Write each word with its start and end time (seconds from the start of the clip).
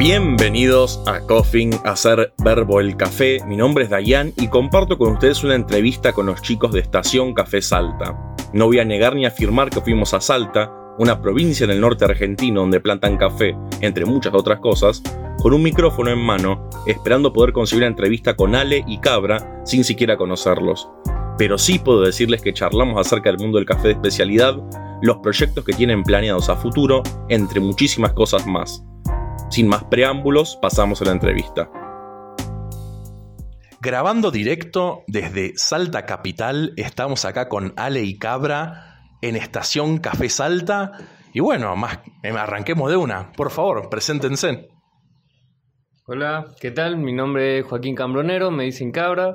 Bienvenidos 0.00 1.02
a 1.04 1.20
Coffin, 1.20 1.74
a 1.84 1.90
hacer 1.90 2.32
verbo 2.42 2.80
el 2.80 2.96
café. 2.96 3.36
Mi 3.46 3.54
nombre 3.54 3.84
es 3.84 3.90
Dayan 3.90 4.32
y 4.38 4.48
comparto 4.48 4.96
con 4.96 5.12
ustedes 5.12 5.44
una 5.44 5.54
entrevista 5.54 6.14
con 6.14 6.24
los 6.24 6.40
chicos 6.40 6.72
de 6.72 6.80
Estación 6.80 7.34
Café 7.34 7.60
Salta. 7.60 8.16
No 8.54 8.64
voy 8.64 8.78
a 8.78 8.84
negar 8.86 9.14
ni 9.14 9.26
afirmar 9.26 9.68
que 9.68 9.82
fuimos 9.82 10.14
a 10.14 10.22
Salta, 10.22 10.72
una 10.98 11.20
provincia 11.20 11.64
en 11.64 11.70
el 11.72 11.82
norte 11.82 12.06
argentino 12.06 12.62
donde 12.62 12.80
plantan 12.80 13.18
café, 13.18 13.54
entre 13.82 14.06
muchas 14.06 14.32
otras 14.32 14.60
cosas, 14.60 15.02
con 15.36 15.52
un 15.52 15.62
micrófono 15.62 16.10
en 16.10 16.18
mano, 16.18 16.70
esperando 16.86 17.30
poder 17.34 17.52
conseguir 17.52 17.82
una 17.82 17.88
entrevista 17.88 18.34
con 18.34 18.54
Ale 18.54 18.82
y 18.86 19.00
Cabra 19.00 19.60
sin 19.66 19.84
siquiera 19.84 20.16
conocerlos. 20.16 20.88
Pero 21.36 21.58
sí 21.58 21.78
puedo 21.78 22.00
decirles 22.00 22.40
que 22.40 22.54
charlamos 22.54 22.98
acerca 22.98 23.28
del 23.28 23.38
mundo 23.38 23.58
del 23.58 23.66
café 23.66 23.88
de 23.88 23.94
especialidad, 23.94 24.56
los 25.02 25.18
proyectos 25.18 25.62
que 25.62 25.74
tienen 25.74 26.02
planeados 26.04 26.48
a 26.48 26.56
futuro, 26.56 27.02
entre 27.28 27.60
muchísimas 27.60 28.14
cosas 28.14 28.46
más. 28.46 28.82
Sin 29.50 29.66
más 29.66 29.82
preámbulos, 29.82 30.56
pasamos 30.62 31.02
a 31.02 31.06
la 31.06 31.10
entrevista. 31.10 31.68
Grabando 33.80 34.30
directo 34.30 35.02
desde 35.08 35.54
Salta 35.56 36.06
Capital, 36.06 36.72
estamos 36.76 37.24
acá 37.24 37.48
con 37.48 37.72
Ale 37.76 38.02
y 38.04 38.16
Cabra 38.16 39.08
en 39.20 39.34
Estación 39.34 39.98
Café 39.98 40.28
Salta. 40.28 40.92
Y 41.34 41.40
bueno, 41.40 41.74
más, 41.74 41.98
arranquemos 42.22 42.90
de 42.90 42.96
una. 42.96 43.32
Por 43.32 43.50
favor, 43.50 43.88
preséntense. 43.90 44.68
Hola, 46.06 46.46
¿qué 46.60 46.70
tal? 46.70 46.98
Mi 46.98 47.12
nombre 47.12 47.58
es 47.58 47.66
Joaquín 47.66 47.96
Cambronero, 47.96 48.52
me 48.52 48.64
dicen 48.64 48.92
Cabra. 48.92 49.34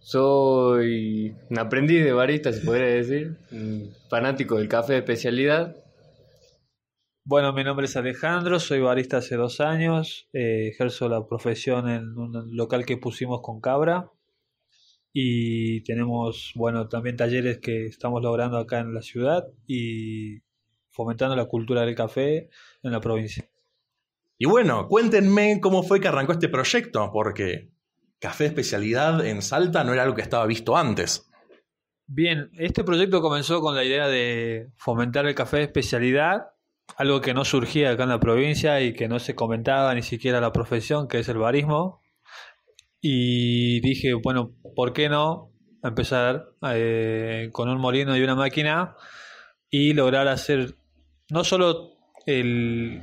Soy 0.00 1.36
un 1.50 1.58
aprendiz 1.60 2.02
de 2.02 2.12
barista, 2.12 2.52
se 2.52 2.62
podría 2.62 2.86
decir, 2.88 3.38
un 3.52 3.92
fanático 4.10 4.56
del 4.58 4.66
café 4.66 4.94
de 4.94 4.98
especialidad. 4.98 5.76
Bueno, 7.24 7.52
mi 7.52 7.62
nombre 7.62 7.86
es 7.86 7.96
Alejandro, 7.96 8.58
soy 8.58 8.80
barista 8.80 9.18
hace 9.18 9.36
dos 9.36 9.60
años, 9.60 10.28
eh, 10.32 10.70
ejerzo 10.72 11.08
la 11.08 11.24
profesión 11.24 11.88
en 11.88 12.18
un 12.18 12.56
local 12.56 12.84
que 12.84 12.96
pusimos 12.96 13.42
con 13.42 13.60
Cabra 13.60 14.10
y 15.12 15.84
tenemos, 15.84 16.50
bueno, 16.56 16.88
también 16.88 17.16
talleres 17.16 17.58
que 17.58 17.86
estamos 17.86 18.22
logrando 18.22 18.58
acá 18.58 18.80
en 18.80 18.92
la 18.92 19.02
ciudad 19.02 19.46
y 19.68 20.40
fomentando 20.90 21.36
la 21.36 21.44
cultura 21.44 21.82
del 21.82 21.94
café 21.94 22.50
en 22.82 22.90
la 22.90 23.00
provincia. 23.00 23.48
Y 24.36 24.46
bueno, 24.46 24.88
cuéntenme 24.88 25.60
cómo 25.60 25.84
fue 25.84 26.00
que 26.00 26.08
arrancó 26.08 26.32
este 26.32 26.48
proyecto, 26.48 27.10
porque 27.12 27.70
café 28.18 28.44
de 28.44 28.48
especialidad 28.48 29.24
en 29.24 29.42
Salta 29.42 29.84
no 29.84 29.92
era 29.92 30.02
algo 30.02 30.16
que 30.16 30.22
estaba 30.22 30.44
visto 30.44 30.76
antes. 30.76 31.30
Bien, 32.08 32.50
este 32.54 32.82
proyecto 32.82 33.22
comenzó 33.22 33.60
con 33.60 33.76
la 33.76 33.84
idea 33.84 34.08
de 34.08 34.72
fomentar 34.76 35.24
el 35.26 35.36
café 35.36 35.58
de 35.58 35.62
especialidad, 35.64 36.51
algo 36.96 37.20
que 37.20 37.34
no 37.34 37.44
surgía 37.44 37.90
acá 37.90 38.04
en 38.04 38.10
la 38.10 38.20
provincia 38.20 38.80
y 38.80 38.94
que 38.94 39.08
no 39.08 39.18
se 39.18 39.34
comentaba 39.34 39.94
ni 39.94 40.02
siquiera 40.02 40.40
la 40.40 40.52
profesión, 40.52 41.08
que 41.08 41.20
es 41.20 41.28
el 41.28 41.38
barismo. 41.38 42.02
Y 43.00 43.80
dije, 43.80 44.14
bueno, 44.14 44.54
¿por 44.76 44.92
qué 44.92 45.08
no 45.08 45.50
empezar 45.82 46.50
eh, 46.70 47.50
con 47.52 47.68
un 47.68 47.80
molino 47.80 48.16
y 48.16 48.22
una 48.22 48.36
máquina 48.36 48.96
y 49.68 49.94
lograr 49.94 50.28
hacer 50.28 50.76
no 51.30 51.44
solo 51.44 51.92
el, 52.26 53.02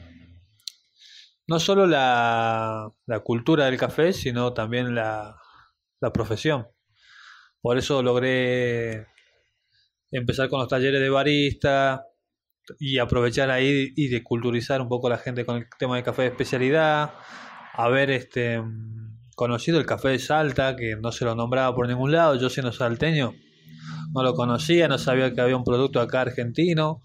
no 1.48 1.60
solo 1.60 1.88
la, 1.88 2.94
cultura 3.24 3.66
del 3.66 3.78
café, 3.78 4.14
sino 4.14 4.54
también 4.54 4.94
la, 4.94 5.36
profesión. 6.14 6.68
Por 7.62 7.78
eso 7.78 8.02
logré 8.04 9.08
empezar 10.12 10.48
con 10.48 10.60
los 10.60 10.70
talleres 10.70 11.02
de 11.02 11.10
barista 11.10 12.06
y 12.80 13.00
aprovechar 13.00 13.50
ahí 13.52 13.94
y 13.96 14.08
de 14.10 14.24
culturizar 14.24 14.82
un 14.82 14.90
poco 14.90 15.10
la 15.10 15.18
gente 15.18 15.46
con 15.46 15.58
el 15.58 15.66
tema 15.78 15.96
de 15.96 16.04
café 16.04 16.24
de 16.24 16.28
especialidad, 16.30 17.14
haber 17.74 18.12
este 18.12 18.62
conocido 19.36 19.80
el 19.80 19.86
café 19.86 20.10
de 20.10 20.20
Salta, 20.20 20.76
que 20.76 20.96
no 20.98 21.12
se 21.12 21.26
lo 21.26 21.34
nombraba 21.36 21.74
por 21.74 21.88
ningún 21.88 22.12
lado, 22.12 22.36
yo 22.36 22.50
siendo 22.50 22.72
salteño 22.72 23.34
no 24.14 24.24
lo 24.24 24.34
conocía, 24.34 24.88
no 24.88 24.98
sabía 24.98 25.34
que 25.34 25.42
había 25.42 25.56
un 25.56 25.64
producto 25.64 26.02
acá 26.02 26.22
argentino. 26.22 27.02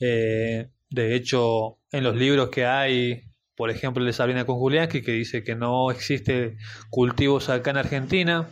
Eh, 0.00 0.70
de 0.88 1.14
hecho, 1.16 1.78
en 1.90 2.04
los 2.04 2.14
libros 2.14 2.48
que 2.50 2.64
hay 2.64 3.22
por 3.56 3.70
ejemplo, 3.70 4.00
el 4.00 4.06
de 4.06 4.12
Sabrina 4.12 4.44
Conjuliaski, 4.44 5.02
que 5.02 5.12
dice 5.12 5.44
que 5.44 5.54
no 5.54 5.90
existe 5.90 6.56
cultivos 6.90 7.48
acá 7.48 7.70
en 7.70 7.76
Argentina. 7.76 8.48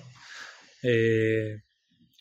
Eh, 0.82 1.62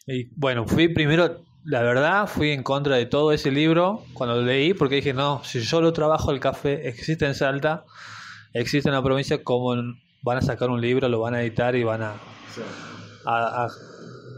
y 0.08 0.30
bueno, 0.36 0.68
fui 0.68 0.88
primero, 0.88 1.44
la 1.64 1.82
verdad, 1.82 2.28
fui 2.28 2.52
en 2.52 2.64
contra 2.64 2.96
de 2.96 3.06
todo 3.06 3.32
ese 3.32 3.52
libro 3.52 4.04
cuando 4.14 4.36
lo 4.36 4.42
leí, 4.42 4.74
porque 4.74 4.96
dije, 4.96 5.14
no, 5.14 5.44
si 5.44 5.62
yo 5.62 5.82
lo 5.82 5.94
trabajo 5.94 6.32
el 6.32 6.40
café, 6.40 6.88
existe 6.88 7.26
en 7.26 7.36
Salta, 7.36 7.86
existe 8.54 8.90
en 8.90 8.96
la 8.96 9.04
provincia, 9.04 9.44
¿cómo 9.44 9.76
van 10.24 10.38
a 10.38 10.42
sacar 10.42 10.70
un 10.70 10.82
libro, 10.82 11.08
lo 11.08 11.20
van 11.20 11.36
a 11.36 11.42
editar 11.42 11.76
y 11.76 11.84
van 11.84 12.02
a, 12.02 12.14
a, 13.26 13.68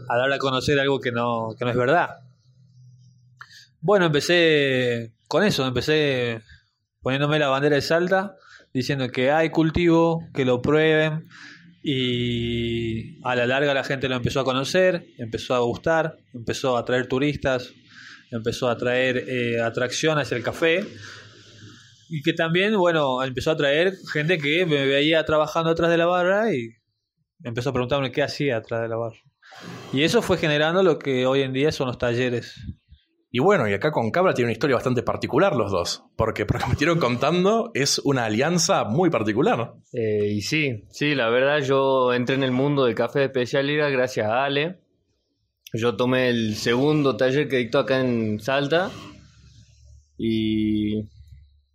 a, 0.08 0.16
dar 0.16 0.32
a 0.32 0.38
conocer 0.38 0.78
algo 0.78 1.00
que 1.00 1.12
no, 1.12 1.54
que 1.58 1.64
no 1.64 1.70
es 1.70 1.76
verdad? 1.76 2.20
Bueno, 3.80 4.06
empecé 4.06 5.12
con 5.28 5.44
eso, 5.44 5.66
empecé 5.66 6.42
poniéndome 7.00 7.38
la 7.38 7.48
bandera 7.48 7.76
de 7.76 7.82
Salta, 7.82 8.36
diciendo 8.72 9.08
que 9.08 9.30
hay 9.30 9.50
cultivo, 9.50 10.24
que 10.34 10.44
lo 10.44 10.60
prueben 10.60 11.26
y 11.86 13.22
a 13.24 13.36
la 13.36 13.46
larga 13.46 13.74
la 13.74 13.84
gente 13.84 14.08
lo 14.08 14.16
empezó 14.16 14.40
a 14.40 14.44
conocer, 14.44 15.06
empezó 15.18 15.54
a 15.54 15.58
gustar, 15.58 16.16
empezó 16.32 16.78
a 16.78 16.80
atraer 16.80 17.08
turistas, 17.08 17.74
empezó 18.30 18.70
a 18.70 18.72
atraer 18.72 19.18
eh, 19.28 19.60
atracción 19.60 20.18
hacia 20.18 20.38
el 20.38 20.42
café 20.42 20.82
y 22.08 22.22
que 22.22 22.32
también, 22.32 22.74
bueno, 22.78 23.22
empezó 23.22 23.50
a 23.50 23.52
atraer 23.52 23.92
gente 24.10 24.38
que 24.38 24.64
me 24.64 24.86
veía 24.86 25.22
trabajando 25.26 25.70
atrás 25.70 25.90
de 25.90 25.98
la 25.98 26.06
barra 26.06 26.54
y 26.54 26.70
empezó 27.42 27.68
a 27.68 27.74
preguntarme 27.74 28.10
qué 28.12 28.22
hacía 28.22 28.56
atrás 28.56 28.80
de 28.80 28.88
la 28.88 28.96
barra. 28.96 29.20
Y 29.92 30.04
eso 30.04 30.22
fue 30.22 30.38
generando 30.38 30.82
lo 30.82 30.98
que 30.98 31.26
hoy 31.26 31.42
en 31.42 31.52
día 31.52 31.70
son 31.70 31.88
los 31.88 31.98
talleres 31.98 32.54
y 33.36 33.40
bueno, 33.40 33.68
y 33.68 33.72
acá 33.72 33.90
con 33.90 34.12
Cabra 34.12 34.32
tiene 34.32 34.46
una 34.46 34.52
historia 34.52 34.76
bastante 34.76 35.02
particular 35.02 35.56
los 35.56 35.72
dos, 35.72 36.04
porque 36.14 36.46
por 36.46 36.54
lo 36.54 36.60
que 36.60 36.66
me 36.66 36.72
estuvieron 36.74 37.00
contando 37.00 37.72
es 37.74 37.98
una 37.98 38.26
alianza 38.26 38.84
muy 38.84 39.10
particular. 39.10 39.72
Eh, 39.92 40.34
y 40.34 40.40
sí, 40.40 40.84
sí, 40.90 41.16
la 41.16 41.28
verdad 41.30 41.58
yo 41.58 42.14
entré 42.14 42.36
en 42.36 42.44
el 42.44 42.52
mundo 42.52 42.84
del 42.84 42.94
café 42.94 43.18
de 43.18 43.24
especialidad 43.24 43.90
gracias 43.90 44.28
a 44.28 44.44
Ale. 44.44 44.78
Yo 45.72 45.96
tomé 45.96 46.28
el 46.28 46.54
segundo 46.54 47.16
taller 47.16 47.48
que 47.48 47.56
dictó 47.56 47.80
acá 47.80 47.98
en 47.98 48.38
Salta. 48.38 48.92
Y 50.16 51.02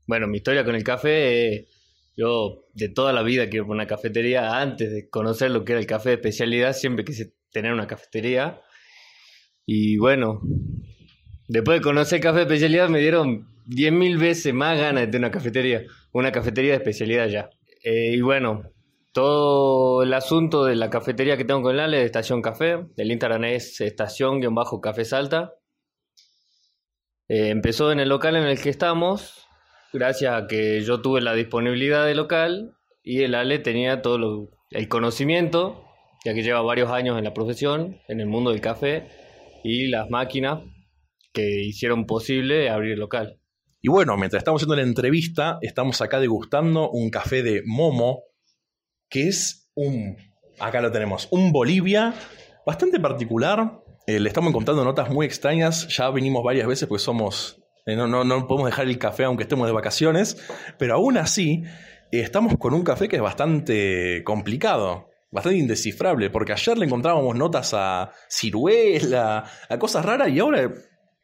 bueno, 0.07 0.27
mi 0.27 0.37
historia 0.37 0.63
con 0.63 0.75
el 0.75 0.83
café, 0.85 1.67
yo 2.15 2.67
de 2.73 2.87
toda 2.87 3.11
la 3.11 3.21
vida 3.21 3.49
quiero 3.49 3.65
una 3.65 3.85
cafetería. 3.85 4.61
Antes 4.61 4.93
de 4.93 5.09
conocer 5.09 5.51
lo 5.51 5.65
que 5.65 5.73
era 5.73 5.81
el 5.81 5.87
café 5.87 6.07
de 6.07 6.15
especialidad, 6.15 6.71
siempre 6.71 7.03
quise 7.03 7.33
tener 7.51 7.73
una 7.73 7.85
cafetería. 7.85 8.61
Y 9.65 9.97
bueno, 9.97 10.39
Después 11.49 11.79
de 11.79 11.83
conocer 11.83 12.21
café 12.21 12.37
de 12.37 12.43
especialidad 12.43 12.89
me 12.89 12.99
dieron 12.99 13.47
10.000 13.65 14.19
veces 14.19 14.53
más 14.53 14.77
ganas 14.77 15.09
de 15.09 15.17
una 15.17 15.31
cafetería, 15.31 15.81
una 16.11 16.31
cafetería 16.31 16.73
de 16.73 16.77
especialidad 16.77 17.27
ya. 17.27 17.49
Eh, 17.83 18.11
y 18.13 18.21
bueno, 18.21 18.71
todo 19.13 20.03
el 20.03 20.13
asunto 20.13 20.65
de 20.65 20.75
la 20.75 20.91
cafetería 20.91 21.37
que 21.37 21.45
tengo 21.45 21.63
con 21.63 21.73
el 21.73 21.79
Ale 21.79 21.97
de 21.97 22.05
Estación 22.05 22.43
Café, 22.43 22.85
el 22.95 23.11
Instagram 23.11 23.45
es 23.45 23.81
estación-café 23.81 25.05
salta. 25.05 25.55
Eh, 27.27 27.49
empezó 27.49 27.91
en 27.91 27.99
el 27.99 28.09
local 28.09 28.35
en 28.35 28.43
el 28.43 28.61
que 28.61 28.69
estamos, 28.69 29.47
gracias 29.91 30.31
a 30.31 30.45
que 30.45 30.81
yo 30.81 31.01
tuve 31.01 31.19
la 31.19 31.33
disponibilidad 31.33 32.05
de 32.05 32.13
local 32.13 32.75
y 33.01 33.23
el 33.23 33.33
Ale 33.33 33.57
tenía 33.57 34.03
todo 34.03 34.51
el 34.69 34.87
conocimiento, 34.87 35.83
ya 36.23 36.35
que 36.35 36.43
lleva 36.43 36.61
varios 36.61 36.91
años 36.91 37.17
en 37.17 37.23
la 37.23 37.33
profesión, 37.33 37.97
en 38.07 38.19
el 38.19 38.27
mundo 38.27 38.51
del 38.51 38.61
café 38.61 39.07
y 39.63 39.87
las 39.87 40.11
máquinas 40.11 40.59
que 41.33 41.61
hicieron 41.63 42.05
posible 42.05 42.69
abrir 42.69 42.93
el 42.93 42.99
local. 42.99 43.39
Y 43.81 43.89
bueno, 43.89 44.17
mientras 44.17 44.41
estamos 44.41 44.61
haciendo 44.61 44.75
la 44.75 44.81
entrevista, 44.81 45.57
estamos 45.61 46.01
acá 46.01 46.19
degustando 46.19 46.89
un 46.89 47.09
café 47.09 47.43
de 47.43 47.63
Momo, 47.65 48.23
que 49.09 49.27
es 49.27 49.71
un, 49.73 50.17
acá 50.59 50.81
lo 50.81 50.91
tenemos, 50.91 51.29
un 51.31 51.51
Bolivia 51.51 52.13
bastante 52.65 52.99
particular. 52.99 53.81
Eh, 54.05 54.19
le 54.19 54.27
estamos 54.27 54.49
encontrando 54.49 54.83
notas 54.83 55.09
muy 55.09 55.25
extrañas, 55.25 55.87
ya 55.95 56.09
venimos 56.09 56.43
varias 56.43 56.67
veces 56.67 56.89
porque 56.89 57.03
somos, 57.03 57.61
eh, 57.85 57.95
no, 57.95 58.07
no, 58.07 58.23
no, 58.25 58.47
podemos 58.47 58.69
dejar 58.69 58.87
el 58.87 58.97
café 58.97 59.23
aunque 59.23 59.43
estemos 59.43 59.67
de 59.67 59.73
vacaciones, 59.73 60.45
pero 60.77 60.95
aún 60.95 61.17
así 61.17 61.63
eh, 62.11 62.19
estamos 62.19 62.57
con 62.57 62.73
un 62.73 62.83
café 62.83 63.07
que 63.07 63.15
es 63.15 63.21
bastante 63.21 64.23
complicado 64.25 65.09
bastante 65.31 65.59
indescifrable, 65.59 66.29
porque 66.29 66.53
ayer 66.53 66.77
le 66.77 66.85
encontrábamos 66.85 67.35
notas 67.35 67.73
a 67.75 68.11
ciruela, 68.29 69.45
a 69.69 69.79
cosas 69.79 70.05
raras, 70.05 70.29
y 70.29 70.39
ahora 70.39 70.71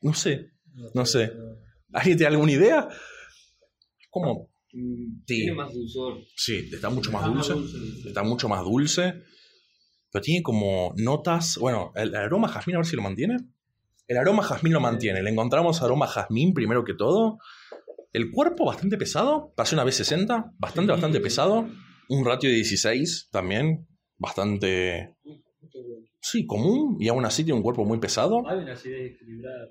no 0.06 0.14
sé, 0.14 0.52
no 0.94 1.04
sé. 1.04 1.34
¿Alguien 1.92 2.18
tiene 2.18 2.36
alguna 2.36 2.52
idea? 2.52 2.88
¿Cómo? 4.12 4.52
Mm, 4.72 5.24
tiene 5.26 5.54
más 5.54 5.74
dulzor. 5.74 6.20
Sí, 6.36 6.70
está 6.72 6.90
mucho 6.92 7.12
más 7.12 7.26
dulce. 7.26 7.54
Está 8.08 8.22
mucho 8.22 8.48
más 8.48 8.64
dulce. 8.64 9.24
Pero 10.12 10.22
tiene 10.22 10.44
como 10.44 10.94
notas. 10.98 11.58
Bueno, 11.60 11.92
el, 11.96 12.16
aroma 12.16 12.50
jazmín, 12.50 12.76
a 12.76 12.80
ver 12.80 12.86
si 12.86 12.96
lo 12.96 13.02
mantiene. 13.02 13.38
El 14.08 14.18
aroma 14.18 14.44
jazmín 14.44 14.74
lo 14.74 14.80
mantiene. 14.80 15.24
Le 15.24 15.32
encontramos 15.32 15.82
aroma 15.82 16.06
jazmín 16.06 16.54
primero 16.54 16.84
que 16.84 16.94
todo. 16.94 17.40
El 18.14 18.30
cuerpo 18.30 18.66
bastante 18.66 18.98
pesado, 18.98 19.54
pasé 19.56 19.74
una 19.74 19.86
B60, 19.86 20.54
bastante, 20.60 20.92
bastante 20.92 21.20
pesado. 21.20 21.68
Un 22.10 22.26
ratio 22.26 22.50
de 22.50 22.58
16 22.58 23.30
también, 23.32 23.88
bastante... 24.18 25.16
Sí, 26.22 26.46
común, 26.46 26.98
y 27.00 27.08
aún 27.08 27.26
así 27.26 27.44
tiene 27.44 27.58
un 27.58 27.64
cuerpo 27.64 27.86
muy 27.86 28.00
pesado. 28.00 28.48
Hay 28.48 28.60
una 28.60 28.74
acidez 28.74 29.16
equilibrada. 29.16 29.68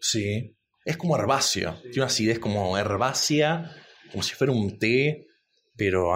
Sí. 0.00 0.56
Es 0.84 0.96
como 0.96 1.16
herbáceo. 1.18 1.78
Tiene 1.82 1.96
una 1.98 2.06
acidez 2.06 2.38
como 2.38 2.78
herbácea, 2.78 3.74
como 4.10 4.22
si 4.22 4.34
fuera 4.34 4.52
un 4.52 4.78
té, 4.78 5.26
pero... 5.76 6.12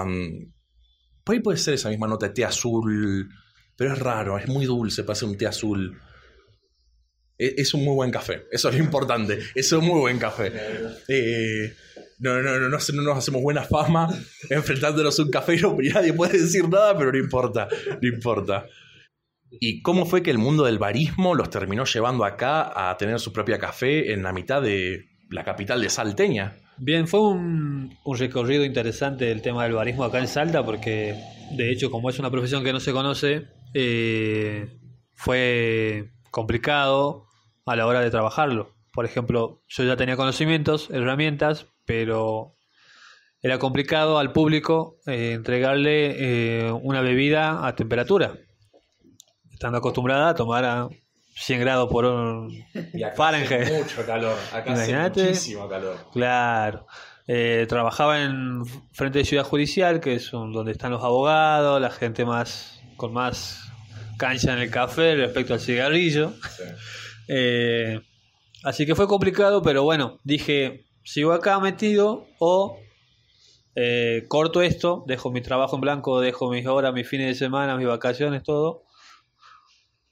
Por 1.24 1.34
ahí 1.34 1.40
puede 1.40 1.58
ser 1.58 1.74
esa 1.74 1.88
misma 1.90 2.06
nota 2.08 2.28
de 2.28 2.34
té 2.34 2.44
azul, 2.44 3.28
pero 3.76 3.92
es 3.92 3.98
raro, 3.98 4.38
es 4.38 4.48
muy 4.48 4.64
dulce 4.66 5.04
para 5.04 5.14
ser 5.16 5.28
un 5.28 5.36
té 5.36 5.46
azul. 5.46 5.98
E- 7.38 7.54
Es 7.58 7.74
un 7.74 7.84
muy 7.84 7.94
buen 7.94 8.10
café, 8.10 8.44
eso 8.50 8.68
es 8.68 8.76
lo 8.76 8.82
importante, 8.84 9.34
eso 9.54 9.76
es 9.76 9.82
un 9.82 9.86
muy 9.86 10.00
buen 10.00 10.18
café. 10.18 10.52
Eh, 11.08 11.74
no, 12.18 12.40
no, 12.42 12.58
no, 12.58 12.68
no, 12.68 12.78
no 12.78 13.02
nos 13.02 13.18
hacemos 13.18 13.42
buena 13.42 13.62
fama 13.64 14.08
enfrentándonos 14.50 15.18
a 15.18 15.22
un 15.22 15.30
cafero, 15.30 15.76
y 15.82 15.88
nadie 15.88 16.12
puede 16.12 16.38
decir 16.38 16.68
nada, 16.68 16.96
pero 16.96 17.12
no 17.12 17.18
importa, 17.18 17.68
no 18.00 18.08
importa. 18.08 18.66
¿Y 19.50 19.82
cómo 19.82 20.06
fue 20.06 20.22
que 20.22 20.30
el 20.30 20.38
mundo 20.38 20.64
del 20.64 20.78
barismo 20.78 21.34
los 21.34 21.50
terminó 21.50 21.84
llevando 21.84 22.24
acá 22.24 22.90
a 22.90 22.96
tener 22.96 23.18
su 23.18 23.32
propia 23.32 23.58
café 23.58 24.12
en 24.12 24.22
la 24.22 24.32
mitad 24.32 24.62
de 24.62 25.08
la 25.28 25.44
capital 25.44 25.80
de 25.80 25.90
Salteña? 25.90 26.56
Bien, 26.78 27.08
fue 27.08 27.20
un, 27.20 27.96
recorrido 28.18 28.64
interesante 28.64 29.30
el 29.30 29.42
tema 29.42 29.64
del 29.64 29.72
barismo 29.72 30.04
acá 30.04 30.18
en 30.18 30.28
Salta, 30.28 30.64
porque 30.64 31.14
de 31.52 31.70
hecho, 31.70 31.90
como 31.90 32.08
es 32.08 32.18
una 32.18 32.30
profesión 32.30 32.64
que 32.64 32.72
no 32.72 32.80
se 32.80 32.92
conoce, 32.92 33.46
eh, 33.74 34.68
fue 35.14 36.10
complicado 36.30 37.26
a 37.66 37.76
la 37.76 37.86
hora 37.86 38.00
de 38.00 38.10
trabajarlo. 38.10 38.74
Por 38.92 39.04
ejemplo, 39.04 39.62
yo 39.68 39.84
ya 39.84 39.96
tenía 39.96 40.16
conocimientos, 40.16 40.88
herramientas, 40.90 41.66
pero 41.84 42.56
era 43.42 43.58
complicado 43.58 44.18
al 44.18 44.32
público 44.32 44.96
eh, 45.06 45.32
entregarle 45.34 46.14
eh, 46.66 46.72
una 46.72 47.00
bebida 47.00 47.66
a 47.66 47.74
temperatura, 47.74 48.38
estando 49.60 49.76
acostumbrada 49.76 50.30
a 50.30 50.34
tomar 50.34 50.64
a 50.64 50.88
100 51.34 51.60
grados 51.60 51.90
por 51.90 52.06
un 52.06 52.50
Fahrenheit. 53.14 53.70
mucho 53.70 54.06
calor, 54.06 54.34
acá 54.54 54.72
hace 54.72 54.90
Imagínate. 54.90 55.22
muchísimo 55.24 55.68
calor. 55.68 55.96
Claro. 56.14 56.86
Eh, 57.26 57.66
trabajaba 57.68 58.22
en 58.22 58.64
frente 58.94 59.18
de 59.18 59.24
Ciudad 59.26 59.44
Judicial, 59.44 60.00
que 60.00 60.14
es 60.14 60.32
un- 60.32 60.52
donde 60.54 60.72
están 60.72 60.92
los 60.92 61.04
abogados, 61.04 61.78
la 61.78 61.90
gente 61.90 62.24
más 62.24 62.80
con 62.96 63.12
más 63.12 63.70
cancha 64.16 64.54
en 64.54 64.60
el 64.60 64.70
café 64.70 65.14
respecto 65.14 65.52
al 65.52 65.60
cigarrillo. 65.60 66.32
Eh, 67.32 68.00
así 68.64 68.86
que 68.86 68.96
fue 68.96 69.06
complicado, 69.06 69.62
pero 69.62 69.84
bueno, 69.84 70.18
dije, 70.24 70.86
sigo 71.04 71.32
acá 71.32 71.60
metido 71.60 72.26
o 72.40 72.76
eh, 73.76 74.24
corto 74.26 74.62
esto, 74.62 75.04
dejo 75.06 75.30
mi 75.30 75.40
trabajo 75.40 75.76
en 75.76 75.80
blanco, 75.82 76.20
dejo 76.20 76.50
mis 76.50 76.66
horas, 76.66 76.92
mis 76.92 77.06
fines 77.08 77.28
de 77.28 77.34
semana, 77.36 77.76
mis 77.76 77.86
vacaciones, 77.86 78.42
todo, 78.42 78.82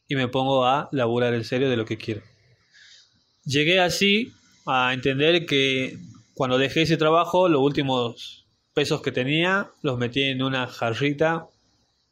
y 0.08 0.16
me 0.16 0.28
pongo 0.28 0.64
a 0.66 0.88
laburar 0.92 1.34
en 1.34 1.44
serio 1.44 1.68
de 1.70 1.76
lo 1.76 1.84
que 1.84 1.98
quiero. 1.98 2.22
Llegué 3.44 3.80
así 3.80 4.32
a 4.66 4.92
entender 4.92 5.46
que 5.46 5.98
cuando 6.34 6.58
dejé 6.58 6.82
ese 6.82 6.96
trabajo, 6.96 7.48
los 7.48 7.60
últimos 7.62 8.46
pesos 8.74 9.02
que 9.02 9.12
tenía 9.12 9.70
los 9.82 9.98
metí 9.98 10.22
en 10.22 10.42
una 10.42 10.66
jarrita 10.66 11.46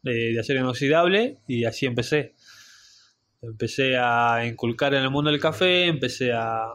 de, 0.02 0.32
de 0.32 0.40
acero 0.40 0.60
inoxidable 0.60 1.38
y 1.46 1.64
así 1.64 1.87
empecé. 1.87 2.34
Empecé 3.43 3.96
a 3.98 4.44
inculcar 4.46 4.94
en 4.94 5.02
el 5.02 5.10
mundo 5.10 5.31
del 5.31 5.40
café, 5.40 5.87
empecé 5.87 6.32
a 6.32 6.75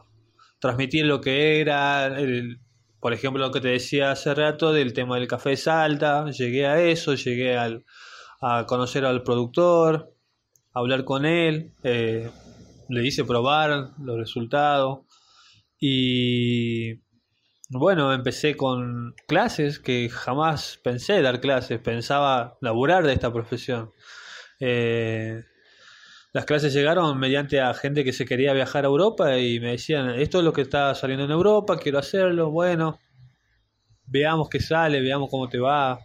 transmitir 0.59 1.05
lo 1.05 1.19
que 1.21 1.59
era, 1.59 2.07
el- 2.19 2.59
por 2.99 3.13
ejemplo, 3.13 3.41
lo 3.45 3.51
que 3.51 3.61
te 3.61 3.69
decía 3.69 4.11
hace 4.11 4.33
rato 4.35 4.71
del 4.71 4.93
tema 4.93 5.17
del 5.17 5.27
café 5.27 5.49
de 5.51 5.57
Salta, 5.57 6.29
llegué 6.31 6.67
a 6.67 6.81
eso, 6.81 7.15
llegué 7.15 7.57
al- 7.57 7.83
a 8.41 8.65
conocer 8.67 9.05
al 9.05 9.23
productor, 9.23 10.13
hablar 10.73 11.03
con 11.03 11.25
él, 11.25 11.73
eh, 11.83 12.29
le 12.89 13.05
hice 13.05 13.23
probar 13.23 13.91
los 13.99 14.17
resultados 14.17 14.99
y 15.79 16.99
bueno, 17.69 18.13
empecé 18.13 18.55
con 18.55 19.13
clases 19.27 19.79
que 19.79 20.09
jamás 20.09 20.79
pensé 20.83 21.21
dar 21.21 21.39
clases, 21.39 21.79
pensaba 21.79 22.57
laburar 22.61 23.05
de 23.05 23.13
esta 23.13 23.31
profesión. 23.31 23.91
Eh, 24.59 25.41
las 26.33 26.45
clases 26.45 26.73
llegaron 26.73 27.17
mediante 27.19 27.59
a 27.59 27.73
gente 27.73 28.03
que 28.03 28.13
se 28.13 28.25
quería 28.25 28.53
viajar 28.53 28.85
a 28.85 28.87
Europa 28.89 29.37
y 29.37 29.59
me 29.59 29.71
decían, 29.71 30.11
esto 30.11 30.39
es 30.39 30.43
lo 30.45 30.53
que 30.53 30.61
está 30.61 30.93
saliendo 30.95 31.25
en 31.25 31.31
Europa, 31.31 31.77
quiero 31.79 31.99
hacerlo, 31.99 32.51
bueno, 32.51 32.99
veamos 34.05 34.49
qué 34.49 34.59
sale, 34.59 35.01
veamos 35.01 35.29
cómo 35.29 35.49
te 35.49 35.59
va, 35.59 35.99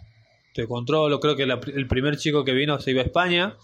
te 0.54 0.66
controlo. 0.66 1.20
Creo 1.20 1.36
que 1.36 1.46
la- 1.46 1.60
el 1.74 1.86
primer 1.86 2.16
chico 2.16 2.44
que 2.44 2.52
vino 2.52 2.78
se 2.78 2.92
iba 2.92 3.02
a 3.02 3.04
España 3.04 3.56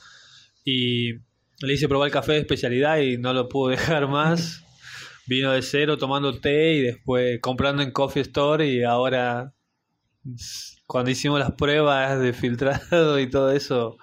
y 0.65 1.15
le 1.61 1.75
hice 1.75 1.89
probar 1.89 2.09
el 2.09 2.13
café 2.13 2.33
de 2.33 2.39
especialidad 2.39 2.99
y 2.99 3.19
no 3.19 3.33
lo 3.33 3.49
pudo 3.49 3.71
dejar 3.71 4.09
más. 4.09 4.65
Vino 5.27 5.53
de 5.53 5.63
cero 5.63 5.99
tomando 5.99 6.41
té 6.41 6.75
y 6.75 6.81
después 6.83 7.41
comprando 7.41 7.83
en 7.83 7.93
Coffee 7.93 8.23
Store 8.23 8.67
y 8.67 8.83
ahora 8.83 9.55
cuando 10.87 11.11
hicimos 11.11 11.39
las 11.39 11.53
pruebas 11.53 12.21
de 12.21 12.33
filtrado 12.33 13.19
y 13.19 13.31
todo 13.31 13.51
eso, 13.53 13.97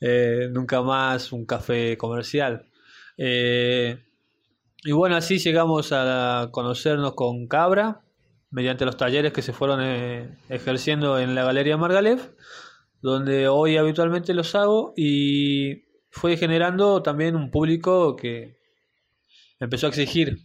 eh, 0.00 0.48
nunca 0.52 0.82
más 0.82 1.32
un 1.32 1.46
café 1.46 1.96
comercial. 1.96 2.68
Eh, 3.16 3.98
y 4.84 4.92
bueno, 4.92 5.16
así 5.16 5.38
llegamos 5.38 5.92
a 5.92 6.48
conocernos 6.50 7.14
con 7.14 7.46
Cabra, 7.46 8.02
mediante 8.50 8.84
los 8.84 8.96
talleres 8.96 9.32
que 9.32 9.42
se 9.42 9.52
fueron 9.52 9.80
eh, 9.82 10.38
ejerciendo 10.48 11.18
en 11.18 11.34
la 11.34 11.44
Galería 11.44 11.76
Margalef, 11.76 12.30
donde 13.02 13.48
hoy 13.48 13.76
habitualmente 13.76 14.32
los 14.32 14.54
hago 14.54 14.94
y 14.96 15.82
fue 16.08 16.36
generando 16.36 17.02
también 17.02 17.36
un 17.36 17.50
público 17.50 18.16
que 18.16 18.56
empezó 19.58 19.86
a 19.86 19.90
exigir. 19.90 20.38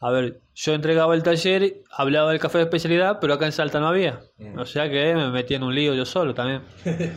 A 0.00 0.10
ver, 0.10 0.40
yo 0.54 0.74
entregaba 0.74 1.14
el 1.14 1.22
taller, 1.22 1.82
hablaba 1.90 2.30
del 2.30 2.40
café 2.40 2.58
de 2.58 2.64
especialidad, 2.64 3.18
pero 3.20 3.34
acá 3.34 3.46
en 3.46 3.52
Salta 3.52 3.80
no 3.80 3.88
había. 3.88 4.20
Mm. 4.38 4.58
O 4.58 4.66
sea 4.66 4.90
que 4.90 5.14
me 5.14 5.30
metí 5.30 5.54
en 5.54 5.62
un 5.62 5.74
lío 5.74 5.94
yo 5.94 6.04
solo 6.04 6.34
también. 6.34 6.62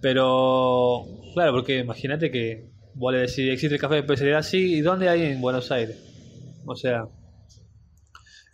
Pero, 0.00 1.02
claro, 1.34 1.50
porque 1.52 1.78
imagínate 1.78 2.30
que 2.30 2.70
vos 2.94 3.12
le 3.12 3.18
decís, 3.18 3.50
existe 3.50 3.74
el 3.74 3.80
café 3.80 3.94
de 3.94 4.00
especialidad, 4.02 4.42
sí, 4.42 4.76
¿y 4.76 4.80
dónde 4.80 5.08
hay 5.08 5.24
en 5.24 5.40
Buenos 5.40 5.72
Aires? 5.72 5.98
O 6.66 6.76
sea, 6.76 7.08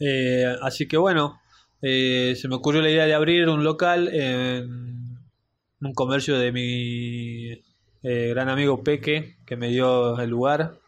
eh, 0.01 0.57
así 0.63 0.89
que 0.89 0.97
bueno, 0.97 1.39
eh, 1.83 2.35
se 2.37 2.49
me 2.49 2.55
ocurrió 2.55 2.81
la 2.81 2.89
idea 2.89 3.05
de 3.05 3.13
abrir 3.13 3.47
un 3.49 3.63
local 3.63 4.09
en 4.09 4.94
un 5.85 5.95
comercio 5.95 6.39
de 6.39 6.53
mi 6.53 7.63
eh, 8.03 8.29
gran 8.31 8.49
amigo 8.49 8.83
Peque, 8.83 9.37
que 9.47 9.57
me 9.57 9.69
dio 9.69 10.19
el 10.19 10.31
lugar, 10.31 10.79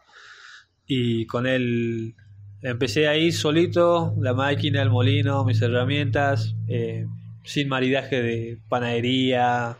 y 0.85 1.25
con 1.27 1.47
él 1.47 2.15
empecé 2.61 3.07
ahí 3.07 3.31
solito, 3.31 4.15
la 4.19 4.33
máquina, 4.33 4.81
el 4.81 4.89
molino, 4.89 5.43
mis 5.45 5.61
herramientas, 5.61 6.55
eh, 6.67 7.05
sin 7.43 7.69
maridaje 7.69 8.21
de 8.21 8.59
panadería, 8.69 9.77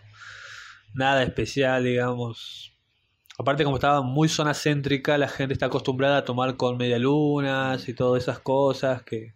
nada 0.93 1.23
especial, 1.23 1.83
digamos. 1.83 2.75
Aparte, 3.39 3.63
como 3.63 3.77
estaba 3.77 4.01
muy 4.01 4.29
zona 4.29 4.53
céntrica, 4.53 5.17
la 5.17 5.27
gente 5.27 5.53
está 5.53 5.67
acostumbrada 5.67 6.17
a 6.17 6.25
tomar 6.25 6.57
con 6.57 6.77
medialunas 6.77 7.87
y 7.87 7.93
todas 7.93 8.23
esas 8.23 8.39
cosas 8.39 9.03
que 9.03 9.35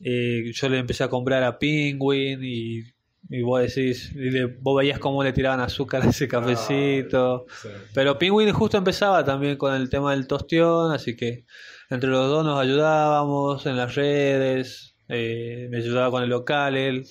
eh, 0.00 0.50
yo 0.52 0.68
le 0.68 0.78
empecé 0.78 1.04
a 1.04 1.08
comprar 1.08 1.42
a 1.44 1.58
Penguin 1.58 2.40
y, 2.42 2.82
y 3.30 3.42
vos 3.42 3.60
decís, 3.62 4.10
y 4.14 4.30
le- 4.30 4.46
vos 4.46 4.76
veías 4.78 4.98
cómo 4.98 5.22
le 5.22 5.32
tiraban 5.32 5.60
azúcar 5.60 6.02
a 6.02 6.10
ese 6.10 6.26
cafecito. 6.28 7.46
Pero 7.94 8.18
Penguin 8.18 8.52
justo 8.52 8.76
empezaba 8.76 9.24
también 9.24 9.56
con 9.56 9.72
el 9.72 9.88
tema 9.88 10.10
del 10.10 10.26
tostión, 10.26 10.92
así 10.92 11.16
que 11.16 11.44
entre 11.90 12.10
los 12.10 12.28
dos 12.28 12.44
nos 12.44 12.58
ayudábamos 12.60 13.64
en 13.66 13.76
las 13.76 13.94
redes, 13.94 14.96
eh, 15.08 15.68
me 15.70 15.78
ayudaba 15.78 16.10
con 16.10 16.22
el 16.24 16.28
local, 16.30 16.76
él. 16.76 17.06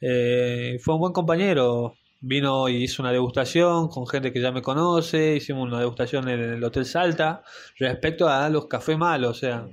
Eh, 0.00 0.78
fue 0.82 0.94
un 0.94 1.00
buen 1.00 1.12
compañero, 1.12 1.94
vino 2.20 2.68
y 2.68 2.82
hizo 2.82 3.02
una 3.02 3.12
degustación 3.12 3.88
con 3.88 4.06
gente 4.06 4.32
que 4.32 4.40
ya 4.40 4.50
me 4.52 4.60
conoce, 4.62 5.36
hicimos 5.36 5.66
una 5.68 5.78
degustación 5.78 6.28
en 6.28 6.40
el 6.40 6.64
Hotel 6.64 6.84
Salta 6.84 7.42
respecto 7.78 8.28
a 8.28 8.48
los 8.50 8.66
cafés 8.66 8.98
malos, 8.98 9.30
o 9.30 9.40
sea, 9.40 9.66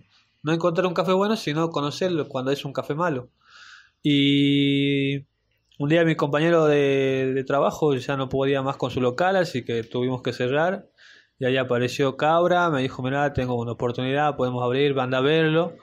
no 0.43 0.53
encontrar 0.53 0.85
un 0.87 0.93
café 0.93 1.11
bueno, 1.13 1.35
sino 1.37 1.69
conocerlo 1.69 2.27
cuando 2.27 2.51
es 2.51 2.63
un 2.65 2.73
café 2.73 2.93
malo. 2.95 3.29
Y 4.03 5.19
un 5.81 5.89
día 5.89 6.05
mi 6.05 6.15
compañero 6.15 6.67
de, 6.67 7.43
trabajo 7.47 7.95
ya 7.95 8.15
no 8.15 8.29
podía 8.29 8.61
más 8.61 8.77
con 8.77 8.91
su 8.91 9.01
local, 9.01 9.35
así 9.35 9.65
que 9.65 9.83
tuvimos 9.83 10.21
que 10.21 10.31
cerrar. 10.31 10.87
Y 11.39 11.45
ahí 11.45 11.57
apareció 11.57 12.17
Cabra, 12.17 12.69
me 12.69 12.83
dijo, 12.83 13.01
mira, 13.01 13.33
tengo 13.33 13.55
una 13.55 13.71
oportunidad, 13.71 14.35
podemos 14.35 14.63
abrir, 14.63 14.97
anda 14.99 15.17
a 15.17 15.21
verlo. 15.21 15.75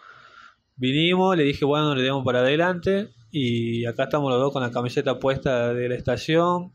Vinimos, 0.77 1.37
le 1.37 1.43
dije, 1.43 1.65
bueno, 1.65 1.97
le 1.97 2.03
demos 2.03 2.25
para 2.25 2.41
adelante. 2.41 3.09
Y 3.33 3.87
acá 3.87 4.05
estamos 4.05 4.31
los 4.31 4.41
dos 4.41 4.53
con 4.53 4.63
la 4.63 4.71
camiseta 4.71 5.19
puesta 5.19 5.75
de 5.75 5.89
la 5.89 5.97
estación, 5.97 6.73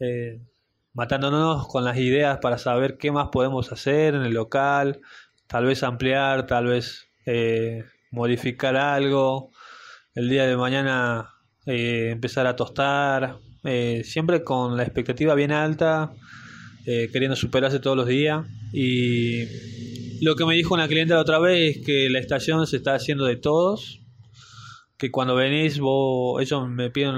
eh, 0.00 0.40
matándonos 0.94 1.68
con 1.68 1.84
las 1.84 1.98
ideas 1.98 2.38
para 2.38 2.56
saber 2.56 2.96
qué 2.96 3.12
más 3.12 3.28
podemos 3.28 3.70
hacer 3.70 4.14
en 4.14 4.22
el 4.22 4.32
local, 4.32 5.02
tal 5.46 5.66
vez 5.66 5.82
ampliar, 5.82 6.46
tal 6.46 6.68
vez 6.68 7.06
eh, 7.26 7.84
modificar 8.10 8.76
algo, 8.76 9.50
el 10.14 10.30
día 10.30 10.46
de 10.46 10.56
mañana 10.56 11.35
eh, 11.66 12.10
empezar 12.12 12.46
a 12.46 12.54
tostar, 12.56 13.38
eh, 13.64 14.02
siempre 14.04 14.44
con 14.44 14.76
la 14.76 14.84
expectativa 14.84 15.34
bien 15.34 15.50
alta, 15.52 16.14
eh, 16.86 17.10
queriendo 17.12 17.36
superarse 17.36 17.80
todos 17.80 17.96
los 17.96 18.06
días. 18.06 18.46
Y 18.72 19.44
lo 20.24 20.36
que 20.36 20.46
me 20.46 20.54
dijo 20.54 20.74
una 20.74 20.88
cliente 20.88 21.14
la 21.14 21.20
otra 21.20 21.40
vez 21.40 21.76
es 21.78 21.84
que 21.84 22.08
la 22.08 22.20
estación 22.20 22.66
se 22.66 22.76
está 22.76 22.94
haciendo 22.94 23.24
de 23.24 23.36
todos, 23.36 24.00
que 24.96 25.10
cuando 25.10 25.34
venís 25.34 25.80
vos, 25.80 26.40
ellos 26.40 26.68
me 26.68 26.90
piden, 26.90 27.16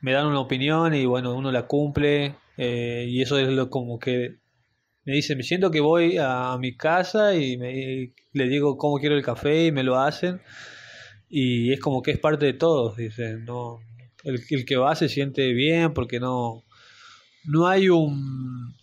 me 0.00 0.12
dan 0.12 0.26
una 0.26 0.40
opinión 0.40 0.94
y 0.94 1.04
bueno, 1.06 1.34
uno 1.34 1.52
la 1.52 1.66
cumple. 1.66 2.36
y 2.56 3.22
eso 3.22 3.38
es 3.38 3.48
lo 3.48 3.70
como 3.70 3.98
que 3.98 4.40
me 5.04 5.14
dice, 5.14 5.34
me 5.36 5.42
siento 5.42 5.70
que 5.70 5.80
voy 5.80 6.18
a, 6.18 6.56
mi 6.58 6.76
casa 6.76 7.34
y, 7.34 7.56
me, 7.56 8.12
le 8.32 8.48
digo 8.48 8.76
cómo 8.76 8.98
quiero 8.98 9.16
el 9.16 9.24
café 9.24 9.66
y 9.66 9.72
me 9.72 9.82
lo 9.82 9.98
hacen. 9.98 10.40
Y 11.28 11.72
es 11.72 11.80
como 11.80 12.02
que 12.02 12.12
es 12.12 12.18
parte 12.18 12.46
de 12.46 12.54
todos, 12.54 12.96
dice, 12.96 13.36
no, 13.38 13.80
el, 14.24 14.40
el 14.50 14.64
que 14.64 14.76
va 14.76 14.94
se 14.94 15.08
siente 15.08 15.52
bien 15.52 15.92
porque 15.94 16.20
no, 16.20 16.64
no 17.44 17.66
hay 17.68 17.88
un, 17.88 18.74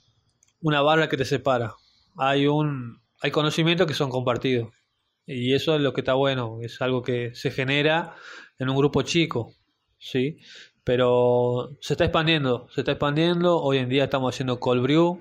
una 0.62 0.82
barra 0.82 1.10
que 1.10 1.17
te 1.17 1.25
separa, 1.25 1.75
hay 2.17 2.48
un, 2.48 3.01
hay 3.22 3.32
conocimientos 3.32 3.88
que 3.88 3.94
son 3.94 4.10
compartidos. 4.10 4.70
Y 5.25 5.53
eso 5.53 5.75
es 5.75 5.82
lo 5.82 5.94
que 5.94 6.01
está 6.01 6.13
bueno, 6.13 6.60
es 6.62 6.82
algo 6.82 7.01
que 7.01 7.36
se 7.36 7.51
genera 7.51 8.15
en 8.60 8.70
un 8.70 8.77
grupo 8.77 9.01
chico, 9.01 9.53
¿sí? 9.98 10.38
Pero 10.86 11.77
se 11.82 11.96
está 11.96 12.06
expandiendo, 12.06 12.70
se 12.74 12.82
está 12.82 12.94
expandiendo. 12.94 13.62
Hoy 13.62 13.77
en 13.79 13.89
día 13.89 14.06
estamos 14.06 14.34
haciendo 14.34 14.58
cold 14.62 14.82
brew, 14.84 15.20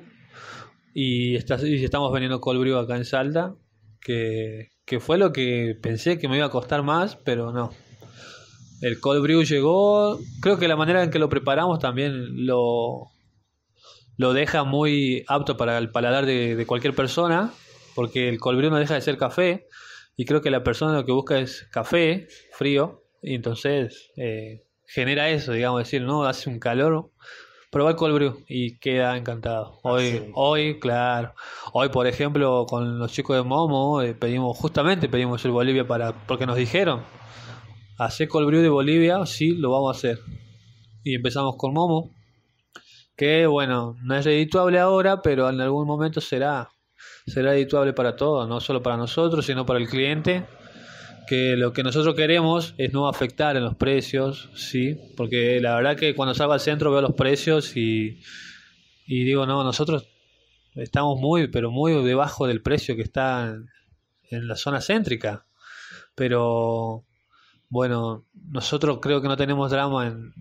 y, 0.99 1.37
estamos 1.37 2.11
vendiendo 2.11 2.41
cold 2.41 2.59
brew 2.59 2.79
acá 2.79 2.97
en 2.97 3.05
Salta, 3.05 3.55
que, 4.01 4.71
fue 4.99 5.19
lo 5.19 5.31
que 5.31 5.77
pensé 5.83 6.19
que 6.19 6.27
me 6.27 6.39
iba 6.39 6.47
a 6.47 6.51
costar 6.51 6.83
más, 6.83 7.17
pero 7.17 7.53
no. 7.53 7.71
El 8.81 9.01
cold 9.01 9.23
brew 9.23 9.43
llegó, 9.43 10.19
creo 10.41 10.59
que 10.59 10.69
la 10.69 10.77
manera 10.77 11.03
en 11.03 11.11
que 11.11 11.19
lo 11.19 11.29
preparamos 11.29 11.79
también 11.79 12.47
lo, 12.47 13.11
lo 14.17 14.33
deja 14.33 14.65
muy 14.65 15.25
apto 15.29 15.57
para 15.57 15.79
el 15.79 15.91
paladar 15.91 16.27
de, 16.27 16.65
cualquier 16.67 16.95
persona, 16.95 17.53
porque 17.95 18.29
el 18.29 18.39
cold 18.39 18.59
brew 18.59 18.71
no 18.71 18.79
deja 18.79 18.95
de 18.95 19.01
ser 19.01 19.17
café, 19.17 19.67
y 20.17 20.25
creo 20.25 20.43
que 20.43 20.51
la 20.51 20.63
persona 20.63 20.95
lo 20.95 21.05
que 21.05 21.13
busca 21.13 21.39
es 21.39 21.67
café 21.71 22.29
frío, 22.53 23.03
y 23.23 23.35
entonces 23.35 24.11
eh, 24.17 24.65
genera 24.87 25.31
eso, 25.31 25.53
digamos, 25.53 25.81
decir, 25.81 26.03
no, 26.03 26.25
hace 26.25 26.51
un 26.51 26.59
calor 26.59 27.11
Probé 27.77 27.91
el 27.91 27.97
cold 27.97 28.15
brew 28.15 28.45
y 28.49 28.79
queda 28.79 29.17
encantado. 29.17 29.79
Hoy, 29.83 30.31
hoy, 30.35 30.79
claro. 30.79 31.35
Hoy, 31.73 31.91
por 31.91 32.07
ejemplo, 32.07 32.65
con 32.67 32.99
los 32.99 33.13
chicos 33.13 33.37
de 33.37 33.43
Momo, 33.43 34.01
eh, 34.01 34.15
pedimos, 34.15 34.57
justamente 34.57 35.11
pedimos 35.11 35.45
el 35.45 35.51
Bolivia 35.51 35.87
para, 35.87 36.13
porque 36.13 36.47
nos 36.47 36.57
dijeron, 36.57 37.03
hacer 37.99 38.29
cold 38.29 38.47
brew 38.47 38.63
de 38.63 38.69
Bolivia, 38.69 39.25
sí, 39.27 39.53
lo 39.53 39.71
vamos 39.71 39.95
a 39.95 39.99
hacer. 39.99 40.21
Y 41.05 41.15
empezamos 41.15 41.57
con 41.57 41.73
Momo, 41.73 42.11
que 43.17 43.47
bueno, 43.47 43.97
no 44.03 44.17
es 44.17 44.25
redituable 44.25 44.79
ahora, 44.79 45.23
pero 45.23 45.49
en 45.49 45.61
algún 45.61 45.87
momento 45.87 46.21
será, 46.21 46.69
será 47.27 47.51
redituable 47.53 47.93
para 47.93 48.17
todos, 48.17 48.49
no 48.49 48.61
solo 48.61 48.83
para 48.83 48.97
nosotros, 48.97 49.47
sino 49.47 49.65
para 49.65 49.79
el 49.79 49.89
cliente 49.89 50.45
que 51.27 51.57
lo 51.57 51.73
que 51.73 51.83
nosotros 51.83 52.15
queremos 52.15 52.75
es 52.79 52.93
no 52.93 53.09
afectar 53.09 53.57
en 53.57 53.65
los 53.65 53.75
precios, 53.75 54.49
sí, 54.55 54.97
porque 55.17 55.61
la 55.61 55.75
verdad 55.75 55.97
que 55.97 56.15
cuando 56.15 56.35
salgo 56.35 56.53
al 56.53 56.61
centro 56.61 56.93
veo 56.93 57.01
los 57.01 57.15
precios 57.15 57.77
y, 57.77 58.21
y 59.07 59.25
digo, 59.25 59.45
no, 59.45 59.65
nosotros 59.65 60.07
estamos 60.77 61.19
muy, 61.19 61.49
pero 61.49 61.71
muy 61.71 61.93
debajo 62.05 62.47
del 62.47 62.63
precio 62.63 62.97
que 62.97 63.03
está 63.03 63.57
en, 64.31 64.49
la 64.49 64.57
zona 64.57 64.81
céntrica. 64.81 65.47
Pero 66.15 67.05
bueno, 67.69 68.25
nosotros 68.51 68.99
creo 69.01 69.21
que 69.21 69.29
no 69.29 69.37
tenemos 69.37 69.71
drama 69.71 70.07
en 70.07 70.33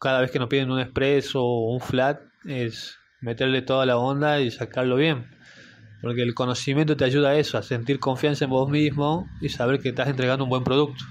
cada 0.00 0.20
vez 0.20 0.30
que 0.30 0.38
nos 0.38 0.48
piden 0.48 0.70
un 0.70 0.80
expreso 0.80 1.42
o 1.44 1.72
un 1.72 1.80
flat, 1.80 2.20
es 2.44 2.98
meterle 3.20 3.62
toda 3.62 3.86
la 3.86 3.96
onda 3.96 4.40
y 4.40 4.50
sacarlo 4.50 4.96
bien. 4.96 5.30
Porque 6.02 6.22
el 6.22 6.34
conocimiento 6.34 6.96
te 6.96 7.04
ayuda 7.04 7.30
a 7.30 7.36
eso, 7.36 7.56
a 7.56 7.62
sentir 7.62 8.00
confianza 8.00 8.44
en 8.44 8.50
vos 8.50 8.68
mismo 8.68 9.28
y 9.40 9.48
saber 9.48 9.80
que 9.80 9.90
estás 9.90 10.08
entregando 10.08 10.44
un 10.44 10.50
buen 10.50 10.64
producto. 10.64 11.04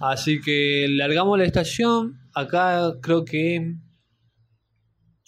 Así 0.00 0.40
que 0.40 0.86
largamos 0.88 1.38
la 1.38 1.44
estación. 1.44 2.18
Acá 2.34 2.94
creo 3.02 3.26
que 3.26 3.76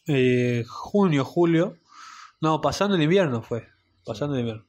eh, 0.07 0.65
junio, 0.67 1.25
julio. 1.25 1.77
No, 2.41 2.61
pasando 2.61 2.97
el 2.97 3.03
invierno 3.03 3.43
fue. 3.43 3.67
Pasando 4.05 4.35
el 4.35 4.41
invierno. 4.41 4.67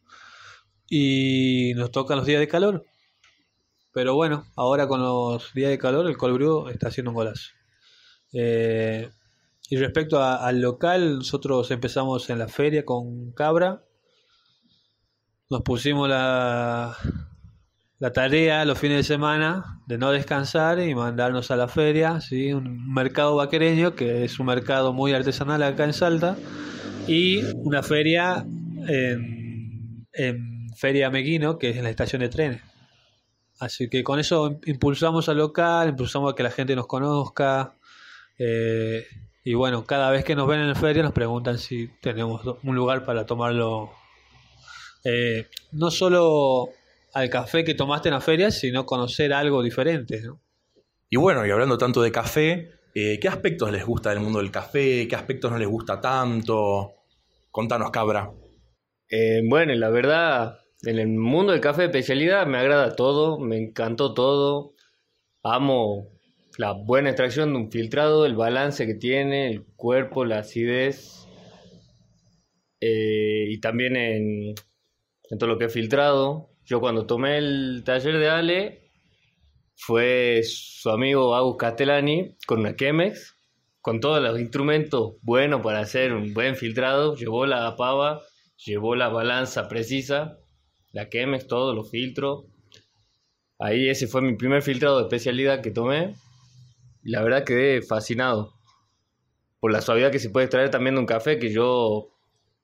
Y 0.89 1.73
nos 1.75 1.91
tocan 1.91 2.17
los 2.17 2.25
días 2.25 2.39
de 2.41 2.47
calor. 2.47 2.85
Pero 3.97 4.13
bueno, 4.13 4.45
ahora 4.55 4.87
con 4.87 5.01
los 5.01 5.55
días 5.55 5.71
de 5.71 5.79
calor 5.79 6.05
el 6.05 6.17
colbrío 6.17 6.69
está 6.69 6.89
haciendo 6.89 7.09
un 7.09 7.15
golazo. 7.15 7.49
Eh, 8.31 9.09
y 9.71 9.77
respecto 9.77 10.21
al 10.21 10.61
local, 10.61 11.15
nosotros 11.17 11.71
empezamos 11.71 12.29
en 12.29 12.37
la 12.37 12.47
feria 12.47 12.85
con 12.85 13.31
Cabra. 13.31 13.81
Nos 15.49 15.63
pusimos 15.63 16.07
la, 16.07 16.95
la 17.97 18.13
tarea 18.13 18.65
los 18.65 18.77
fines 18.77 18.97
de 18.97 19.03
semana 19.03 19.81
de 19.87 19.97
no 19.97 20.11
descansar 20.11 20.79
y 20.79 20.93
mandarnos 20.93 21.49
a 21.49 21.55
la 21.55 21.67
feria, 21.67 22.21
¿sí? 22.21 22.53
un 22.53 22.93
mercado 22.93 23.37
vaquereño 23.37 23.95
que 23.95 24.25
es 24.25 24.39
un 24.39 24.45
mercado 24.45 24.93
muy 24.93 25.13
artesanal 25.13 25.63
acá 25.63 25.85
en 25.85 25.93
Salta 25.93 26.37
y 27.07 27.43
una 27.55 27.81
feria 27.81 28.45
en, 28.87 30.05
en 30.13 30.69
Feria 30.75 31.09
Meguino 31.09 31.57
que 31.57 31.71
es 31.71 31.77
en 31.77 31.83
la 31.85 31.89
estación 31.89 32.21
de 32.21 32.29
trenes. 32.29 32.66
Así 33.59 33.89
que 33.89 34.03
con 34.03 34.19
eso 34.19 34.59
impulsamos 34.65 35.29
al 35.29 35.37
local, 35.37 35.89
impulsamos 35.89 36.31
a 36.31 36.35
que 36.35 36.43
la 36.43 36.51
gente 36.51 36.75
nos 36.75 36.87
conozca. 36.87 37.75
Eh, 38.37 39.05
y 39.43 39.53
bueno, 39.53 39.85
cada 39.85 40.11
vez 40.11 40.23
que 40.23 40.35
nos 40.35 40.47
ven 40.47 40.59
en 40.59 40.67
la 40.67 40.75
feria 40.75 41.01
nos 41.03 41.13
preguntan 41.13 41.57
si 41.57 41.87
tenemos 42.01 42.41
un 42.63 42.75
lugar 42.75 43.05
para 43.05 43.25
tomarlo. 43.25 43.91
Eh, 45.03 45.47
no 45.71 45.89
solo 45.89 46.69
al 47.13 47.29
café 47.29 47.63
que 47.63 47.73
tomaste 47.73 48.09
en 48.09 48.15
la 48.15 48.21
feria, 48.21 48.51
sino 48.51 48.85
conocer 48.85 49.33
algo 49.33 49.63
diferente. 49.63 50.21
Y 51.09 51.15
bueno, 51.15 51.45
y 51.45 51.51
hablando 51.51 51.77
tanto 51.77 52.01
de 52.01 52.11
café, 52.11 52.71
eh, 52.93 53.19
¿qué 53.19 53.27
aspectos 53.27 53.71
les 53.71 53.85
gusta 53.85 54.09
del 54.09 54.19
mundo 54.19 54.39
del 54.39 54.51
café? 54.51 55.07
¿Qué 55.07 55.15
aspectos 55.15 55.51
no 55.51 55.57
les 55.57 55.67
gusta 55.67 56.01
tanto? 56.01 56.95
Contanos, 57.49 57.89
cabra. 57.89 58.29
Eh, 59.09 59.41
bueno, 59.47 59.73
la 59.75 59.89
verdad, 59.89 60.59
en 60.83 60.99
el 60.99 61.07
mundo 61.07 61.51
del 61.51 61.61
café 61.61 61.83
de 61.83 61.87
especialidad 61.87 62.45
me 62.45 62.57
agrada 62.57 62.95
todo, 62.95 63.39
me 63.39 63.57
encantó 63.57 64.13
todo. 64.13 64.73
Amo 65.43 66.09
la 66.57 66.73
buena 66.73 67.09
extracción 67.09 67.53
de 67.53 67.59
un 67.59 67.71
filtrado, 67.71 68.25
el 68.25 68.35
balance 68.35 68.85
que 68.85 68.95
tiene, 68.95 69.47
el 69.49 69.65
cuerpo, 69.75 70.25
la 70.25 70.39
acidez. 70.39 71.27
Eh, 72.79 73.45
y 73.49 73.59
también 73.59 73.95
en, 73.95 74.55
todo 75.39 75.49
lo 75.49 75.57
que 75.57 75.65
he 75.65 75.69
filtrado. 75.69 76.49
Yo 76.65 76.79
cuando 76.79 77.05
tomé 77.05 77.37
el 77.37 77.83
taller 77.85 78.17
de 78.17 78.29
Ale, 78.29 78.91
fue 79.75 80.41
su 80.43 80.89
amigo 80.89 81.35
Agus 81.35 81.57
Castellani 81.57 82.35
con 82.45 82.59
una 82.59 82.75
Chemex, 82.75 83.35
con 83.81 83.99
todos 83.99 84.21
los 84.21 84.39
instrumentos 84.39 85.15
buenos 85.21 85.61
para 85.61 85.79
hacer 85.79 86.13
un 86.13 86.33
buen 86.33 86.55
filtrado. 86.55 87.15
Llevó 87.15 87.45
la 87.45 87.75
pava, 87.75 88.21
llevó 88.65 88.95
la 88.95 89.09
balanza 89.09 89.67
precisa, 89.67 90.39
la 90.91 91.09
Chemex, 91.09 91.47
todos 91.47 91.75
los 91.75 91.89
filtros. 91.89 92.45
Ahí 93.59 93.89
ese 93.89 94.07
fue 94.07 94.21
mi 94.21 94.35
primer 94.35 94.61
filtrado 94.61 94.97
de 94.97 95.03
especialidad 95.03 95.61
que 95.61 95.71
tomé 95.71 96.15
la 97.07 97.23
verdad 97.23 97.45
quedé 97.45 97.81
fascinado 97.81 98.53
por 99.61 99.71
la 99.71 99.81
suavidad 99.81 100.11
que 100.11 100.19
se 100.19 100.29
puede 100.29 100.45
extraer 100.45 100.69
también 100.69 100.95
de 100.95 100.99
un 100.99 101.05
café 101.05 101.39
que 101.39 101.51
yo, 101.51 102.09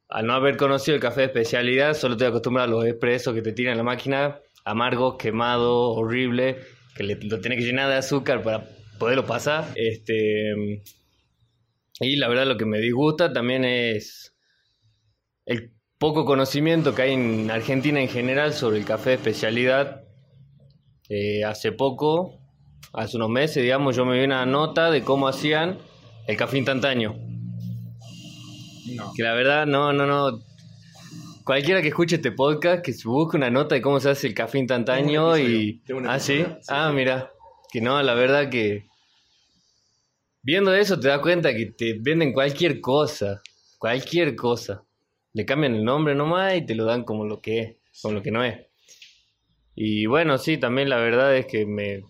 al 0.09 0.27
no 0.27 0.33
haber 0.33 0.57
conocido 0.57 0.95
el 0.95 1.01
café 1.01 1.21
de 1.21 1.27
especialidad, 1.27 1.93
solo 1.93 2.15
estoy 2.15 2.27
acostumbrado 2.27 2.67
a 2.67 2.71
los 2.71 2.85
expresos 2.85 3.33
que 3.33 3.41
te 3.41 3.53
tiran 3.53 3.77
la 3.77 3.83
máquina, 3.83 4.39
amargo, 4.65 5.17
quemado, 5.17 5.91
horrible, 5.93 6.57
que 6.95 7.03
lo 7.03 7.39
tiene 7.39 7.55
que 7.55 7.63
llenar 7.63 7.89
de 7.89 7.95
azúcar 7.95 8.43
para 8.43 8.69
poderlo 8.99 9.25
pasar. 9.25 9.65
Este, 9.75 10.83
y 12.01 12.17
la 12.17 12.27
verdad 12.27 12.45
lo 12.45 12.57
que 12.57 12.65
me 12.65 12.79
disgusta 12.79 13.31
también 13.31 13.63
es 13.63 14.35
el 15.45 15.71
poco 16.03 16.25
conocimiento 16.25 16.93
que 16.93 17.03
hay 17.03 17.13
en 17.13 17.50
Argentina 17.50 18.01
en 18.01 18.10
general 18.10 18.51
sobre 18.51 18.77
el 18.77 18.83
café 18.83 19.12
de 19.12 19.15
especialidad. 19.15 20.03
Eh, 21.07 21.45
hace 21.45 21.72
poco 21.72 22.41
hace 22.91 23.15
unos 23.15 23.29
meses, 23.29 23.63
digamos, 23.63 23.95
yo 23.95 24.03
me 24.03 24.17
vi 24.17 24.25
una 24.25 24.45
nota 24.45 24.91
de 24.91 25.01
cómo 25.01 25.29
hacían 25.29 25.77
el 26.27 26.36
café 26.36 26.57
instantáneo. 26.57 27.15
Que 29.15 29.24
la 29.24 29.33
verdad, 29.33 29.65
no, 29.65 29.93
no, 29.93 30.05
no. 30.05 30.41
Cualquiera 31.45 31.81
que 31.81 31.88
escuche 31.88 32.17
este 32.17 32.33
podcast, 32.33 32.83
que 32.83 32.91
se 32.91 33.07
busque 33.07 33.38
una 33.38 33.50
nota 33.50 33.75
de 33.75 33.81
cómo 33.81 34.01
se 34.01 34.10
hace 34.10 34.27
el 34.27 34.33
café 34.33 34.60
instantáneo 34.60 35.38
y... 35.38 35.81
Ah, 36.05 36.19
¿sí? 36.19 36.45
Ah, 36.67 36.91
mira. 36.93 37.31
Que 37.72 37.79
no, 37.79 38.03
la 38.03 38.13
verdad 38.13 38.50
que... 38.50 38.89
Viendo 40.41 40.75
eso 40.75 41.00
te 41.00 41.07
das 41.07 41.22
cuenta 41.22 41.53
que 41.53 41.67
te 41.67 41.98
venden 41.98 42.33
cualquier 42.33 42.81
cosa. 42.81 43.41
Cualquier 43.79 44.36
cosa. 44.36 44.83
Le 45.33 45.45
cambian 45.45 45.75
el 45.75 45.83
nombre 45.83 46.15
nomás 46.15 46.55
y 46.55 46.65
te 46.65 46.75
lo 46.75 46.85
dan 46.85 47.03
como 47.03 47.25
lo 47.25 47.41
que 47.41 47.59
es, 47.59 47.77
como 48.01 48.13
lo 48.13 48.21
que 48.21 48.31
no 48.31 48.43
es. 48.43 48.59
Y 49.75 50.05
bueno, 50.05 50.37
sí, 50.37 50.57
también 50.57 50.89
la 50.89 50.97
verdad 50.97 51.35
es 51.35 51.47
que 51.47 51.65
me, 51.65 52.03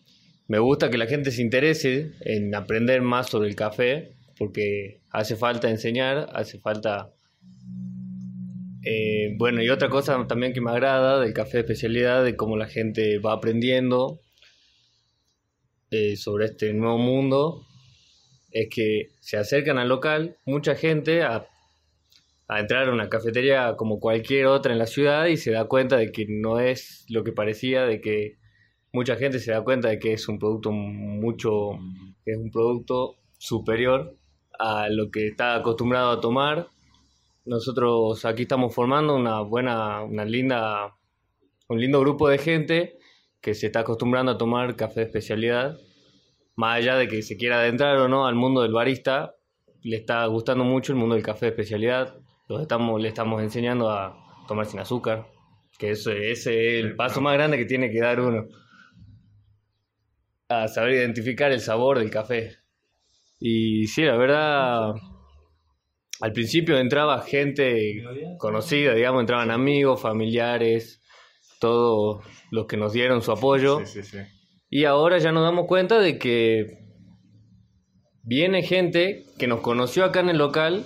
me 0.47 0.59
gusta 0.59 0.89
que 0.89 0.97
la 0.97 1.07
gente 1.07 1.31
se 1.31 1.41
interese 1.41 2.11
en 2.21 2.53
aprender 2.53 3.01
más 3.01 3.29
sobre 3.29 3.47
el 3.47 3.55
café, 3.55 4.17
porque 4.37 4.99
hace 5.09 5.35
falta 5.35 5.69
enseñar, 5.69 6.29
hace 6.33 6.59
falta... 6.59 7.13
eh, 8.83 9.33
bueno, 9.37 9.63
y 9.63 9.69
otra 9.69 9.89
cosa 9.89 10.27
también 10.27 10.51
que 10.51 10.59
me 10.59 10.71
agrada 10.71 11.21
del 11.21 11.33
café 11.33 11.59
especialidad, 11.59 12.25
de 12.25 12.35
cómo 12.35 12.57
la 12.57 12.67
gente 12.67 13.19
va 13.19 13.31
aprendiendo 13.31 14.19
eh, 15.91 16.17
sobre 16.17 16.45
este 16.45 16.73
nuevo 16.73 16.97
mundo, 16.97 17.65
es 18.51 18.67
que 18.69 19.11
se 19.21 19.37
acercan 19.37 19.77
al 19.77 19.87
local 19.87 20.37
mucha 20.45 20.75
gente 20.75 21.23
a 22.47 22.59
entrar 22.59 22.89
a 22.89 22.93
una 22.93 23.09
cafetería 23.09 23.75
como 23.77 23.99
cualquier 23.99 24.47
otra 24.47 24.73
en 24.73 24.79
la 24.79 24.85
ciudad 24.85 25.25
y 25.27 25.37
se 25.37 25.51
da 25.51 25.65
cuenta 25.65 25.97
de 25.97 26.11
que 26.11 26.25
no 26.27 26.59
es 26.59 27.05
lo 27.09 27.23
que 27.23 27.31
parecía, 27.31 27.85
de 27.85 28.01
que 28.01 28.37
mucha 28.91 29.15
gente 29.15 29.39
se 29.39 29.51
da 29.51 29.63
cuenta 29.63 29.89
de 29.89 29.99
que 29.99 30.13
es 30.13 30.27
un 30.27 30.39
producto 30.39 30.71
mucho, 30.71 31.79
que 32.23 32.31
es 32.31 32.37
un 32.37 32.51
producto 32.51 33.15
superior 33.37 34.15
a 34.59 34.87
lo 34.89 35.09
que 35.09 35.27
está 35.27 35.55
acostumbrado 35.55 36.11
a 36.11 36.21
tomar. 36.21 36.67
Nosotros 37.45 38.23
aquí 38.25 38.43
estamos 38.43 38.73
formando 38.73 39.15
una 39.15 39.41
buena, 39.41 40.03
una 40.03 40.25
linda, 40.25 40.95
un 41.67 41.79
lindo 41.79 41.99
grupo 41.99 42.29
de 42.29 42.37
gente 42.37 42.97
que 43.41 43.53
se 43.53 43.65
está 43.65 43.81
acostumbrando 43.81 44.31
a 44.31 44.37
tomar 44.37 44.75
café 44.75 45.01
de 45.01 45.05
especialidad. 45.07 45.77
Más 46.55 46.77
allá 46.77 46.95
de 46.95 47.07
que 47.07 47.21
se 47.23 47.35
quiera 47.35 47.59
adentrar 47.59 47.97
o 47.97 48.07
no 48.07 48.27
al 48.27 48.35
mundo 48.35 48.61
del 48.61 48.71
barista, 48.71 49.35
le 49.81 49.97
está 49.97 50.25
gustando 50.27 50.63
mucho 50.63 50.93
el 50.93 50.99
mundo 50.99 51.15
del 51.15 51.23
café 51.23 51.47
de 51.47 51.51
especialidad. 51.51 52.22
Los 52.47 52.61
estamos, 52.61 53.01
le 53.01 53.07
estamos 53.07 53.41
enseñando 53.41 53.89
a 53.89 54.15
tomar 54.47 54.65
sin 54.65 54.79
azúcar, 54.79 55.27
que 55.77 55.91
ese, 55.91 56.31
ese 56.31 56.79
es 56.79 56.83
el 56.83 56.95
paso 56.95 57.21
más 57.21 57.33
grande 57.33 57.57
que 57.57 57.65
tiene 57.65 57.89
que 57.89 57.99
dar 57.99 58.19
uno. 58.19 58.45
A 60.49 60.67
saber 60.67 60.93
identificar 60.93 61.51
el 61.51 61.61
sabor 61.61 61.99
del 61.99 62.09
café. 62.09 62.57
Y 63.39 63.87
sí, 63.87 64.03
la 64.03 64.17
verdad, 64.17 64.93
al 66.21 66.31
principio 66.31 66.77
entraba 66.77 67.21
gente 67.21 68.03
conocida, 68.37 68.93
digamos, 68.93 69.21
entraban 69.21 69.51
amigos, 69.51 70.01
familiares, 70.01 71.01
todos 71.59 72.25
los 72.51 72.65
que 72.67 72.77
nos 72.77 72.93
dieron 72.93 73.21
su 73.21 73.31
apoyo. 73.31 73.79
Sí, 73.85 74.01
sí, 74.01 74.03
sí. 74.03 74.17
Y 74.69 74.85
ahora 74.85 75.17
ya 75.17 75.31
nos 75.31 75.43
damos 75.43 75.67
cuenta 75.67 75.99
de 75.99 76.17
que 76.17 76.65
viene 78.23 78.63
gente 78.63 79.23
que 79.37 79.47
nos 79.47 79.61
conoció 79.61 80.05
acá 80.05 80.21
en 80.21 80.29
el 80.29 80.37
local 80.37 80.85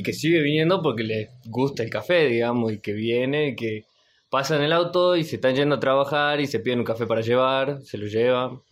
y 0.00 0.02
que 0.02 0.14
sigue 0.14 0.40
viniendo 0.40 0.80
porque 0.80 1.02
les 1.02 1.28
gusta 1.44 1.82
el 1.82 1.90
café, 1.90 2.26
digamos, 2.26 2.72
y 2.72 2.78
que 2.78 2.94
viene 2.94 3.48
y 3.48 3.54
que 3.54 3.84
pasan 4.30 4.62
el 4.62 4.72
auto 4.72 5.14
y 5.14 5.24
se 5.24 5.36
están 5.36 5.54
yendo 5.54 5.74
a 5.74 5.80
trabajar 5.80 6.40
y 6.40 6.46
se 6.46 6.58
piden 6.58 6.78
un 6.78 6.86
café 6.86 7.06
para 7.06 7.20
llevar, 7.20 7.82
se 7.82 7.98
lo 7.98 8.06
llevan. 8.06 8.62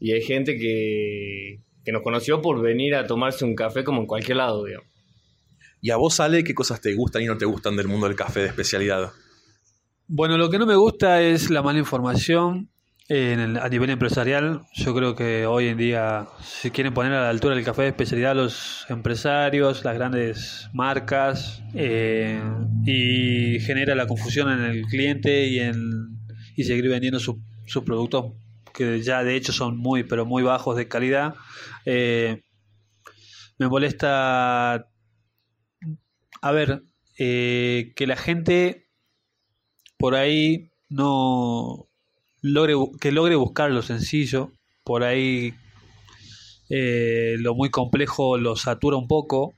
Y 0.00 0.10
hay 0.10 0.22
gente 0.22 0.58
que, 0.58 1.60
que 1.84 1.92
nos 1.92 2.02
conoció 2.02 2.42
por 2.42 2.60
venir 2.60 2.96
a 2.96 3.06
tomarse 3.06 3.44
un 3.44 3.54
café 3.54 3.84
como 3.84 4.00
en 4.00 4.06
cualquier 4.08 4.38
lado, 4.38 4.64
digamos. 4.64 4.88
¿Y 5.80 5.92
a 5.92 5.96
vos, 5.96 6.18
Ale, 6.18 6.42
qué 6.42 6.52
cosas 6.52 6.80
te 6.80 6.92
gustan 6.94 7.22
y 7.22 7.26
no 7.26 7.38
te 7.38 7.44
gustan 7.44 7.76
del 7.76 7.86
mundo 7.86 8.08
del 8.08 8.16
café 8.16 8.40
de 8.40 8.46
especialidad? 8.46 9.12
Bueno, 10.08 10.36
lo 10.36 10.50
que 10.50 10.58
no 10.58 10.66
me 10.66 10.74
gusta 10.74 11.22
es 11.22 11.48
la 11.48 11.62
mala 11.62 11.78
información 11.78 12.70
a 13.10 13.68
nivel 13.70 13.90
empresarial. 13.90 14.62
Yo 14.74 14.94
creo 14.94 15.14
que 15.14 15.46
hoy 15.46 15.68
en 15.68 15.78
día 15.78 16.26
se 16.42 16.70
quieren 16.70 16.92
poner 16.92 17.12
a 17.12 17.22
la 17.22 17.30
altura 17.30 17.54
del 17.54 17.64
café 17.64 17.82
de 17.82 17.88
especialidad 17.88 18.34
los 18.36 18.84
empresarios, 18.90 19.84
las 19.84 19.94
grandes 19.94 20.68
marcas, 20.74 21.62
eh, 21.74 22.40
y 22.84 23.60
genera 23.60 23.94
la 23.94 24.06
confusión 24.06 24.50
en 24.52 24.60
el 24.60 24.82
cliente 24.86 25.46
y, 25.46 25.60
en, 25.60 26.18
y 26.56 26.64
seguir 26.64 26.88
vendiendo 26.88 27.18
su- 27.18 27.40
sus 27.66 27.82
productos 27.84 28.32
que 28.74 29.00
ya 29.02 29.24
de 29.24 29.34
hecho 29.36 29.52
son 29.52 29.76
muy, 29.78 30.04
pero 30.04 30.26
muy 30.26 30.42
bajos 30.42 30.76
de 30.76 30.86
calidad. 30.86 31.34
Eh, 31.86 32.42
me 33.58 33.68
molesta, 33.68 34.86
a 36.42 36.52
ver, 36.52 36.82
eh, 37.18 37.92
que 37.96 38.06
la 38.06 38.16
gente 38.16 38.88
por 39.98 40.14
ahí 40.14 40.70
no 40.88 41.87
logre 42.42 42.74
que 43.00 43.12
logre 43.12 43.36
buscar 43.36 43.70
lo 43.70 43.82
sencillo 43.82 44.52
por 44.84 45.04
ahí 45.04 45.54
eh, 46.70 47.36
lo 47.38 47.54
muy 47.54 47.70
complejo 47.70 48.38
lo 48.38 48.56
satura 48.56 48.96
un 48.96 49.08
poco 49.08 49.54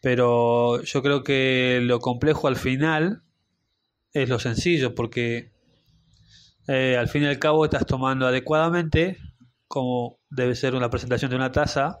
pero 0.00 0.82
yo 0.82 1.02
creo 1.02 1.22
que 1.22 1.80
lo 1.82 2.00
complejo 2.00 2.48
al 2.48 2.56
final 2.56 3.22
es 4.12 4.28
lo 4.28 4.38
sencillo 4.38 4.94
porque 4.94 5.50
eh, 6.68 6.96
al 6.98 7.08
fin 7.08 7.22
y 7.22 7.26
al 7.26 7.38
cabo 7.38 7.64
estás 7.64 7.86
tomando 7.86 8.26
adecuadamente 8.26 9.18
como 9.68 10.18
debe 10.30 10.54
ser 10.54 10.74
una 10.74 10.90
presentación 10.90 11.30
de 11.30 11.36
una 11.36 11.52
taza 11.52 12.00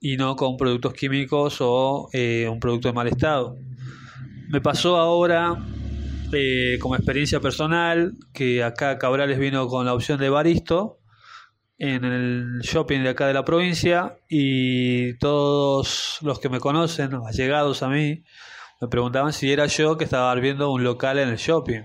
y 0.00 0.16
no 0.16 0.36
con 0.36 0.56
productos 0.56 0.92
químicos 0.94 1.58
o 1.60 2.08
eh, 2.12 2.48
un 2.48 2.60
producto 2.60 2.88
de 2.88 2.94
mal 2.94 3.08
estado. 3.08 3.56
Me 4.48 4.60
pasó 4.60 4.96
ahora 4.96 5.58
eh, 6.32 6.78
como 6.80 6.96
experiencia 6.96 7.40
personal 7.40 8.14
que 8.32 8.62
acá 8.62 8.98
Cabrales 8.98 9.38
vino 9.38 9.68
con 9.68 9.86
la 9.86 9.94
opción 9.94 10.18
de 10.18 10.28
baristo 10.28 10.98
en 11.78 12.04
el 12.04 12.60
shopping 12.62 13.02
de 13.02 13.10
acá 13.10 13.26
de 13.26 13.34
la 13.34 13.44
provincia 13.44 14.18
y 14.28 15.14
todos 15.18 16.18
los 16.22 16.38
que 16.38 16.48
me 16.48 16.60
conocen, 16.60 17.10
los 17.10 17.26
allegados 17.26 17.82
a 17.82 17.88
mí, 17.88 18.24
me 18.80 18.88
preguntaban 18.88 19.32
si 19.32 19.52
era 19.52 19.66
yo 19.66 19.96
que 19.96 20.04
estaba 20.04 20.34
viendo 20.36 20.70
un 20.72 20.84
local 20.84 21.18
en 21.18 21.28
el 21.28 21.36
shopping. 21.36 21.82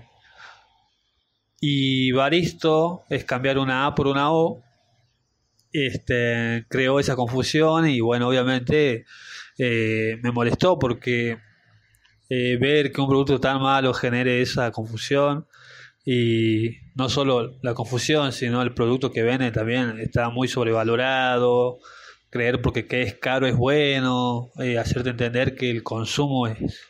Y 1.60 2.10
baristo 2.12 3.04
es 3.08 3.24
cambiar 3.24 3.58
una 3.58 3.86
A 3.86 3.94
por 3.94 4.08
una 4.08 4.32
O. 4.32 4.62
Este, 5.72 6.66
creó 6.68 7.00
esa 7.00 7.16
confusión 7.16 7.88
y 7.88 8.00
bueno, 8.00 8.28
obviamente 8.28 9.06
eh, 9.58 10.18
me 10.22 10.32
molestó 10.32 10.78
porque 10.78 11.38
eh, 12.34 12.56
ver 12.56 12.92
que 12.92 13.00
un 13.02 13.08
producto 13.08 13.38
tan 13.38 13.60
malo 13.60 13.92
genere 13.92 14.40
esa 14.40 14.70
confusión. 14.72 15.46
Y 16.04 16.78
no 16.94 17.10
solo 17.10 17.58
la 17.62 17.74
confusión, 17.74 18.32
sino 18.32 18.62
el 18.62 18.72
producto 18.72 19.12
que 19.12 19.22
vende 19.22 19.50
también 19.52 20.00
está 20.00 20.30
muy 20.30 20.48
sobrevalorado, 20.48 21.78
creer 22.30 22.62
porque 22.62 22.86
que 22.86 23.02
es 23.02 23.14
caro 23.16 23.46
es 23.46 23.54
bueno, 23.54 24.50
eh, 24.58 24.78
hacerte 24.78 25.10
entender 25.10 25.54
que 25.54 25.70
el 25.70 25.82
consumo 25.82 26.46
es 26.46 26.80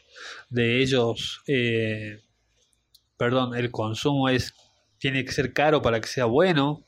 de 0.48 0.80
ellos, 0.80 1.42
eh, 1.48 2.20
perdón, 3.16 3.56
el 3.56 3.70
consumo 3.72 4.28
es 4.28 4.54
tiene 4.98 5.24
que 5.24 5.32
ser 5.32 5.52
caro 5.52 5.82
para 5.82 6.00
que 6.00 6.06
sea 6.06 6.26
bueno. 6.26 6.86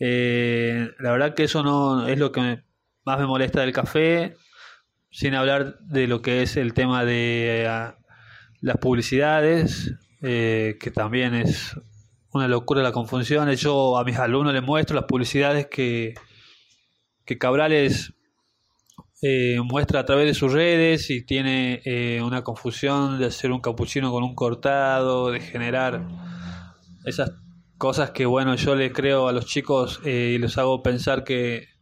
Eh, 0.00 0.88
la 0.98 1.12
verdad 1.12 1.34
que 1.34 1.44
eso 1.44 1.62
no 1.62 2.08
es 2.08 2.18
lo 2.18 2.32
que 2.32 2.62
más 3.04 3.18
me 3.18 3.26
molesta 3.26 3.60
del 3.60 3.72
café, 3.72 4.36
sin 5.16 5.34
hablar 5.34 5.78
de 5.80 6.06
lo 6.06 6.20
que 6.20 6.42
es 6.42 6.58
el 6.58 6.74
tema 6.74 7.06
de 7.06 7.64
eh, 7.64 7.92
las 8.60 8.76
publicidades, 8.76 9.94
eh, 10.20 10.76
que 10.78 10.90
también 10.90 11.34
es 11.34 11.74
una 12.32 12.48
locura 12.48 12.82
la 12.82 12.92
confusión. 12.92 13.50
Yo 13.52 13.96
a 13.96 14.04
mis 14.04 14.18
alumnos 14.18 14.52
les 14.52 14.62
muestro 14.62 14.94
las 14.94 15.06
publicidades 15.06 15.68
que, 15.70 16.12
que 17.24 17.38
Cabrales 17.38 18.12
eh, 19.22 19.58
muestra 19.64 20.00
a 20.00 20.04
través 20.04 20.26
de 20.26 20.34
sus 20.34 20.52
redes 20.52 21.08
y 21.08 21.24
tiene 21.24 21.80
eh, 21.86 22.20
una 22.22 22.44
confusión 22.44 23.18
de 23.18 23.24
hacer 23.24 23.52
un 23.52 23.62
capuchino 23.62 24.12
con 24.12 24.22
un 24.22 24.34
cortado, 24.34 25.30
de 25.30 25.40
generar 25.40 26.06
esas 27.06 27.32
cosas 27.78 28.10
que 28.10 28.26
bueno 28.26 28.54
yo 28.56 28.74
les 28.74 28.92
creo 28.92 29.28
a 29.28 29.32
los 29.32 29.46
chicos 29.46 29.98
eh, 30.04 30.32
y 30.34 30.38
los 30.38 30.58
hago 30.58 30.82
pensar 30.82 31.24
que 31.24 31.75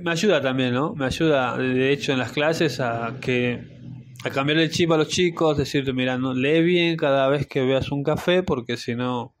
me 0.00 0.10
ayuda 0.10 0.40
también, 0.40 0.74
¿no? 0.74 0.94
Me 0.94 1.06
ayuda, 1.06 1.56
de 1.56 1.92
hecho, 1.92 2.12
en 2.12 2.18
las 2.18 2.32
clases 2.32 2.80
a 2.80 3.18
que 3.20 3.80
a 4.24 4.30
cambiarle 4.30 4.64
el 4.64 4.70
chip 4.70 4.92
a 4.92 4.96
los 4.96 5.08
chicos, 5.08 5.56
decirte, 5.56 5.92
mira, 5.92 6.18
no, 6.18 6.34
lee 6.34 6.62
bien 6.62 6.96
cada 6.96 7.28
vez 7.28 7.46
que 7.46 7.64
veas 7.64 7.90
un 7.90 8.04
café, 8.04 8.42
porque 8.42 8.76
si 8.76 8.94
no 8.94 9.34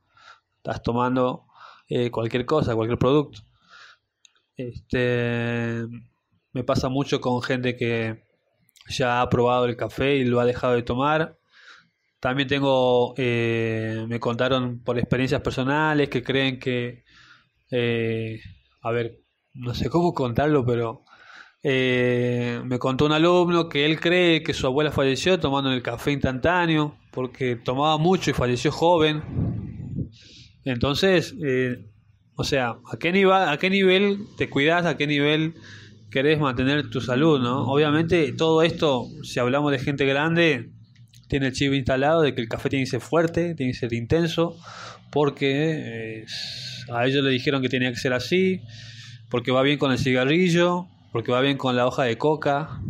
estás 0.56 0.82
tomando 0.82 1.46
eh, 1.88 2.10
cualquier 2.10 2.46
cosa, 2.46 2.74
cualquier 2.74 2.98
producto. 2.98 3.42
Este, 4.56 5.86
me 6.52 6.64
pasa 6.64 6.88
mucho 6.88 7.20
con 7.20 7.42
gente 7.42 7.76
que 7.76 8.24
ya 8.88 9.22
ha 9.22 9.28
probado 9.28 9.66
el 9.66 9.76
café 9.76 10.16
y 10.16 10.24
lo 10.24 10.40
ha 10.40 10.44
dejado 10.44 10.74
de 10.74 10.82
tomar. 10.82 11.38
También 12.20 12.48
tengo, 12.48 13.14
eh, 13.16 14.04
me 14.08 14.20
contaron 14.20 14.80
por 14.82 14.98
experiencias 14.98 15.40
personales 15.42 16.08
que 16.10 16.22
creen 16.22 16.58
que, 16.58 17.04
eh, 17.70 18.40
a 18.82 18.90
ver, 18.92 19.20
no 19.60 19.74
sé 19.74 19.88
cómo 19.90 20.14
contarlo, 20.14 20.64
pero 20.64 21.04
eh, 21.62 22.60
me 22.64 22.78
contó 22.78 23.06
un 23.06 23.12
alumno 23.12 23.68
que 23.68 23.84
él 23.84 24.00
cree 24.00 24.42
que 24.42 24.54
su 24.54 24.66
abuela 24.66 24.90
falleció 24.90 25.38
tomando 25.38 25.70
el 25.70 25.82
café 25.82 26.12
instantáneo 26.12 26.96
porque 27.10 27.56
tomaba 27.56 27.98
mucho 27.98 28.30
y 28.30 28.34
falleció 28.34 28.72
joven. 28.72 29.22
Entonces, 30.64 31.34
eh, 31.44 31.86
o 32.34 32.44
sea, 32.44 32.76
¿a 32.90 32.96
qué, 32.98 33.12
nivel, 33.12 33.34
¿a 33.34 33.56
qué 33.58 33.68
nivel 33.68 34.26
te 34.38 34.48
cuidas? 34.48 34.86
¿A 34.86 34.96
qué 34.96 35.06
nivel 35.06 35.54
querés 36.10 36.40
mantener 36.40 36.88
tu 36.88 37.00
salud? 37.00 37.40
¿no? 37.40 37.64
Obviamente, 37.64 38.32
todo 38.32 38.62
esto, 38.62 39.06
si 39.22 39.40
hablamos 39.40 39.72
de 39.72 39.78
gente 39.78 40.06
grande, 40.06 40.70
tiene 41.28 41.48
el 41.48 41.52
chip 41.52 41.72
instalado 41.74 42.22
de 42.22 42.34
que 42.34 42.40
el 42.40 42.48
café 42.48 42.70
tiene 42.70 42.84
que 42.84 42.90
ser 42.90 43.00
fuerte, 43.00 43.54
tiene 43.54 43.72
que 43.72 43.78
ser 43.78 43.92
intenso, 43.92 44.56
porque 45.10 46.22
eh, 46.22 46.26
a 46.92 47.06
ellos 47.06 47.22
le 47.22 47.30
dijeron 47.30 47.60
que 47.60 47.68
tenía 47.68 47.90
que 47.90 47.98
ser 47.98 48.12
así, 48.12 48.62
porque 49.30 49.52
va 49.52 49.62
bien 49.62 49.78
con 49.78 49.92
el 49.92 49.98
cigarrillo, 49.98 50.86
porque 51.12 51.32
va 51.32 51.40
bien 51.40 51.56
con 51.56 51.76
la 51.76 51.86
hoja 51.86 52.04
de 52.04 52.18
coca. 52.18 52.80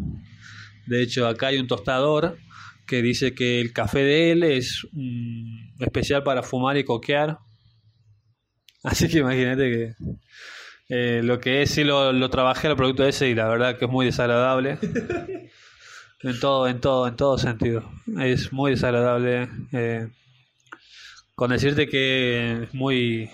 De 0.86 1.02
hecho, 1.02 1.28
acá 1.28 1.48
hay 1.48 1.58
un 1.58 1.66
tostador 1.66 2.38
que 2.86 3.02
dice 3.02 3.34
que 3.34 3.60
el 3.60 3.72
café 3.72 4.00
de 4.00 4.32
él 4.32 4.42
es 4.42 4.86
mm, 4.92 5.82
especial 5.82 6.22
para 6.24 6.42
fumar 6.42 6.76
y 6.76 6.84
coquear. 6.84 7.38
Así 8.82 9.08
que 9.08 9.18
imagínate 9.18 9.70
que 9.70 9.94
eh, 10.88 11.20
lo 11.22 11.38
que 11.38 11.62
es, 11.62 11.70
sí 11.70 11.84
lo, 11.84 12.12
lo 12.12 12.30
trabajé 12.30 12.68
el 12.68 12.76
producto 12.76 13.06
ese 13.06 13.28
y 13.28 13.34
la 13.34 13.48
verdad 13.48 13.78
que 13.78 13.84
es 13.84 13.90
muy 13.90 14.06
desagradable. 14.06 14.78
En 16.22 16.38
todo, 16.38 16.68
en 16.68 16.80
todo, 16.80 17.08
en 17.08 17.16
todo 17.16 17.38
sentido. 17.38 17.90
Es 18.18 18.52
muy 18.52 18.72
desagradable. 18.72 19.48
Eh, 19.72 20.06
con 21.34 21.50
decirte 21.50 21.88
que 21.88 22.64
es 22.64 22.74
muy. 22.74 23.30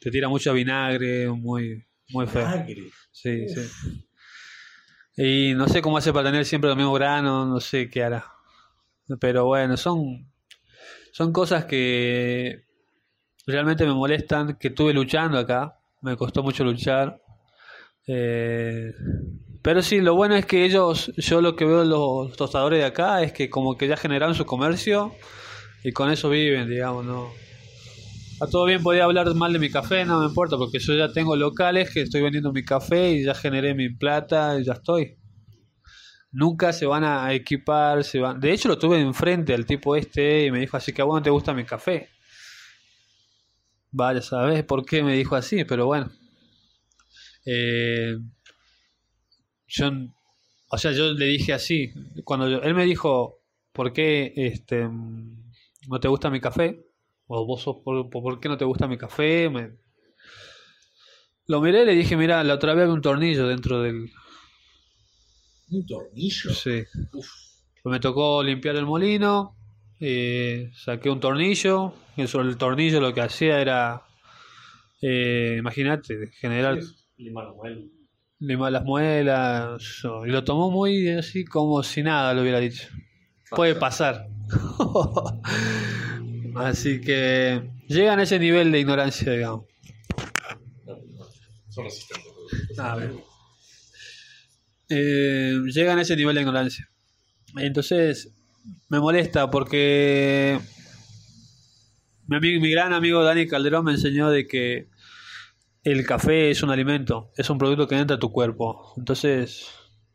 Te 0.00 0.10
tira 0.10 0.28
mucho 0.28 0.52
vinagre, 0.52 1.28
muy, 1.28 1.84
muy 2.10 2.26
feo. 2.26 2.48
Sí, 3.12 3.48
sí. 3.48 4.04
Y 5.16 5.54
no 5.54 5.68
sé 5.68 5.80
cómo 5.80 5.98
hace 5.98 6.12
para 6.12 6.30
tener 6.30 6.44
siempre 6.44 6.68
los 6.68 6.76
mismos 6.76 6.98
granos, 6.98 7.48
no 7.48 7.60
sé 7.60 7.88
qué 7.88 8.02
hará. 8.02 8.32
Pero 9.20 9.44
bueno, 9.46 9.76
son, 9.76 10.32
son 11.12 11.32
cosas 11.32 11.66
que 11.66 12.64
realmente 13.46 13.86
me 13.86 13.94
molestan, 13.94 14.56
que 14.58 14.68
estuve 14.68 14.92
luchando 14.92 15.38
acá. 15.38 15.78
Me 16.02 16.16
costó 16.16 16.42
mucho 16.42 16.64
luchar. 16.64 17.22
Eh, 18.06 18.92
pero 19.62 19.80
sí, 19.82 20.00
lo 20.00 20.14
bueno 20.14 20.34
es 20.34 20.46
que 20.46 20.64
ellos, 20.64 21.12
yo 21.16 21.40
lo 21.40 21.56
que 21.56 21.64
veo 21.64 21.82
en 21.82 21.90
los 21.90 22.36
tostadores 22.36 22.80
de 22.80 22.84
acá 22.84 23.22
es 23.22 23.32
que 23.32 23.48
como 23.48 23.78
que 23.78 23.88
ya 23.88 23.96
generaron 23.96 24.34
su 24.34 24.44
comercio 24.44 25.14
y 25.82 25.92
con 25.92 26.10
eso 26.10 26.28
viven, 26.28 26.68
digamos, 26.68 27.04
¿no? 27.04 27.30
A 28.44 28.46
todo 28.46 28.64
bien 28.66 28.82
podía 28.82 29.04
hablar 29.04 29.34
mal 29.34 29.52
de 29.52 29.58
mi 29.58 29.70
café, 29.70 30.04
no 30.04 30.20
me 30.20 30.26
importa, 30.26 30.56
porque 30.56 30.78
yo 30.78 30.94
ya 30.94 31.12
tengo 31.12 31.34
locales 31.34 31.90
que 31.90 32.02
estoy 32.02 32.22
vendiendo 32.22 32.52
mi 32.52 32.64
café 32.64 33.10
y 33.12 33.24
ya 33.24 33.34
generé 33.34 33.74
mi 33.74 33.88
plata 33.88 34.58
y 34.60 34.64
ya 34.64 34.74
estoy. 34.74 35.16
Nunca 36.32 36.72
se 36.74 36.84
van 36.84 37.02
a 37.04 37.32
equipar, 37.32 38.04
se 38.04 38.18
van... 38.20 38.38
De 38.40 38.52
hecho 38.52 38.68
lo 38.68 38.76
tuve 38.78 39.00
enfrente 39.00 39.54
al 39.54 39.64
tipo 39.66 39.96
este 39.96 40.46
y 40.46 40.50
me 40.50 40.60
dijo 40.60 40.76
así 40.76 40.92
que 40.92 41.00
a 41.00 41.04
vos 41.04 41.16
no 41.18 41.22
te 41.22 41.30
gusta 41.30 41.54
mi 41.54 41.64
café. 41.64 42.08
Vaya, 43.92 44.20
¿sabes 44.20 44.62
por 44.64 44.84
qué 44.84 45.02
me 45.02 45.14
dijo 45.16 45.36
así? 45.36 45.64
Pero 45.64 45.86
bueno. 45.86 46.10
Eh, 47.46 48.16
yo, 49.66 49.90
o 50.70 50.78
sea, 50.78 50.92
yo 50.92 51.12
le 51.12 51.26
dije 51.26 51.52
así, 51.52 51.92
cuando 52.24 52.48
yo- 52.48 52.62
él 52.62 52.74
me 52.74 52.84
dijo, 52.84 53.40
¿por 53.72 53.92
qué 53.92 54.32
este, 54.36 54.88
no 55.88 56.00
te 56.00 56.08
gusta 56.08 56.30
mi 56.30 56.40
café? 56.40 56.84
O 57.36 57.44
vos 57.46 57.62
sos, 57.62 57.76
por, 57.84 58.08
por- 58.10 58.22
¿por 58.22 58.40
qué 58.40 58.48
no 58.48 58.56
te 58.56 58.64
gusta 58.64 58.86
mi 58.86 58.96
café? 58.96 59.48
Me- 59.50 59.72
Lo 61.46 61.60
miré 61.60 61.82
y 61.82 61.86
le 61.86 61.94
dije, 61.94 62.16
mira, 62.16 62.42
la 62.44 62.54
otra 62.54 62.74
vez 62.74 62.82
había 62.82 62.94
un 62.94 63.02
tornillo 63.02 63.46
dentro 63.48 63.82
del... 63.82 64.10
Un 65.70 65.86
tornillo. 65.86 66.50
Sí. 66.54 66.84
Pues 67.12 67.92
me 67.92 67.98
tocó 68.00 68.42
limpiar 68.42 68.76
el 68.76 68.86
molino, 68.86 69.56
eh, 70.00 70.70
saqué 70.76 71.10
un 71.10 71.20
tornillo, 71.20 71.92
y 72.16 72.26
sobre 72.28 72.48
el 72.48 72.56
tornillo 72.56 73.00
lo 73.00 73.12
que 73.12 73.20
hacía 73.20 73.60
era, 73.60 74.02
eh, 75.02 75.56
imagínate, 75.58 76.28
generar 76.40 76.78
Limar 78.38 78.72
las 78.72 78.84
muelas, 78.84 79.82
y 80.26 80.30
lo 80.30 80.44
tomó 80.44 80.70
muy 80.70 81.08
así 81.10 81.44
como 81.44 81.82
si 81.82 82.02
nada 82.02 82.32
lo 82.34 82.42
hubiera 82.42 82.60
dicho. 82.60 82.88
Puede 83.50 83.74
pasar. 83.74 84.28
así 86.56 87.00
que 87.00 87.62
llegan 87.88 88.18
a 88.18 88.22
ese 88.24 88.38
nivel 88.38 88.70
de 88.72 88.80
ignorancia, 88.80 89.32
digamos. 89.32 89.64
Son 91.70 91.84
resistentes. 91.84 92.78
A 92.78 92.94
ver. 92.96 93.12
Eh, 94.88 95.58
llegan 95.66 95.98
a 95.98 96.02
ese 96.02 96.16
nivel 96.16 96.34
de 96.36 96.42
ignorancia. 96.42 96.88
Entonces, 97.56 98.32
me 98.88 99.00
molesta 99.00 99.50
porque 99.50 100.58
mi, 102.26 102.36
ami- 102.36 102.60
mi 102.60 102.70
gran 102.70 102.92
amigo 102.92 103.22
Dani 103.22 103.46
Calderón 103.46 103.84
me 103.86 103.92
enseñó 103.92 104.30
de 104.30 104.46
que 104.46 104.88
el 105.82 106.04
café 106.06 106.50
es 106.50 106.62
un 106.62 106.70
alimento, 106.70 107.30
es 107.36 107.50
un 107.50 107.58
producto 107.58 107.88
que 107.88 107.96
entra 107.98 108.16
a 108.16 108.20
tu 108.20 108.30
cuerpo. 108.32 108.94
Entonces, 108.96 109.66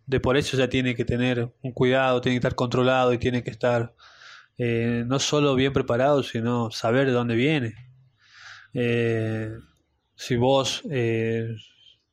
de 0.05 0.19
por 0.19 0.37
eso 0.37 0.57
ya 0.57 0.69
tiene 0.69 0.95
que 0.95 1.05
tener 1.05 1.51
un 1.61 1.71
cuidado, 1.71 2.21
tiene 2.21 2.35
que 2.35 2.39
estar 2.47 2.55
controlado 2.55 3.13
y 3.13 3.17
tiene 3.19 3.43
que 3.43 3.51
estar 3.51 3.93
eh, 4.59 5.05
no 5.07 5.19
solo 5.19 5.55
bien 5.55 5.71
preparado, 5.71 6.21
sino 6.21 6.69
saber 6.69 7.07
de 7.07 7.13
dónde 7.13 7.35
viene. 7.35 7.75
Eh, 8.73 9.51
si 10.15 10.35
vos 10.35 10.83
eh, 10.91 11.55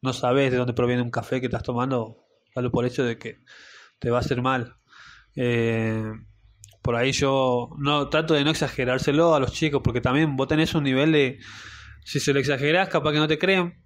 no 0.01 0.13
sabes 0.13 0.53
de 0.53 0.57
dónde 0.57 0.73
proviene 0.73 1.03
un 1.03 1.11
café 1.11 1.41
que 1.41 1.47
estás 1.47 1.65
tomando, 1.65 2.25
dalo 2.55 2.71
por 2.71 2.87
hecho 2.87 3.05
de 3.05 3.19
que 3.19 3.41
te 3.99 4.11
va 4.11 4.19
a 4.19 4.21
hacer 4.21 4.43
mal. 4.43 4.77
Eh, 5.35 6.05
por 6.83 6.95
ahí 6.95 7.11
yo 7.11 7.71
no 7.79 8.09
trato 8.09 8.35
de 8.35 8.45
no 8.45 8.53
exagerárselo 8.53 9.35
a 9.35 9.41
los 9.41 9.53
chicos, 9.53 9.83
porque 9.83 10.01
también 10.01 10.37
vos 10.37 10.47
tenés 10.47 10.75
un 10.77 10.85
nivel 10.85 11.11
de. 11.11 11.41
Si 12.05 12.21
se 12.21 12.33
lo 12.33 12.39
exagerás, 12.39 12.89
capaz 12.89 13.11
que 13.11 13.19
no 13.19 13.27
te 13.27 13.39
creen. 13.39 13.83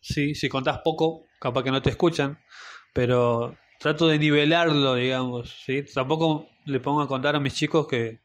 Sí, 0.00 0.36
si 0.36 0.48
contás 0.48 0.78
poco, 0.84 1.24
capaz 1.40 1.64
que 1.64 1.72
no 1.72 1.82
te 1.82 1.90
escuchan. 1.90 2.38
Pero 2.94 3.56
trato 3.80 4.06
de 4.06 4.20
nivelarlo, 4.20 4.94
digamos. 4.94 5.62
¿sí? 5.66 5.84
Tampoco 5.92 6.51
le 6.64 6.80
pongo 6.80 7.02
a 7.02 7.08
contar 7.08 7.36
a 7.36 7.40
mis 7.40 7.54
chicos 7.54 7.86
que 7.86 8.20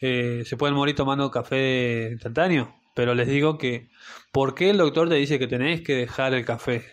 eh, 0.00 0.42
se 0.44 0.56
pueden 0.56 0.76
morir 0.76 0.94
tomando 0.94 1.30
café 1.30 2.08
instantáneo. 2.12 2.74
Pero 2.94 3.14
les 3.14 3.28
digo 3.28 3.58
que, 3.58 3.90
¿por 4.32 4.54
qué 4.54 4.70
el 4.70 4.78
doctor 4.78 5.08
te 5.08 5.14
dice 5.14 5.38
que 5.38 5.46
tenés 5.46 5.82
que 5.82 5.94
dejar 5.94 6.34
el 6.34 6.44
café? 6.44 6.84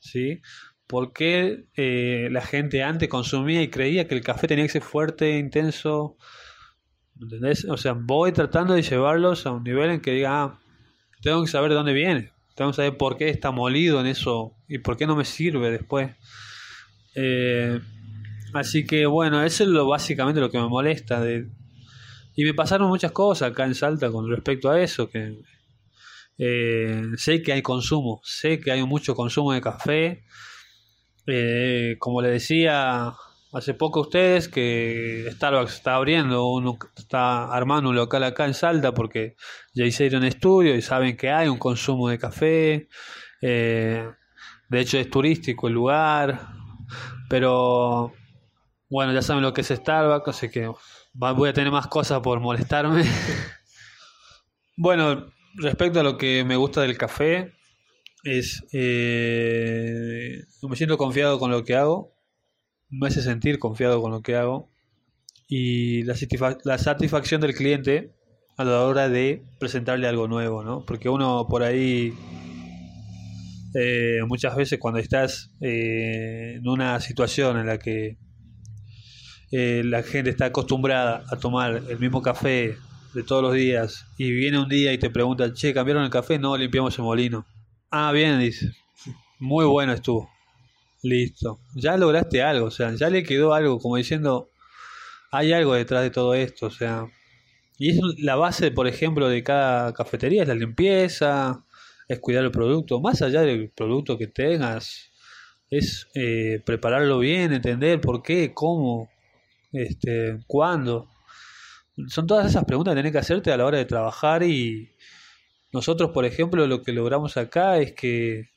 ¿Sí? 0.00 0.40
¿Por 0.86 1.12
qué 1.12 1.66
eh, 1.76 2.28
la 2.30 2.42
gente 2.42 2.82
antes 2.82 3.08
consumía 3.08 3.62
y 3.62 3.70
creía 3.70 4.08
que 4.08 4.14
el 4.14 4.22
café 4.22 4.48
tenía 4.48 4.64
que 4.64 4.72
ser 4.72 4.82
fuerte, 4.82 5.38
intenso? 5.38 6.16
¿Entendés? 7.20 7.64
O 7.66 7.76
sea, 7.76 7.92
voy 7.92 8.32
tratando 8.32 8.74
de 8.74 8.82
llevarlos 8.82 9.46
a 9.46 9.52
un 9.52 9.62
nivel 9.62 9.90
en 9.90 10.00
que 10.00 10.10
diga, 10.10 10.42
ah, 10.42 10.60
tengo 11.22 11.42
que 11.42 11.50
saber 11.50 11.70
de 11.70 11.76
dónde 11.76 11.92
viene, 11.92 12.32
tengo 12.54 12.72
que 12.72 12.76
saber 12.76 12.96
por 12.96 13.16
qué 13.16 13.28
está 13.28 13.50
molido 13.50 14.00
en 14.00 14.06
eso 14.06 14.56
y 14.68 14.78
por 14.78 14.96
qué 14.96 15.06
no 15.06 15.16
me 15.16 15.24
sirve 15.24 15.70
después. 15.70 16.10
Eh, 17.14 17.80
así 18.54 18.84
que 18.86 19.06
bueno, 19.06 19.42
eso 19.42 19.64
es 19.64 19.70
lo 19.70 19.86
básicamente 19.86 20.40
lo 20.40 20.50
que 20.50 20.58
me 20.58 20.68
molesta. 20.68 21.20
De, 21.20 21.48
y 22.36 22.44
me 22.44 22.54
pasaron 22.54 22.88
muchas 22.88 23.12
cosas 23.12 23.50
acá 23.50 23.64
en 23.64 23.74
Salta 23.74 24.10
con 24.10 24.28
respecto 24.28 24.70
a 24.70 24.80
eso, 24.80 25.08
que 25.10 25.38
eh, 26.38 27.02
sé 27.16 27.42
que 27.42 27.52
hay 27.52 27.62
consumo, 27.62 28.20
sé 28.24 28.58
que 28.58 28.72
hay 28.72 28.82
mucho 28.84 29.14
consumo 29.14 29.52
de 29.52 29.60
café. 29.60 30.24
Eh, 31.26 31.96
como 31.98 32.20
le 32.20 32.28
decía 32.28 33.14
hace 33.52 33.72
poco 33.72 34.00
a 34.00 34.02
ustedes, 34.02 34.48
que 34.48 35.28
Starbucks 35.30 35.74
está 35.74 35.94
abriendo, 35.94 36.48
un, 36.48 36.76
está 36.96 37.46
armando 37.54 37.90
un 37.90 37.96
local 37.96 38.24
acá 38.24 38.46
en 38.46 38.54
Salta 38.54 38.92
porque 38.92 39.36
ya 39.74 39.84
hicieron 39.84 40.24
estudio 40.24 40.74
y 40.74 40.82
saben 40.82 41.16
que 41.16 41.30
hay 41.30 41.48
un 41.48 41.58
consumo 41.58 42.08
de 42.08 42.18
café. 42.18 42.88
Eh, 43.40 44.08
de 44.68 44.80
hecho 44.80 44.98
es 44.98 45.08
turístico 45.08 45.68
el 45.68 45.74
lugar, 45.74 46.48
pero 47.28 48.12
bueno, 48.94 49.12
ya 49.12 49.22
saben 49.22 49.42
lo 49.42 49.52
que 49.52 49.62
es 49.62 49.66
Starbucks, 49.70 50.28
así 50.28 50.48
que 50.50 50.70
voy 51.14 51.48
a 51.48 51.52
tener 51.52 51.72
más 51.72 51.88
cosas 51.88 52.20
por 52.20 52.38
molestarme. 52.38 53.02
bueno, 54.76 55.26
respecto 55.56 55.98
a 55.98 56.04
lo 56.04 56.16
que 56.16 56.44
me 56.44 56.54
gusta 56.54 56.82
del 56.82 56.96
café, 56.96 57.54
es 58.22 58.62
eh, 58.72 60.44
me 60.62 60.76
siento 60.76 60.96
confiado 60.96 61.40
con 61.40 61.50
lo 61.50 61.64
que 61.64 61.74
hago, 61.74 62.14
me 62.88 63.08
hace 63.08 63.20
sentir 63.20 63.58
confiado 63.58 64.00
con 64.00 64.12
lo 64.12 64.22
que 64.22 64.36
hago 64.36 64.70
y 65.48 66.04
la, 66.04 66.14
satisfa- 66.14 66.58
la 66.62 66.78
satisfacción 66.78 67.40
del 67.40 67.54
cliente 67.56 68.12
a 68.56 68.62
la 68.62 68.82
hora 68.82 69.08
de 69.08 69.42
presentarle 69.58 70.06
algo 70.06 70.28
nuevo, 70.28 70.62
¿no? 70.62 70.84
Porque 70.86 71.08
uno 71.08 71.48
por 71.50 71.64
ahí 71.64 72.14
eh, 73.74 74.20
muchas 74.28 74.54
veces 74.54 74.78
cuando 74.78 75.00
estás 75.00 75.50
eh, 75.60 76.54
en 76.58 76.68
una 76.68 77.00
situación 77.00 77.58
en 77.58 77.66
la 77.66 77.78
que 77.80 78.18
eh, 79.56 79.84
la 79.84 80.02
gente 80.02 80.30
está 80.30 80.46
acostumbrada 80.46 81.22
a 81.30 81.36
tomar 81.36 81.80
el 81.88 82.00
mismo 82.00 82.22
café 82.22 82.76
de 83.12 83.22
todos 83.22 83.40
los 83.40 83.54
días 83.54 84.04
y 84.18 84.32
viene 84.32 84.58
un 84.58 84.68
día 84.68 84.92
y 84.92 84.98
te 84.98 85.10
pregunta, 85.10 85.52
che, 85.52 85.72
¿cambiaron 85.72 86.02
el 86.02 86.10
café? 86.10 86.40
No, 86.40 86.56
limpiamos 86.56 86.98
el 86.98 87.04
molino. 87.04 87.46
Ah, 87.88 88.10
bien, 88.10 88.40
dice. 88.40 88.72
Muy 89.38 89.64
bueno 89.64 89.92
estuvo. 89.92 90.28
Listo. 91.04 91.60
Ya 91.76 91.96
lograste 91.96 92.42
algo, 92.42 92.66
o 92.66 92.70
sea, 92.72 92.96
ya 92.96 93.08
le 93.10 93.22
quedó 93.22 93.54
algo, 93.54 93.78
como 93.78 93.94
diciendo, 93.94 94.50
hay 95.30 95.52
algo 95.52 95.74
detrás 95.74 96.02
de 96.02 96.10
todo 96.10 96.34
esto, 96.34 96.66
o 96.66 96.70
sea. 96.72 97.06
Y 97.78 97.90
es 97.90 98.00
la 98.18 98.34
base, 98.34 98.72
por 98.72 98.88
ejemplo, 98.88 99.28
de 99.28 99.44
cada 99.44 99.94
cafetería, 99.94 100.42
es 100.42 100.48
la 100.48 100.56
limpieza, 100.56 101.64
es 102.08 102.18
cuidar 102.18 102.42
el 102.42 102.50
producto, 102.50 103.00
más 103.00 103.22
allá 103.22 103.42
del 103.42 103.70
producto 103.70 104.18
que 104.18 104.26
tengas, 104.26 105.12
es 105.70 106.08
eh, 106.16 106.60
prepararlo 106.66 107.20
bien, 107.20 107.52
entender 107.52 108.00
por 108.00 108.20
qué, 108.20 108.52
cómo, 108.52 109.13
Este, 109.74 110.38
¿Cuándo? 110.46 111.08
Son 112.06 112.26
todas 112.28 112.48
esas 112.48 112.64
preguntas 112.64 112.92
que 112.92 113.00
tenés 113.00 113.12
que 113.12 113.18
hacerte 113.18 113.52
a 113.52 113.56
la 113.56 113.66
hora 113.66 113.78
de 113.78 113.84
trabajar 113.84 114.44
y 114.44 114.92
nosotros, 115.72 116.12
por 116.12 116.24
ejemplo, 116.24 116.66
lo 116.68 116.82
que 116.82 116.92
logramos 116.92 117.36
acá 117.36 117.78
es 117.78 117.92
que 117.92 118.50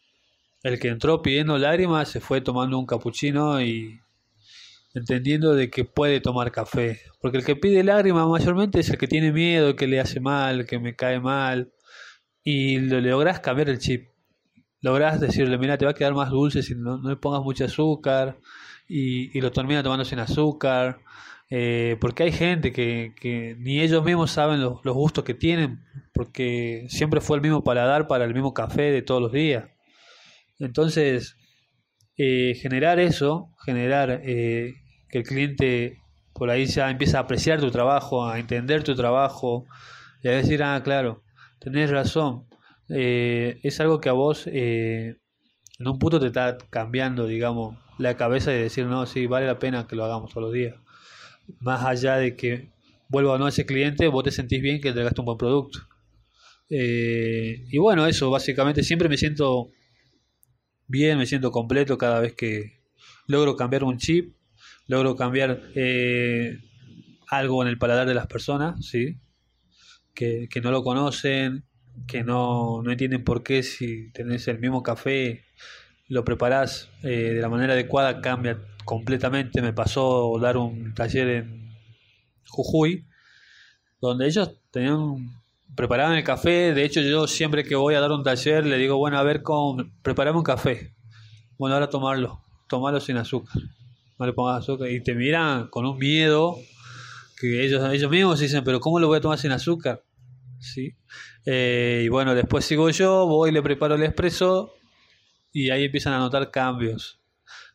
el 0.62 0.80
que 0.80 0.90
entró 0.90 1.24
pidiendo 1.24 1.58
lágrimas 1.58 2.10
se 2.10 2.20
fue 2.20 2.42
tomando 2.42 2.78
un 2.78 2.86
capuchino 2.86 3.60
y 3.62 4.00
entendiendo 4.94 5.56
de 5.56 5.72
que 5.72 5.86
puede 5.86 6.22
tomar 6.22 6.52
café. 6.52 7.02
Porque 7.20 7.38
el 7.40 7.46
que 7.46 7.56
pide 7.56 7.84
lágrimas 7.84 8.28
mayormente 8.28 8.80
es 8.82 8.90
el 8.92 9.00
que 9.00 9.08
tiene 9.08 9.32
miedo, 9.32 9.76
que 9.76 9.88
le 9.88 10.00
hace 10.00 10.20
mal, 10.20 10.68
que 10.68 10.78
me 10.78 10.96
cae 10.96 11.20
mal. 11.20 11.74
Y 12.44 12.80
lo 12.80 13.02
lográs 13.02 13.40
cambiar 13.40 13.70
el 13.70 13.80
chip. 13.80 14.10
Lográs 14.82 15.20
decirle, 15.20 15.58
mira, 15.58 15.80
te 15.80 15.86
va 15.86 15.92
a 15.92 15.96
quedar 15.96 16.14
más 16.14 16.30
dulce 16.30 16.62
si 16.62 16.76
no, 16.76 17.02
le 17.02 17.16
pongas 17.16 17.42
mucho 17.42 17.66
azúcar. 17.66 18.38
Y, 18.88 19.40
lo 19.42 19.52
termina 19.52 19.84
tomando 19.84 20.06
sin 20.06 20.20
azúcar. 20.20 21.00
Eh, 21.50 21.98
porque 22.02 22.24
hay 22.24 22.32
gente 22.32 22.74
que, 22.74 23.14
que, 23.20 23.56
ni 23.60 23.80
ellos 23.80 24.04
mismos 24.04 24.32
saben 24.32 24.62
los, 24.62 24.84
los 24.84 24.96
gustos 24.96 25.24
que 25.24 25.34
tienen. 25.34 25.84
Porque 26.14 26.86
siempre 26.90 27.22
fue 27.22 27.38
el 27.38 27.42
mismo 27.42 27.64
paladar 27.64 28.08
para 28.08 28.26
el 28.26 28.34
mismo 28.34 28.54
café 28.54 28.92
de 28.92 29.02
todos 29.02 29.22
los 29.22 29.32
días. 29.32 29.66
Entonces, 30.60 31.36
eh, 32.18 32.56
generar 32.56 33.00
eso, 33.00 33.54
generar 33.64 34.22
eh, 34.24 34.74
que 35.10 35.20
el 35.20 35.24
cliente 35.24 36.02
por 36.34 36.50
ahí 36.50 36.66
ya 36.66 36.90
empieza 36.90 37.20
a 37.20 37.22
apreciar 37.22 37.60
tu 37.60 37.70
trabajo, 37.70 38.28
a 38.28 38.40
entender 38.40 38.84
tu 38.84 38.96
trabajo 38.96 39.66
y 40.24 40.28
a 40.28 40.32
decir, 40.32 40.64
ah, 40.64 40.82
claro, 40.84 41.24
tenés 41.60 41.92
razón. 41.92 42.46
Eh, 42.90 43.60
es 43.64 43.80
algo 43.80 44.00
que 44.02 44.10
a 44.10 44.14
vos 44.14 44.48
en 44.48 45.18
un 45.80 46.00
punto 46.00 46.20
te 46.20 46.28
está 46.28 46.58
cambiando, 46.72 47.28
digamos, 47.28 47.78
la 47.98 48.18
cabeza 48.18 48.54
y 48.54 48.58
decir, 48.58 48.86
no, 48.86 49.06
sí, 49.06 49.26
vale 49.28 49.48
la 49.48 49.60
pena 49.60 49.88
que 49.88 49.96
lo 49.96 50.06
hagamos 50.06 50.32
todos 50.32 50.44
los 50.44 50.54
días. 50.54 50.76
Más 51.60 51.86
allá 51.86 52.18
de 52.18 52.36
que 52.36 52.70
vuelva 53.10 53.34
o 53.34 53.38
no 53.38 53.48
ese 53.48 53.66
cliente, 53.66 54.08
vos 54.08 54.24
te 54.24 54.32
sentís 54.32 54.62
bien 54.62 54.82
que 54.82 54.90
entregaste 54.90 55.22
un 55.22 55.26
buen 55.26 55.38
producto. 55.38 55.80
y 56.70 57.78
bueno, 57.78 58.06
eso, 58.08 58.30
básicamente 58.30 58.84
siempre 58.84 59.10
me 59.10 59.18
siento 59.18 59.72
bien, 60.88 61.18
me 61.18 61.26
siento 61.26 61.52
completo 61.52 61.98
cada 61.98 62.20
vez 62.20 62.34
que 62.34 62.82
logro 63.28 63.56
cambiar 63.56 63.84
un 63.84 63.98
chip, 63.98 64.36
logro 64.88 65.16
cambiar 65.16 65.62
eh, 65.76 66.60
algo 67.28 67.62
en 67.62 67.70
el 67.70 67.78
paladar 67.78 68.08
de 68.08 68.16
las 68.16 68.28
personas, 68.28 68.86
¿sí? 68.86 69.20
Que, 70.14 70.50
no 70.64 70.72
lo 70.72 70.84
conocen, 70.84 71.66
que 72.08 72.24
no, 72.24 72.82
no, 72.82 72.92
entienden 72.92 73.24
por 73.24 73.44
qué 73.44 73.62
si 73.62 74.12
tenés 74.14 74.48
el 74.48 74.60
mismo 74.60 74.82
café, 74.82 75.44
lo 76.08 76.24
preparás 76.24 76.90
eh, 77.04 77.34
de 77.34 77.42
la 77.42 77.50
manera 77.50 77.74
adecuada, 77.74 78.22
cambia 78.22 78.60
completamente. 78.86 79.62
Me 79.62 79.74
pasó 79.74 80.38
dar 80.40 80.58
un 80.58 80.94
taller 80.94 81.28
en 81.28 81.72
Jujuy, 82.48 83.06
donde 84.00 84.28
ellos 84.28 84.54
tenían 84.72 85.30
preparaban 85.76 86.18
el 86.18 86.24
café. 86.24 86.74
De 86.74 86.84
hecho, 86.84 87.02
yo 87.02 87.28
siempre 87.28 87.64
que 87.64 87.76
voy 87.76 87.96
a 87.96 88.00
dar 88.00 88.12
un 88.12 88.24
taller 88.24 88.66
le 88.66 88.78
digo, 88.78 88.98
bueno, 88.98 89.18
a 89.18 89.24
ver 89.24 89.44
cómo 89.44 89.84
preparame 90.02 90.38
un 90.38 90.44
café. 90.44 90.94
Bueno, 91.58 91.76
ahora 91.76 91.90
tomarlo, 91.90 92.42
tomarlo 92.68 93.00
sin 93.00 93.18
azúcar. 93.18 93.62
No 94.18 94.26
le 94.26 94.34
pongas 94.34 94.64
azúcar. 94.64 94.90
Y 94.90 95.04
te 95.04 95.14
miran 95.14 95.68
con 95.68 95.86
un 95.86 95.98
miedo 95.98 96.58
que 97.40 97.64
ellos, 97.66 97.84
ellos 97.94 98.10
mismos 98.10 98.40
dicen, 98.40 98.64
pero 98.64 98.80
¿cómo 98.80 99.00
lo 99.00 99.08
voy 99.08 99.18
a 99.18 99.22
tomar 99.22 99.38
sin 99.38 99.52
azúcar? 99.52 100.04
¿Sí? 100.60 100.96
Eh, 101.46 102.02
y 102.06 102.10
bueno, 102.10 102.34
después 102.34 102.66
sigo 102.66 102.90
yo, 102.90 103.28
voy, 103.28 103.52
le 103.52 103.62
preparo 103.62 103.96
el 103.96 104.04
expreso 104.04 104.74
y 105.58 105.72
ahí 105.72 105.86
empiezan 105.86 106.14
a 106.14 106.20
notar 106.20 106.52
cambios. 106.52 107.20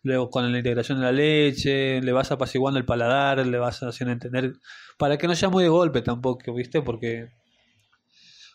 Luego 0.04 0.30
con 0.30 0.50
la 0.50 0.56
integración 0.56 0.98
de 0.98 1.04
la 1.04 1.12
leche, 1.12 2.00
le 2.00 2.12
vas 2.12 2.30
apaciguando 2.30 2.78
el 2.78 2.84
paladar, 2.84 3.44
le 3.44 3.58
vas 3.58 3.82
haciendo 3.82 4.12
entender, 4.12 4.54
para 4.98 5.18
que 5.18 5.26
no 5.26 5.34
sea 5.34 5.48
muy 5.48 5.64
de 5.64 5.68
golpe 5.68 6.00
tampoco, 6.00 6.54
¿viste? 6.54 6.80
Porque 6.80 7.30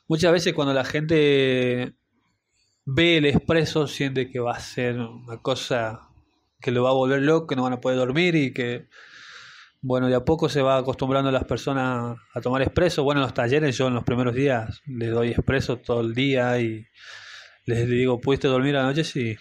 muchas 0.08 0.32
veces 0.32 0.54
cuando 0.54 0.74
la 0.74 0.86
gente 0.86 1.94
ve 2.86 3.18
el 3.18 3.26
expreso 3.26 3.88
siente 3.88 4.30
que 4.30 4.40
va 4.40 4.54
a 4.54 4.60
ser 4.62 4.98
una 4.98 5.42
cosa 5.42 6.08
que 6.62 6.72
lo 6.72 6.84
va 6.84 6.92
a 6.92 6.94
volver 6.94 7.22
loco, 7.22 7.48
que 7.48 7.58
no 7.58 7.64
van 7.64 7.74
a 7.74 7.82
poder 7.82 7.98
dormir 7.98 8.34
y 8.36 8.54
que, 8.54 8.88
bueno, 9.82 10.08
de 10.08 10.16
a 10.16 10.24
poco 10.24 10.48
se 10.48 10.62
va 10.62 10.78
acostumbrando 10.78 11.32
las 11.32 11.44
personas 11.44 12.18
a 12.34 12.42
tomar 12.42 12.62
expreso. 12.62 13.04
Bueno, 13.04 13.20
en 13.20 13.24
los 13.24 13.34
talleres 13.34 13.78
yo 13.78 13.88
en 13.88 13.96
los 13.96 14.06
primeros 14.06 14.34
días 14.36 14.82
les 14.86 15.12
doy 15.12 15.32
expreso 15.32 15.78
todo 15.78 16.00
el 16.00 16.14
día 16.14 16.60
y 16.62 16.88
les 17.68 17.88
digo, 17.88 18.20
¿pudiste 18.20 18.48
dormir 18.48 18.78
anoche? 18.78 19.04
Sí. 19.04 19.36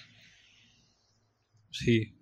Sí. 1.70 2.12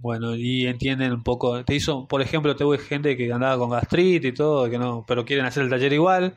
Bueno, 0.00 0.36
y 0.36 0.66
entienden 0.66 1.12
un 1.12 1.22
poco. 1.22 1.64
Te 1.64 1.74
hizo, 1.74 2.06
por 2.06 2.20
ejemplo, 2.20 2.54
tengo 2.54 2.76
gente 2.76 3.16
que 3.16 3.32
andaba 3.32 3.58
con 3.58 3.70
gastritis 3.70 4.32
y 4.32 4.34
todo, 4.34 4.68
que 4.68 4.78
no, 4.78 5.04
pero 5.08 5.24
quieren 5.24 5.46
hacer 5.46 5.62
el 5.62 5.70
taller 5.70 5.94
igual 5.94 6.36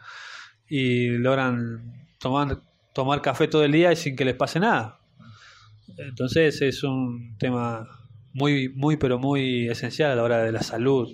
y 0.70 1.10
logran 1.10 2.08
tomar, 2.18 2.62
tomar 2.94 3.22
café 3.22 3.50
todo 3.50 3.66
el 3.66 3.74
día 3.74 3.92
y 3.92 3.98
sin 3.98 4.16
que 4.16 4.24
les 4.24 4.36
pase 4.36 4.62
nada. 4.62 5.00
Entonces 5.98 6.62
es 6.62 6.82
un 6.84 7.36
tema 7.38 7.86
muy, 8.34 8.70
muy, 8.70 8.96
pero 8.96 9.20
muy 9.20 9.68
esencial 9.68 10.12
a 10.12 10.16
la 10.16 10.24
hora 10.24 10.44
de 10.44 10.54
la 10.54 10.64
salud. 10.64 11.12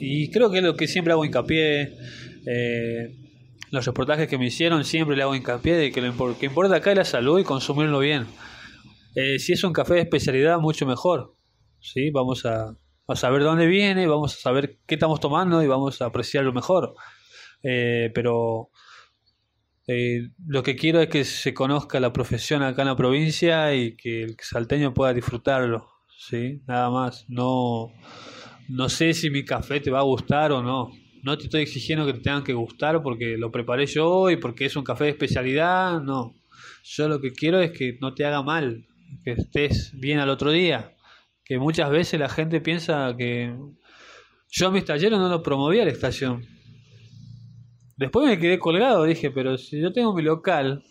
y 0.00 0.30
creo 0.30 0.50
que 0.50 0.58
es 0.58 0.64
lo 0.64 0.76
que 0.76 0.86
siempre 0.86 1.14
hago 1.14 1.24
hincapié. 1.24 1.96
Eh, 2.44 3.27
los 3.70 3.84
reportajes 3.84 4.28
que 4.28 4.38
me 4.38 4.46
hicieron 4.46 4.84
siempre 4.84 5.16
le 5.16 5.22
hago 5.22 5.34
hincapié 5.34 5.74
de 5.74 5.92
que 5.92 6.00
lo 6.00 6.38
que 6.38 6.46
importa 6.46 6.76
acá 6.76 6.90
es 6.90 6.96
la 6.96 7.04
salud 7.04 7.38
y 7.38 7.44
consumirlo 7.44 7.98
bien. 7.98 8.26
Eh, 9.14 9.38
si 9.38 9.52
es 9.52 9.64
un 9.64 9.72
café 9.72 9.94
de 9.94 10.00
especialidad, 10.00 10.58
mucho 10.58 10.86
mejor. 10.86 11.34
¿sí? 11.80 12.10
Vamos 12.10 12.46
a, 12.46 12.76
a 13.06 13.16
saber 13.16 13.42
dónde 13.42 13.66
viene, 13.66 14.06
vamos 14.06 14.34
a 14.34 14.40
saber 14.40 14.78
qué 14.86 14.94
estamos 14.94 15.20
tomando 15.20 15.62
y 15.62 15.66
vamos 15.66 16.00
a 16.02 16.06
apreciarlo 16.06 16.52
mejor. 16.52 16.94
Eh, 17.62 18.10
pero 18.14 18.70
eh, 19.86 20.28
lo 20.46 20.62
que 20.62 20.76
quiero 20.76 21.00
es 21.00 21.08
que 21.08 21.24
se 21.24 21.54
conozca 21.54 21.98
la 21.98 22.12
profesión 22.12 22.62
acá 22.62 22.82
en 22.82 22.88
la 22.88 22.96
provincia 22.96 23.74
y 23.74 23.96
que 23.96 24.22
el 24.22 24.36
salteño 24.40 24.92
pueda 24.92 25.14
disfrutarlo, 25.14 25.88
¿sí? 26.18 26.62
Nada 26.66 26.90
más. 26.90 27.24
No, 27.28 27.88
no 28.68 28.88
sé 28.90 29.14
si 29.14 29.30
mi 29.30 29.44
café 29.44 29.80
te 29.80 29.90
va 29.90 30.00
a 30.00 30.02
gustar 30.02 30.52
o 30.52 30.62
no. 30.62 30.90
No 31.22 31.36
te 31.36 31.44
estoy 31.44 31.62
exigiendo 31.62 32.06
que 32.06 32.12
te 32.12 32.20
tengan 32.20 32.44
que 32.44 32.52
gustar 32.52 33.02
porque 33.02 33.36
lo 33.36 33.50
preparé 33.50 33.86
yo 33.86 34.30
y 34.30 34.36
porque 34.36 34.66
es 34.66 34.76
un 34.76 34.84
café 34.84 35.04
de 35.04 35.10
especialidad, 35.10 36.00
no. 36.00 36.34
Yo 36.84 37.08
lo 37.08 37.20
que 37.20 37.32
quiero 37.32 37.60
es 37.60 37.72
que 37.72 37.98
no 38.00 38.14
te 38.14 38.24
haga 38.24 38.42
mal, 38.42 38.86
que 39.24 39.32
estés 39.32 39.92
bien 39.94 40.18
al 40.18 40.30
otro 40.30 40.50
día. 40.50 40.94
Que 41.44 41.58
muchas 41.58 41.90
veces 41.90 42.20
la 42.20 42.28
gente 42.28 42.60
piensa 42.60 43.14
que 43.16 43.54
yo 44.50 44.68
a 44.68 44.70
mis 44.70 44.84
talleres 44.84 45.18
no 45.18 45.28
lo 45.28 45.42
promovía 45.42 45.84
la 45.84 45.90
estación 45.90 46.58
Después 47.98 48.28
me 48.28 48.38
quedé 48.38 48.60
colgado, 48.60 49.02
dije, 49.02 49.32
pero 49.32 49.58
si 49.58 49.80
yo 49.80 49.92
tengo 49.92 50.14
mi 50.14 50.22
local, 50.22 50.84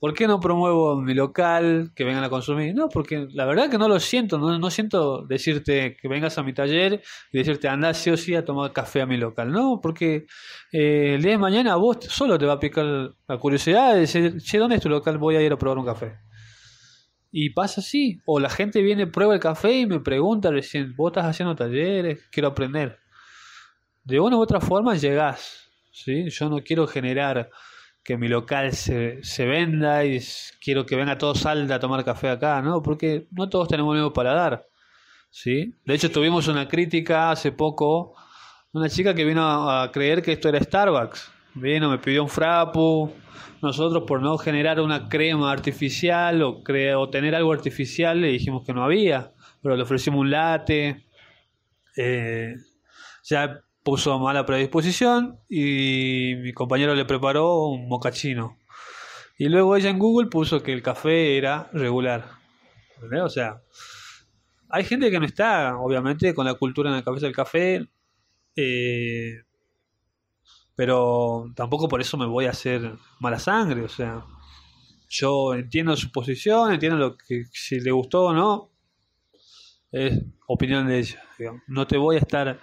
¿por 0.00 0.14
qué 0.14 0.26
no 0.26 0.40
promuevo 0.40 0.96
mi 1.00 1.14
local, 1.14 1.92
que 1.94 2.04
vengan 2.04 2.24
a 2.24 2.30
consumir? 2.30 2.74
No, 2.74 2.88
porque 2.88 3.28
la 3.30 3.44
verdad 3.44 3.70
que 3.70 3.78
no 3.78 3.86
lo 3.86 4.00
siento, 4.00 4.38
no, 4.38 4.70
siento 4.70 5.24
decirte 5.26 5.96
que 6.00 6.08
vengas 6.08 6.38
a 6.38 6.42
mi 6.42 6.54
taller 6.54 7.02
y 7.30 7.38
decirte 7.38 7.68
anda 7.68 7.94
sí 7.94 8.10
o 8.10 8.16
sí 8.16 8.34
a 8.34 8.44
tomar 8.44 8.72
café 8.72 9.02
a 9.02 9.06
mi 9.06 9.18
local, 9.18 9.52
no, 9.52 9.78
porque 9.80 10.26
eh, 10.72 11.14
el 11.14 11.22
día 11.22 11.32
de 11.32 11.38
mañana 11.38 11.74
a 11.74 11.76
vos 11.76 11.98
solo 12.08 12.38
te 12.38 12.46
va 12.46 12.54
a 12.54 12.60
picar 12.60 13.14
la 13.28 13.38
curiosidad 13.38 13.94
de 13.94 14.00
decir, 14.00 14.38
che, 14.42 14.58
¿dónde 14.58 14.76
es 14.76 14.82
tu 14.82 14.88
local? 14.88 15.18
Voy 15.18 15.36
a 15.36 15.42
ir 15.42 15.52
a 15.52 15.58
probar 15.58 15.78
un 15.78 15.86
café. 15.86 16.18
Y 17.30 17.50
pasa 17.50 17.80
así, 17.80 18.20
o 18.24 18.40
la 18.40 18.48
gente 18.48 18.82
viene, 18.82 19.06
prueba 19.06 19.34
el 19.34 19.40
café 19.40 19.72
y 19.72 19.86
me 19.86 20.00
pregunta 20.00 20.50
recién, 20.50 20.94
vos 20.96 21.10
estás 21.12 21.26
haciendo 21.26 21.54
talleres, 21.54 22.26
quiero 22.32 22.48
aprender. 22.48 22.98
De 24.02 24.18
una 24.18 24.36
u 24.36 24.40
otra 24.40 24.60
forma 24.60 24.96
llegás 24.96 25.60
¿sí? 25.92 26.30
Yo 26.30 26.48
no 26.48 26.62
quiero 26.62 26.86
generar 26.86 27.50
que 28.10 28.16
mi 28.16 28.26
local 28.26 28.72
se, 28.72 29.22
se 29.22 29.46
venda 29.46 30.04
y 30.04 30.18
quiero 30.60 30.84
que 30.84 30.96
venga 30.96 31.16
todo 31.16 31.32
Salda 31.36 31.76
a 31.76 31.78
tomar 31.78 32.04
café 32.04 32.28
acá, 32.28 32.60
¿no? 32.60 32.82
Porque 32.82 33.28
no 33.30 33.48
todos 33.48 33.68
tenemos 33.68 33.94
lo 33.94 34.00
mismo 34.00 34.12
para 34.12 34.34
dar, 34.34 34.66
¿sí? 35.30 35.76
De 35.84 35.94
hecho, 35.94 36.10
tuvimos 36.10 36.48
una 36.48 36.66
crítica 36.66 37.30
hace 37.30 37.52
poco, 37.52 38.16
una 38.72 38.88
chica 38.88 39.14
que 39.14 39.24
vino 39.24 39.70
a, 39.70 39.92
creer 39.92 40.22
que 40.22 40.32
esto 40.32 40.48
era 40.48 40.60
Starbucks. 40.60 41.30
Vino, 41.54 41.88
me 41.88 41.98
pidió 41.98 42.24
un 42.24 42.28
frappu. 42.28 43.12
Nosotros, 43.62 44.02
por 44.08 44.20
no 44.20 44.36
generar 44.38 44.80
una 44.80 45.08
crema 45.08 45.52
artificial 45.52 46.42
o, 46.42 46.64
o 46.96 47.10
tener 47.10 47.36
algo 47.36 47.52
artificial, 47.52 48.20
le 48.20 48.26
dijimos 48.26 48.64
que 48.66 48.72
no 48.72 48.82
había, 48.82 49.34
pero 49.62 49.76
le 49.76 49.84
ofrecimos 49.84 50.18
un 50.18 50.32
latte. 50.32 51.06
Eh, 51.96 52.56
ya 53.22 53.60
puso 53.82 54.18
mala 54.18 54.46
predisposición 54.46 55.40
y 55.48 56.34
mi 56.38 56.52
compañero 56.52 56.94
le 56.94 57.04
preparó 57.04 57.66
un 57.66 57.88
mocachino. 57.88 58.58
Y 59.38 59.48
luego 59.48 59.76
ella 59.76 59.90
en 59.90 59.98
Google 59.98 60.28
puso 60.28 60.62
que 60.62 60.72
el 60.72 60.82
café 60.82 61.36
era 61.38 61.70
regular. 61.72 62.26
O 63.24 63.28
sea, 63.30 63.62
hay 64.68 64.84
gente 64.84 65.10
que 65.10 65.18
no 65.18 65.26
está, 65.26 65.76
obviamente, 65.78 66.34
con 66.34 66.44
la 66.44 66.54
cultura 66.54 66.90
en 66.90 66.96
la 66.96 67.02
cabeza 67.02 67.26
del 67.26 67.34
café, 67.34 67.88
eh, 68.54 69.42
pero 70.76 71.50
tampoco 71.56 71.88
por 71.88 72.00
eso 72.00 72.16
me 72.16 72.26
voy 72.26 72.46
a 72.46 72.50
hacer 72.50 72.92
mala 73.18 73.38
sangre. 73.38 73.82
O 73.82 73.88
sea, 73.88 74.24
yo 75.08 75.54
entiendo 75.54 75.96
su 75.96 76.12
posición, 76.12 76.72
entiendo 76.72 76.98
lo 76.98 77.16
que 77.16 77.44
si 77.52 77.80
le 77.80 77.90
gustó 77.90 78.26
o 78.26 78.32
no. 78.32 78.70
es 79.90 80.22
opinión 80.46 80.86
de 80.86 80.98
ella. 80.98 81.22
No 81.66 81.86
te 81.86 81.96
voy 81.96 82.16
a 82.16 82.20
estar 82.20 82.60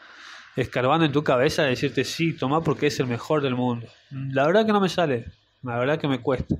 escarbando 0.57 1.05
en 1.05 1.11
tu 1.11 1.23
cabeza 1.23 1.65
y 1.65 1.69
decirte 1.69 2.03
sí, 2.03 2.33
toma 2.33 2.61
porque 2.61 2.87
es 2.87 2.99
el 2.99 3.07
mejor 3.07 3.41
del 3.41 3.55
mundo. 3.55 3.87
La 4.11 4.45
verdad 4.45 4.65
que 4.65 4.73
no 4.73 4.81
me 4.81 4.89
sale, 4.89 5.25
la 5.63 5.77
verdad 5.77 5.99
que 5.99 6.07
me 6.07 6.19
cuesta. 6.19 6.55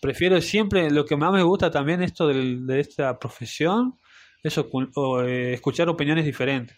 Prefiero 0.00 0.40
siempre, 0.40 0.90
lo 0.90 1.06
que 1.06 1.16
más 1.16 1.32
me 1.32 1.42
gusta 1.42 1.70
también 1.70 2.02
esto 2.02 2.28
de 2.28 2.80
esta 2.80 3.18
profesión, 3.18 3.98
es 4.42 4.58
eh, 4.58 5.52
escuchar 5.54 5.88
opiniones 5.88 6.26
diferentes. 6.26 6.76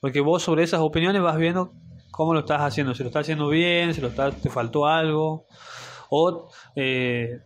Porque 0.00 0.20
vos 0.20 0.42
sobre 0.42 0.64
esas 0.64 0.80
opiniones 0.80 1.20
vas 1.20 1.36
viendo 1.36 1.74
cómo 2.10 2.32
lo 2.32 2.40
estás 2.40 2.62
haciendo, 2.62 2.94
si 2.94 3.02
lo 3.02 3.10
estás 3.10 3.22
haciendo 3.22 3.48
bien, 3.48 3.92
si 3.92 4.00
lo 4.00 4.08
estás, 4.08 4.40
te 4.40 4.48
faltó 4.48 4.86
algo, 4.86 5.46
o 6.08 6.50
eh, 6.74 7.38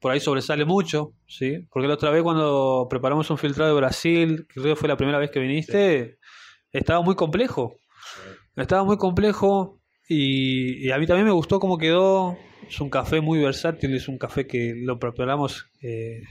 por 0.00 0.10
ahí 0.10 0.20
sobresale 0.20 0.64
mucho, 0.64 1.12
¿sí? 1.26 1.66
Porque 1.70 1.86
la 1.86 1.94
otra 1.94 2.10
vez 2.10 2.22
cuando 2.22 2.88
preparamos 2.90 3.30
un 3.30 3.38
filtrado 3.38 3.72
de 3.72 3.80
Brasil, 3.80 4.46
creo 4.48 4.64
que 4.64 4.76
fue 4.76 4.88
la 4.88 4.96
primera 4.96 5.18
vez 5.18 5.30
que 5.30 5.40
viniste, 5.40 6.18
estaba 6.74 7.00
muy 7.02 7.14
complejo. 7.14 7.78
Estaba 8.56 8.84
muy 8.84 8.98
complejo 8.98 9.80
y, 10.08 10.90
a 10.90 10.98
mí 10.98 11.06
también 11.06 11.26
me 11.26 11.32
gustó 11.32 11.60
cómo 11.60 11.78
quedó. 11.78 12.36
Es 12.68 12.80
un 12.80 12.90
café 12.90 13.20
muy 13.20 13.40
versátil, 13.40 13.94
es 13.94 14.08
un 14.08 14.18
café 14.18 14.46
que 14.46 14.74
lo 14.76 14.98
preparamos, 14.98 15.66
eh, 15.82 16.22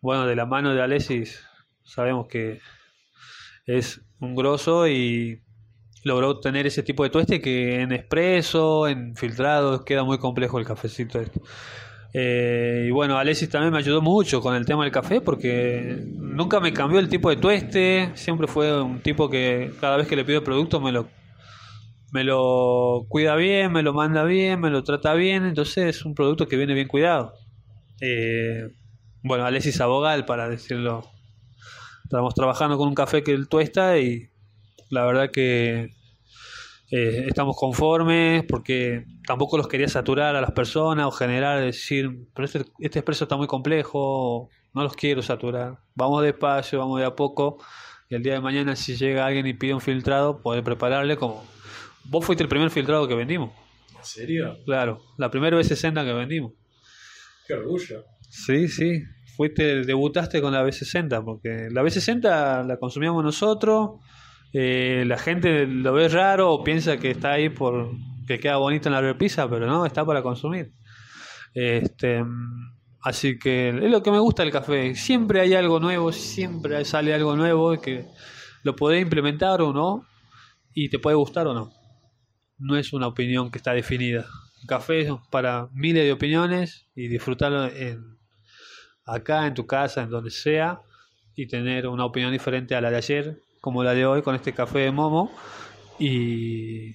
bueno, 0.00 0.26
de 0.26 0.36
la 0.36 0.46
mano 0.46 0.74
de 0.74 0.82
Alexis. 0.82 1.44
Sabemos 1.84 2.26
que 2.28 2.60
es 3.66 4.00
un 4.20 4.34
grosso 4.34 4.88
y 4.88 5.42
logró 6.04 6.40
tener 6.40 6.66
ese 6.66 6.82
tipo 6.82 7.02
de 7.02 7.10
tueste 7.10 7.40
que 7.40 7.80
en 7.80 7.92
expreso, 7.92 8.88
en 8.88 9.14
filtrado, 9.16 9.84
queda 9.84 10.04
muy 10.04 10.18
complejo 10.18 10.58
el 10.58 10.66
cafecito 10.66 11.20
este. 11.20 11.40
Eh, 12.20 12.86
y 12.88 12.90
bueno, 12.90 13.16
Alexis 13.16 13.48
también 13.48 13.72
me 13.72 13.78
ayudó 13.78 14.02
mucho 14.02 14.40
con 14.40 14.56
el 14.56 14.66
tema 14.66 14.82
del 14.82 14.90
café 14.90 15.20
porque 15.20 16.02
nunca 16.16 16.58
me 16.58 16.72
cambió 16.72 16.98
el 16.98 17.08
tipo 17.08 17.30
de 17.30 17.36
tueste, 17.36 18.10
siempre 18.14 18.48
fue 18.48 18.82
un 18.82 18.98
tipo 18.98 19.30
que 19.30 19.70
cada 19.80 19.98
vez 19.98 20.08
que 20.08 20.16
le 20.16 20.24
pido 20.24 20.42
producto 20.42 20.80
me 20.80 20.90
lo, 20.90 21.06
me 22.10 22.24
lo 22.24 23.06
cuida 23.08 23.36
bien, 23.36 23.70
me 23.70 23.84
lo 23.84 23.92
manda 23.92 24.24
bien, 24.24 24.60
me 24.60 24.68
lo 24.68 24.82
trata 24.82 25.14
bien, 25.14 25.44
entonces 25.44 25.96
es 25.98 26.04
un 26.04 26.16
producto 26.16 26.48
que 26.48 26.56
viene 26.56 26.74
bien 26.74 26.88
cuidado. 26.88 27.34
Eh, 28.00 28.68
bueno, 29.22 29.44
Alexis 29.44 29.80
Abogal, 29.80 30.24
para 30.24 30.48
decirlo, 30.48 31.08
estamos 32.02 32.34
trabajando 32.34 32.78
con 32.78 32.88
un 32.88 32.96
café 32.96 33.22
que 33.22 33.30
él 33.30 33.46
tuesta 33.46 33.96
y 33.96 34.28
la 34.90 35.04
verdad 35.04 35.30
que 35.30 35.90
eh, 36.90 37.26
estamos 37.28 37.56
conformes 37.56 38.44
porque 38.48 39.04
tampoco 39.26 39.58
los 39.58 39.68
quería 39.68 39.88
saturar 39.88 40.36
a 40.36 40.40
las 40.40 40.52
personas 40.52 41.06
o 41.06 41.10
generar, 41.10 41.60
decir, 41.60 42.26
pero 42.34 42.46
este, 42.46 42.64
este 42.78 43.00
expreso 43.00 43.24
está 43.24 43.36
muy 43.36 43.46
complejo, 43.46 44.48
no 44.74 44.82
los 44.82 44.94
quiero 44.94 45.22
saturar. 45.22 45.78
Vamos 45.94 46.22
despacio, 46.22 46.78
vamos 46.78 47.00
de 47.00 47.06
a 47.06 47.14
poco 47.14 47.58
y 48.08 48.14
el 48.14 48.22
día 48.22 48.34
de 48.34 48.40
mañana 48.40 48.74
si 48.74 48.96
llega 48.96 49.26
alguien 49.26 49.46
y 49.46 49.52
pide 49.52 49.74
un 49.74 49.80
filtrado, 49.80 50.40
poder 50.42 50.64
prepararle 50.64 51.16
como... 51.16 51.44
Vos 52.04 52.24
fuiste 52.24 52.42
el 52.42 52.48
primer 52.48 52.70
filtrado 52.70 53.06
que 53.06 53.14
vendimos, 53.14 53.50
¿En 53.96 54.04
serio? 54.04 54.56
claro, 54.64 55.02
la 55.18 55.30
primera 55.30 55.58
B60 55.58 56.04
que 56.04 56.12
vendimos. 56.14 56.52
Qué 57.46 57.52
orgullo. 57.54 58.04
Sí, 58.30 58.68
sí. 58.68 59.02
Fuiste, 59.36 59.84
debutaste 59.84 60.40
con 60.40 60.52
la 60.52 60.64
B60, 60.64 61.22
porque 61.24 61.68
la 61.70 61.82
B60 61.82 62.66
la 62.66 62.76
consumíamos 62.78 63.22
nosotros. 63.22 64.00
Eh, 64.52 65.04
la 65.06 65.18
gente 65.18 65.66
lo 65.66 65.92
ve 65.92 66.08
raro 66.08 66.52
o 66.52 66.64
piensa 66.64 66.98
que 66.98 67.10
está 67.10 67.32
ahí 67.32 67.48
por 67.48 67.90
que 68.26 68.38
queda 68.38 68.56
bonito 68.56 68.88
en 68.88 68.94
la 68.94 69.00
repisa, 69.00 69.48
pero 69.48 69.66
no, 69.66 69.86
está 69.86 70.04
para 70.04 70.22
consumir. 70.22 70.72
Este, 71.54 72.24
así 73.00 73.38
que 73.38 73.70
es 73.70 73.90
lo 73.90 74.02
que 74.02 74.10
me 74.10 74.18
gusta 74.18 74.42
del 74.42 74.52
café. 74.52 74.94
Siempre 74.94 75.40
hay 75.40 75.54
algo 75.54 75.80
nuevo, 75.80 76.12
siempre 76.12 76.84
sale 76.84 77.14
algo 77.14 77.36
nuevo 77.36 77.80
que 77.80 78.04
lo 78.62 78.76
podés 78.76 79.00
implementar 79.00 79.62
o 79.62 79.72
no, 79.72 80.06
y 80.74 80.88
te 80.90 80.98
puede 80.98 81.16
gustar 81.16 81.46
o 81.46 81.54
no. 81.54 81.72
No 82.58 82.76
es 82.76 82.92
una 82.92 83.06
opinión 83.06 83.50
que 83.50 83.58
está 83.58 83.72
definida. 83.72 84.26
El 84.60 84.68
café 84.68 85.00
es 85.00 85.12
para 85.30 85.68
miles 85.72 86.04
de 86.04 86.12
opiniones 86.12 86.86
y 86.94 87.08
disfrutarlo 87.08 87.66
en, 87.66 88.18
acá, 89.04 89.46
en 89.46 89.54
tu 89.54 89.66
casa, 89.66 90.02
en 90.02 90.10
donde 90.10 90.30
sea, 90.30 90.80
y 91.34 91.46
tener 91.46 91.86
una 91.88 92.04
opinión 92.04 92.30
diferente 92.32 92.74
a 92.74 92.80
la 92.80 92.90
de 92.90 92.96
ayer, 92.96 93.42
como 93.68 93.84
la 93.84 93.92
de 93.94 94.06
hoy 94.06 94.22
con 94.22 94.34
este 94.34 94.52
café 94.54 94.78
de 94.80 94.90
Momo. 94.90 95.30
Y 95.98 96.94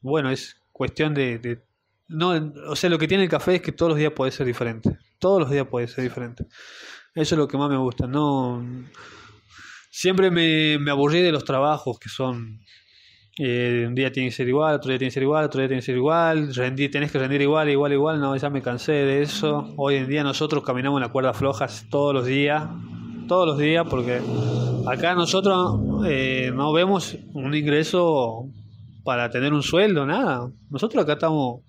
bueno, 0.00 0.30
es 0.30 0.56
cuestión 0.72 1.12
de, 1.14 1.38
de- 1.38 1.62
no, 2.08 2.30
o 2.68 2.76
sea, 2.76 2.88
lo 2.90 2.98
que 2.98 3.08
tiene 3.08 3.24
el 3.24 3.30
café 3.30 3.56
es 3.56 3.62
que 3.62 3.72
todos 3.72 3.90
los 3.90 3.98
días 3.98 4.12
puede 4.12 4.30
ser 4.30 4.46
diferente. 4.46 4.96
Todos 5.18 5.40
los 5.40 5.50
días 5.50 5.66
puede 5.66 5.88
ser 5.88 6.04
diferente. 6.04 6.44
Eso 7.14 7.34
es 7.34 7.38
lo 7.38 7.48
que 7.48 7.56
más 7.56 7.70
me 7.70 7.78
gusta. 7.78 8.06
No, 8.06 8.64
siempre 9.90 10.30
me, 10.30 10.78
me 10.78 10.90
aburrí 10.90 11.20
de 11.22 11.32
los 11.32 11.44
trabajos 11.44 11.98
que 11.98 12.08
son 12.08 12.60
eh, 13.38 13.84
un 13.88 13.94
día 13.96 14.12
tiene 14.12 14.28
que 14.28 14.34
ser 14.34 14.46
igual, 14.48 14.76
otro 14.76 14.90
día 14.90 14.98
tiene 14.98 15.08
que 15.10 15.14
ser 15.14 15.22
igual, 15.24 15.44
otro 15.46 15.60
día 15.60 15.68
tiene 15.68 15.80
que 15.80 15.86
ser 15.86 15.96
igual, 15.96 16.54
rendir, 16.54 16.90
tenés 16.90 17.10
que 17.10 17.18
rendir 17.18 17.42
igual, 17.42 17.68
igual, 17.68 17.92
igual, 17.92 18.20
no, 18.20 18.36
ya 18.36 18.48
me 18.50 18.62
cansé 18.62 18.92
de 18.92 19.22
eso. 19.22 19.72
Hoy 19.76 19.96
en 19.96 20.06
día 20.08 20.22
nosotros 20.22 20.62
caminamos 20.62 20.98
en 20.98 21.02
la 21.02 21.08
cuerda 21.12 21.32
floja 21.34 21.66
todos 21.90 22.14
los 22.14 22.26
días, 22.26 22.62
todos 23.26 23.46
los 23.46 23.58
días, 23.58 23.86
porque 23.88 24.20
acá 24.86 25.14
nosotros 25.14 26.06
eh, 26.06 26.50
no 26.54 26.72
vemos 26.72 27.16
un 27.32 27.54
ingreso 27.54 28.48
para 29.04 29.30
tener 29.30 29.52
un 29.52 29.62
sueldo, 29.62 30.06
nada. 30.06 30.50
Nosotros 30.70 31.04
acá 31.04 31.14
estamos 31.14 31.62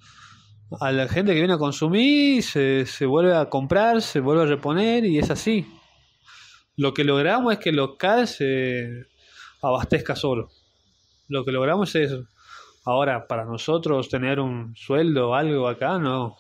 a 0.80 0.92
la 0.92 1.08
gente 1.08 1.34
que 1.34 1.40
viene 1.40 1.54
a 1.54 1.58
consumir, 1.58 2.44
se, 2.44 3.06
vuelve 3.06 3.36
a 3.36 3.50
comprar, 3.50 4.02
se 4.02 4.20
vuelve 4.20 4.44
a 4.44 4.46
reponer 4.48 5.06
y 5.06 5.20
es 5.20 5.30
así. 5.30 5.68
Lo 6.76 6.94
que 6.94 7.04
logramos 7.04 7.54
es 7.54 7.60
que 7.60 7.70
el 7.70 7.78
local 7.78 8.28
se 8.28 9.06
abastezca 9.62 10.16
solo. 10.16 10.50
Lo 11.28 11.46
que 11.46 11.52
logramos 11.52 11.96
es 11.96 12.12
eso. 12.12 12.28
Ahora, 12.84 13.28
para 13.28 13.46
nosotros 13.46 14.10
tener 14.10 14.40
un 14.40 14.76
sueldo 14.76 15.30
o 15.30 15.34
algo 15.36 15.68
acá, 15.68 15.98
no. 15.98 16.36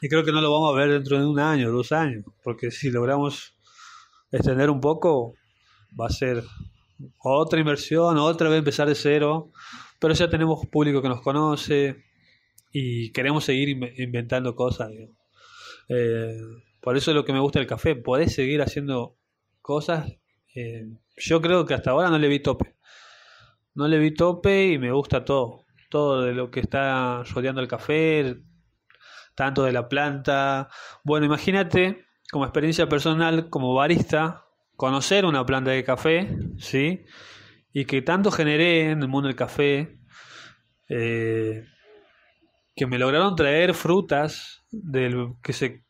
Y 0.00 0.08
creo 0.08 0.24
que 0.24 0.32
no 0.32 0.40
lo 0.40 0.52
vamos 0.52 0.74
a 0.74 0.78
ver 0.78 0.90
dentro 0.90 1.18
de 1.18 1.26
un 1.26 1.38
año, 1.38 1.70
dos 1.70 1.92
años, 1.92 2.24
porque 2.42 2.70
si 2.70 2.90
logramos 2.90 3.55
extender 4.30 4.70
un 4.70 4.80
poco, 4.80 5.34
va 5.98 6.06
a 6.06 6.10
ser 6.10 6.42
otra 7.18 7.60
inversión, 7.60 8.18
otra 8.18 8.48
vez 8.48 8.58
empezar 8.58 8.88
de 8.88 8.94
cero, 8.94 9.52
pero 9.98 10.14
ya 10.14 10.28
tenemos 10.28 10.66
público 10.66 11.02
que 11.02 11.08
nos 11.08 11.20
conoce 11.22 12.04
y 12.72 13.12
queremos 13.12 13.44
seguir 13.44 13.68
inve- 13.70 13.94
inventando 13.98 14.54
cosas. 14.54 14.90
Eh, 15.88 16.38
por 16.80 16.96
eso 16.96 17.10
es 17.10 17.14
lo 17.14 17.24
que 17.24 17.32
me 17.32 17.40
gusta 17.40 17.58
del 17.58 17.68
café, 17.68 17.96
podés 17.96 18.34
seguir 18.34 18.62
haciendo 18.62 19.16
cosas. 19.62 20.12
eh, 20.54 20.86
yo 21.18 21.40
creo 21.42 21.64
que 21.66 21.74
hasta 21.74 21.90
ahora 21.90 22.10
no 22.10 22.18
le 22.18 22.28
vi 22.28 22.40
tope. 22.40 22.76
No 23.74 23.88
le 23.88 23.98
vi 23.98 24.12
tope 24.14 24.66
y 24.72 24.78
me 24.78 24.92
gusta 24.92 25.24
todo. 25.24 25.64
Todo 25.90 26.22
de 26.22 26.34
lo 26.34 26.50
que 26.50 26.60
está 26.60 27.22
rodeando 27.24 27.60
el 27.60 27.68
café, 27.68 28.38
tanto 29.34 29.64
de 29.64 29.72
la 29.72 29.88
planta. 29.88 30.68
Bueno, 31.04 31.26
imagínate, 31.26 32.05
como 32.30 32.44
experiencia 32.44 32.88
personal, 32.88 33.48
como 33.50 33.74
barista, 33.74 34.46
conocer 34.76 35.24
una 35.24 35.44
planta 35.46 35.70
de 35.70 35.84
café, 35.84 36.36
¿sí? 36.58 37.04
Y 37.72 37.84
que 37.84 38.02
tanto 38.02 38.30
generé 38.30 38.90
en 38.90 39.02
el 39.02 39.08
mundo 39.08 39.28
del 39.28 39.36
café, 39.36 39.98
eh, 40.88 41.64
que 42.74 42.86
me 42.86 42.98
lograron 42.98 43.36
traer 43.36 43.74
frutas 43.74 44.64
del 44.70 45.34
que 45.42 45.52
se 45.52 45.84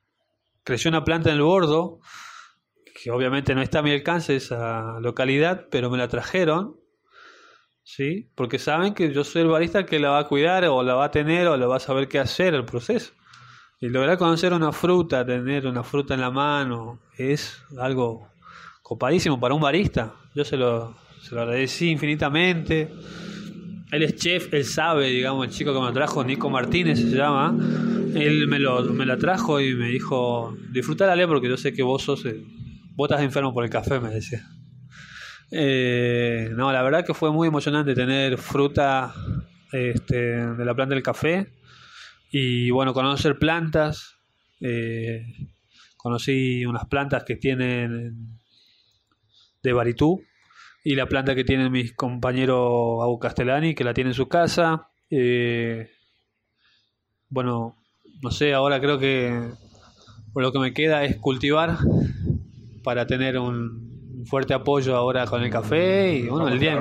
creció 0.63 0.89
una 0.89 1.05
planta 1.05 1.31
en 1.31 1.37
el 1.37 1.43
bordo, 1.43 2.01
que 3.03 3.11
obviamente 3.11 3.55
no 3.55 3.63
está 3.63 3.81
a 3.81 3.83
mi 3.83 3.93
alcance 3.93 4.37
esa 4.37 4.99
localidad, 5.01 5.67
pero 5.71 5.91
me 5.91 5.99
la 5.99 6.09
trajeron, 6.09 6.77
¿sí? 7.83 8.31
Porque 8.35 8.59
saben 8.59 8.95
que 8.95 9.13
yo 9.13 9.25
soy 9.25 9.43
el 9.43 9.49
barista 9.49 9.87
que 9.87 9.99
la 9.99 10.11
va 10.11 10.21
a 10.21 10.29
cuidar 10.29 10.65
o 10.65 10.83
la 10.83 10.95
va 10.95 11.07
a 11.07 11.11
tener 11.11 11.47
o 11.49 11.57
la 11.57 11.67
va 11.67 11.77
a 11.77 11.81
saber 11.81 12.09
qué 12.09 12.19
hacer 12.19 12.55
el 12.55 12.65
proceso. 12.65 13.13
Y 13.81 13.89
lograr 13.91 14.17
conocer 14.17 14.53
una 14.55 14.73
fruta, 14.73 15.25
tener 15.25 15.67
una 15.67 15.83
fruta 15.83 16.15
en 16.15 16.21
la 16.23 16.31
mano, 16.31 16.99
es 17.19 17.61
algo 17.79 18.29
copadísimo 18.83 19.39
para 19.39 19.55
un 19.55 19.61
barista. 19.61 20.15
Yo 20.35 20.45
se 20.45 20.57
lo, 20.57 20.97
se 21.21 21.35
lo 21.35 21.43
agradecí 21.43 21.91
infinitamente. 21.91 22.91
Él 23.93 24.03
es 24.03 24.17
chef, 24.17 24.53
él 24.55 24.65
sabe, 24.65 25.09
digamos, 25.11 25.47
el 25.47 25.53
chico 25.53 25.75
que 25.75 25.81
me 25.87 25.93
trajo, 25.93 26.25
Nico 26.25 26.49
Martínez 26.49 26.99
se 26.99 27.09
llama. 27.17 27.55
Él 28.15 28.47
me 28.49 28.59
lo, 28.59 28.83
me 28.95 29.05
la 29.05 29.19
trajo 29.19 29.61
y 29.61 29.75
me 29.75 29.89
dijo, 29.89 30.57
disfrutárale 30.71 31.27
porque 31.27 31.49
yo 31.49 31.57
sé 31.59 31.75
que 31.75 31.83
vos 31.83 32.03
sos, 32.03 32.25
el- 32.25 32.47
vos 32.95 33.11
estás 33.11 33.23
enfermo 33.23 33.53
por 33.53 33.63
el 33.65 33.71
café, 33.71 34.01
me 34.01 34.09
decía. 34.09 34.43
Eh, 35.51 36.51
no, 36.57 36.73
la 36.73 36.83
verdad 36.83 37.05
que 37.05 37.15
fue 37.15 37.31
muy 37.31 37.47
emocionante 37.49 37.95
tener 37.95 38.39
fruta 38.39 39.15
este, 39.71 40.17
de 40.17 40.65
la 40.65 40.75
planta 40.75 40.95
del 40.95 41.05
café 41.05 41.53
y 42.39 42.71
bueno, 42.71 42.93
conocer 42.93 43.39
plantas. 43.39 44.19
eh, 44.61 45.25
conocí 45.97 46.67
unas 46.67 46.85
plantas 46.85 47.25
que 47.25 47.37
tienen 47.37 48.39
de 49.63 49.73
Baritú 49.73 50.23
y 50.85 50.97
la 50.97 51.07
planta 51.07 51.35
que 51.35 51.45
tiene 51.45 51.71
mi 51.71 51.89
compañero 51.89 53.03
Abu 53.03 53.19
Castellani, 53.19 53.75
que 53.75 53.85
la 53.85 53.95
tiene 53.95 54.11
en 54.11 54.15
su 54.15 54.29
casa. 54.29 54.91
Eh, 55.09 55.89
bueno, 57.31 57.75
no 58.23 58.31
sé, 58.31 58.53
ahora 58.53 58.81
creo 58.83 58.99
que 58.99 59.33
lo 60.35 60.53
que 60.53 60.59
me 60.59 60.75
queda 60.75 61.05
es 61.05 61.17
cultivar, 61.17 61.79
para 62.85 63.07
tener 63.07 63.39
un 63.39 63.86
fuerte 64.27 64.55
apoyo 64.55 64.97
ahora 64.97 65.27
con 65.27 65.43
el 65.43 65.51
café 65.51 66.15
y 66.15 66.29
bueno, 66.29 66.49
el 66.49 66.59
día, 66.59 66.75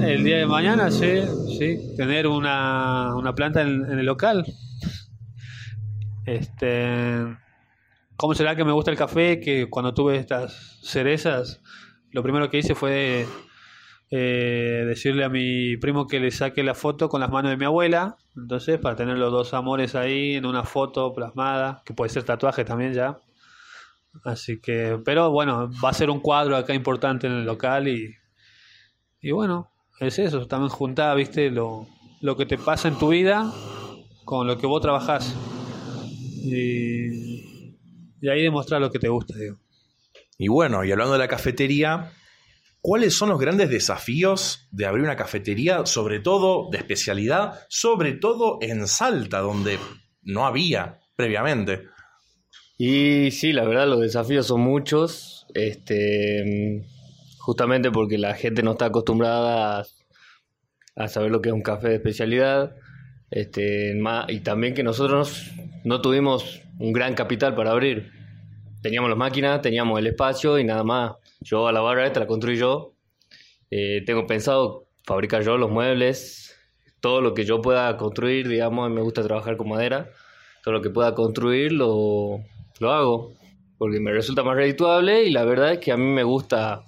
el 0.00 0.24
día 0.24 0.38
de 0.38 0.46
mañana, 0.46 0.90
sí, 0.90 1.22
sí, 1.58 1.94
tener 1.96 2.26
una, 2.26 3.14
una 3.16 3.34
planta 3.34 3.62
en, 3.62 3.84
en 3.84 3.98
el 3.98 4.06
local. 4.06 4.44
Este, 6.24 7.36
¿Cómo 8.16 8.34
será 8.34 8.54
que 8.54 8.64
me 8.64 8.72
gusta 8.72 8.90
el 8.90 8.96
café? 8.96 9.40
Que 9.40 9.68
cuando 9.68 9.94
tuve 9.94 10.16
estas 10.16 10.78
cerezas, 10.82 11.60
lo 12.12 12.22
primero 12.22 12.50
que 12.50 12.58
hice 12.58 12.74
fue 12.74 13.26
eh, 14.10 14.84
decirle 14.86 15.24
a 15.24 15.28
mi 15.28 15.76
primo 15.78 16.06
que 16.06 16.20
le 16.20 16.30
saque 16.30 16.62
la 16.62 16.74
foto 16.74 17.08
con 17.08 17.20
las 17.20 17.30
manos 17.30 17.50
de 17.50 17.56
mi 17.56 17.64
abuela. 17.64 18.18
Entonces, 18.36 18.78
para 18.78 18.94
tener 18.94 19.18
los 19.18 19.32
dos 19.32 19.54
amores 19.54 19.94
ahí 19.94 20.34
en 20.34 20.46
una 20.46 20.62
foto 20.64 21.12
plasmada, 21.12 21.82
que 21.84 21.94
puede 21.94 22.10
ser 22.10 22.22
tatuaje 22.22 22.64
también 22.64 22.92
ya. 22.92 23.18
Así 24.24 24.60
que, 24.60 25.00
pero 25.04 25.30
bueno, 25.30 25.70
va 25.82 25.90
a 25.90 25.94
ser 25.94 26.10
un 26.10 26.20
cuadro 26.20 26.56
acá 26.56 26.74
importante 26.74 27.26
en 27.26 27.32
el 27.32 27.44
local 27.44 27.88
y, 27.88 28.14
y 29.20 29.30
bueno, 29.30 29.70
es 30.00 30.18
eso, 30.18 30.46
también 30.46 30.70
juntar, 30.70 31.16
viste, 31.16 31.50
lo, 31.50 31.86
lo 32.20 32.36
que 32.36 32.46
te 32.46 32.58
pasa 32.58 32.88
en 32.88 32.98
tu 32.98 33.08
vida 33.08 33.52
con 34.24 34.46
lo 34.46 34.58
que 34.58 34.66
vos 34.66 34.80
trabajás. 34.80 35.34
Y, 36.44 37.76
y 38.20 38.28
ahí 38.28 38.42
demostrar 38.42 38.80
lo 38.80 38.90
que 38.90 38.98
te 38.98 39.08
gusta, 39.08 39.36
digo. 39.36 39.58
Y 40.38 40.48
bueno, 40.48 40.84
y 40.84 40.92
hablando 40.92 41.12
de 41.12 41.18
la 41.18 41.28
cafetería, 41.28 42.12
¿cuáles 42.80 43.14
son 43.14 43.28
los 43.28 43.38
grandes 43.38 43.70
desafíos 43.70 44.68
de 44.70 44.86
abrir 44.86 45.04
una 45.04 45.16
cafetería, 45.16 45.86
sobre 45.86 46.20
todo 46.20 46.68
de 46.70 46.78
especialidad, 46.78 47.60
sobre 47.68 48.12
todo 48.12 48.58
en 48.60 48.86
Salta, 48.88 49.38
donde 49.40 49.78
no 50.22 50.46
había 50.46 51.00
previamente? 51.16 51.91
Y 52.84 53.30
sí, 53.30 53.52
la 53.52 53.64
verdad 53.64 53.86
los 53.86 54.00
desafíos 54.00 54.48
son 54.48 54.62
muchos, 54.62 55.46
este, 55.54 56.82
justamente 57.38 57.92
porque 57.92 58.18
la 58.18 58.34
gente 58.34 58.64
no 58.64 58.72
está 58.72 58.86
acostumbrada 58.86 59.86
a, 60.96 61.06
saber 61.06 61.30
lo 61.30 61.40
que 61.40 61.50
es 61.50 61.54
un 61.54 61.62
café 61.62 61.90
de 61.90 61.94
especialidad, 61.94 62.74
este, 63.30 63.96
y 64.26 64.40
también 64.40 64.74
que 64.74 64.82
nosotros 64.82 65.52
no 65.84 66.00
tuvimos 66.00 66.60
un 66.80 66.92
gran 66.92 67.14
capital 67.14 67.54
para 67.54 67.70
abrir. 67.70 68.10
Teníamos 68.82 69.10
las 69.10 69.18
máquinas, 69.18 69.62
teníamos 69.62 70.00
el 70.00 70.08
espacio 70.08 70.58
y 70.58 70.64
nada 70.64 70.82
más. 70.82 71.12
Yo 71.40 71.68
a 71.68 71.72
la 71.72 71.82
barra 71.82 72.04
esta 72.04 72.18
la 72.18 72.26
construí 72.26 72.56
yo. 72.56 72.96
Eh, 73.70 74.02
tengo 74.04 74.26
pensado 74.26 74.88
fabricar 75.04 75.44
yo 75.44 75.56
los 75.56 75.70
muebles, 75.70 76.58
todo 77.00 77.20
lo 77.20 77.32
que 77.32 77.44
yo 77.44 77.62
pueda 77.62 77.96
construir, 77.96 78.48
digamos, 78.48 78.90
me 78.90 79.02
gusta 79.02 79.22
trabajar 79.22 79.56
con 79.56 79.68
madera. 79.68 80.10
Todo 80.64 80.74
lo 80.74 80.82
que 80.82 80.90
pueda 80.90 81.14
construir 81.14 81.72
lo, 81.72 82.40
lo 82.82 82.92
hago, 82.92 83.32
porque 83.78 84.00
me 84.00 84.12
resulta 84.12 84.42
más 84.42 84.56
redituable 84.56 85.24
y 85.24 85.30
la 85.30 85.44
verdad 85.44 85.72
es 85.72 85.78
que 85.78 85.92
a 85.92 85.96
mí 85.96 86.04
me 86.04 86.24
gusta, 86.24 86.82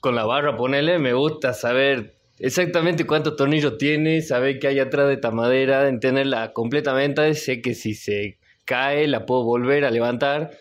con 0.00 0.14
la 0.14 0.24
barra 0.24 0.56
ponerle, 0.56 0.98
me 0.98 1.12
gusta 1.12 1.52
saber 1.52 2.14
exactamente 2.38 3.04
cuántos 3.04 3.34
tornillos 3.34 3.78
tiene, 3.78 4.22
saber 4.22 4.60
qué 4.60 4.68
hay 4.68 4.78
atrás 4.78 5.08
de 5.08 5.14
esta 5.14 5.32
madera, 5.32 5.88
entenderla 5.88 6.52
completamente, 6.52 7.34
sé 7.34 7.60
que 7.60 7.74
si 7.74 7.94
se 7.94 8.38
cae 8.64 9.08
la 9.08 9.26
puedo 9.26 9.44
volver 9.44 9.84
a 9.84 9.90
levantar. 9.90 10.52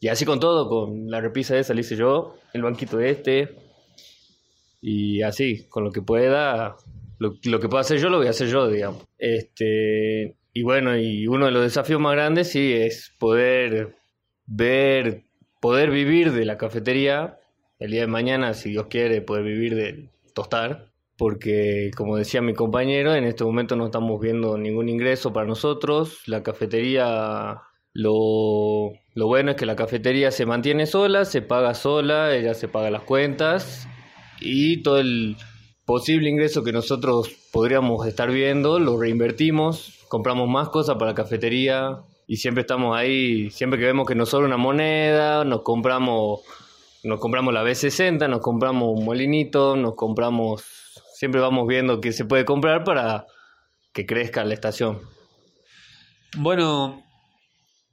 Y 0.00 0.08
así 0.08 0.24
con 0.24 0.40
todo, 0.40 0.68
con 0.68 1.10
la 1.10 1.20
repisa 1.20 1.58
esa 1.58 1.74
la 1.74 1.80
hice 1.80 1.96
yo, 1.96 2.36
el 2.54 2.62
banquito 2.62 3.00
este, 3.00 3.54
y 4.80 5.20
así, 5.22 5.68
con 5.68 5.84
lo 5.84 5.92
que 5.92 6.00
pueda, 6.00 6.76
lo, 7.18 7.34
lo 7.44 7.60
que 7.60 7.68
pueda 7.68 7.82
hacer 7.82 7.98
yo 7.98 8.08
lo 8.08 8.16
voy 8.16 8.28
a 8.28 8.30
hacer 8.30 8.48
yo, 8.48 8.68
digamos. 8.68 9.04
Este, 9.18 10.36
y 10.52 10.62
bueno, 10.62 10.96
y 10.96 11.26
uno 11.26 11.46
de 11.46 11.52
los 11.52 11.62
desafíos 11.62 12.00
más 12.00 12.14
grandes 12.14 12.48
sí 12.50 12.72
es 12.72 13.14
poder 13.18 13.99
ver, 14.50 15.24
poder 15.60 15.90
vivir 15.90 16.32
de 16.32 16.44
la 16.44 16.58
cafetería 16.58 17.38
el 17.78 17.92
día 17.92 18.02
de 18.02 18.06
mañana, 18.08 18.52
si 18.52 18.70
Dios 18.70 18.88
quiere, 18.90 19.22
poder 19.22 19.44
vivir 19.44 19.74
de 19.74 20.10
tostar. 20.34 20.90
Porque, 21.16 21.90
como 21.96 22.16
decía 22.16 22.40
mi 22.40 22.54
compañero, 22.54 23.14
en 23.14 23.24
este 23.24 23.44
momento 23.44 23.76
no 23.76 23.86
estamos 23.86 24.20
viendo 24.20 24.56
ningún 24.58 24.88
ingreso 24.88 25.32
para 25.32 25.46
nosotros. 25.46 26.22
La 26.26 26.42
cafetería, 26.42 27.60
lo, 27.92 28.92
lo 29.14 29.26
bueno 29.26 29.50
es 29.50 29.56
que 29.56 29.66
la 29.66 29.76
cafetería 29.76 30.30
se 30.30 30.46
mantiene 30.46 30.86
sola, 30.86 31.24
se 31.24 31.42
paga 31.42 31.74
sola, 31.74 32.34
ella 32.34 32.54
se 32.54 32.68
paga 32.68 32.90
las 32.90 33.02
cuentas 33.02 33.86
y 34.40 34.82
todo 34.82 34.98
el 34.98 35.36
posible 35.84 36.30
ingreso 36.30 36.64
que 36.64 36.72
nosotros 36.72 37.28
podríamos 37.52 38.06
estar 38.06 38.30
viendo 38.30 38.78
lo 38.78 38.98
reinvertimos, 38.98 40.04
compramos 40.08 40.48
más 40.48 40.70
cosas 40.70 40.96
para 40.96 41.10
la 41.10 41.14
cafetería 41.14 41.98
y 42.30 42.36
siempre 42.36 42.60
estamos 42.60 42.96
ahí, 42.96 43.50
siempre 43.50 43.76
que 43.76 43.86
vemos 43.86 44.06
que 44.06 44.14
nos 44.14 44.28
sobra 44.28 44.46
una 44.46 44.56
moneda, 44.56 45.44
nos 45.44 45.62
compramos 45.62 46.42
nos 47.02 47.18
compramos 47.18 47.52
la 47.52 47.64
B60, 47.64 48.30
nos 48.30 48.40
compramos 48.40 48.96
un 48.96 49.04
molinito, 49.04 49.74
nos 49.74 49.96
compramos 49.96 50.62
siempre 51.12 51.40
vamos 51.40 51.66
viendo 51.66 52.00
qué 52.00 52.12
se 52.12 52.24
puede 52.24 52.44
comprar 52.44 52.84
para 52.84 53.26
que 53.92 54.06
crezca 54.06 54.44
la 54.44 54.54
estación. 54.54 55.00
Bueno, 56.36 57.02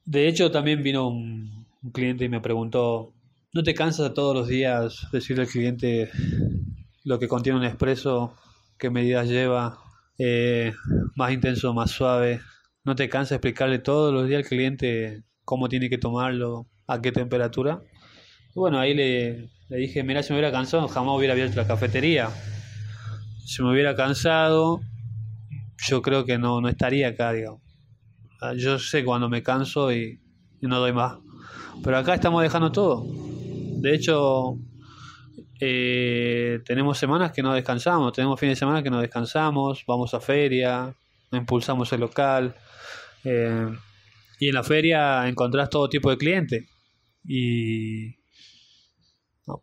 de 0.06 0.28
hecho 0.28 0.52
también 0.52 0.84
vino 0.84 1.08
un, 1.08 1.66
cliente 1.92 2.26
y 2.26 2.30
me 2.30 2.40
preguntó, 2.40 3.14
¿no 3.54 3.64
te 3.64 3.74
cansas 3.74 4.14
todos 4.14 4.36
los 4.36 4.48
días 4.48 5.08
decirle 5.12 5.46
al 5.46 5.50
cliente 5.50 6.12
lo 7.04 7.18
que 7.18 7.28
contiene 7.28 7.58
un 7.58 7.66
expreso, 7.66 8.36
qué 8.78 8.92
medidas 8.92 9.28
lleva, 9.30 9.80
eh, 10.20 10.76
más 11.16 11.32
intenso, 11.32 11.74
más 11.74 11.90
suave? 11.90 12.40
¿No 12.88 12.96
te 12.96 13.10
cansa 13.10 13.36
explicarle 13.36 13.80
todos 13.80 14.14
los 14.14 14.30
días 14.30 14.44
al 14.44 14.48
cliente 14.48 15.24
cómo 15.44 15.68
tiene 15.68 15.90
que 15.90 15.98
tomarlo, 15.98 16.68
a 16.88 17.02
qué 17.02 17.12
temperatura? 17.12 17.82
Y 18.56 18.58
bueno, 18.58 18.80
ahí 18.80 18.94
le, 18.94 19.50
le 19.68 19.78
dije, 19.78 20.04
mira, 20.04 20.24
si 20.24 20.32
me 20.32 20.40
hubiera 20.40 20.54
cansado 20.54 20.88
jamás 20.88 21.18
hubiera 21.18 21.34
abierto 21.34 21.58
la 21.58 21.68
cafetería. 21.68 22.30
Si 23.46 23.62
me 23.62 23.74
hubiera 23.74 23.94
cansado, 23.94 24.80
yo 25.86 26.02
creo 26.02 26.24
que 26.24 26.38
no, 26.38 26.62
no 26.62 26.70
estaría 26.70 27.10
acá, 27.10 27.34
digamos. 27.34 27.62
Ah, 28.40 28.54
Yo 28.54 28.80
sé 28.80 29.04
cuando 29.04 29.28
me 29.28 29.44
canso 29.44 29.92
y, 29.92 30.22
no 30.62 30.80
doy 30.80 30.94
más. 30.94 31.18
Pero 31.84 31.98
acá 31.98 32.14
estamos 32.14 32.42
dejando 32.42 32.72
todo. 32.72 33.06
De 33.06 33.96
hecho, 33.96 34.58
eh, 35.60 36.62
tenemos 36.66 36.98
semanas 36.98 37.34
que 37.34 37.44
no 37.44 37.54
descansamos, 37.54 38.14
tenemos 38.14 38.40
fines 38.40 38.56
de 38.56 38.60
semana 38.60 38.82
que 38.82 38.90
no 38.90 39.02
descansamos, 39.02 39.84
vamos 39.86 40.14
a 40.14 40.22
feria, 40.22 40.96
impulsamos 41.32 41.92
el 41.94 42.02
local. 42.02 42.56
eh, 43.24 43.68
y 44.40 44.48
en 44.50 44.54
la 44.54 44.64
feria 44.64 45.28
encontrás 45.28 45.70
todo 45.70 45.90
tipo 45.90 46.10
de 46.12 46.18
clientes. 46.18 46.66
Y 47.26 48.16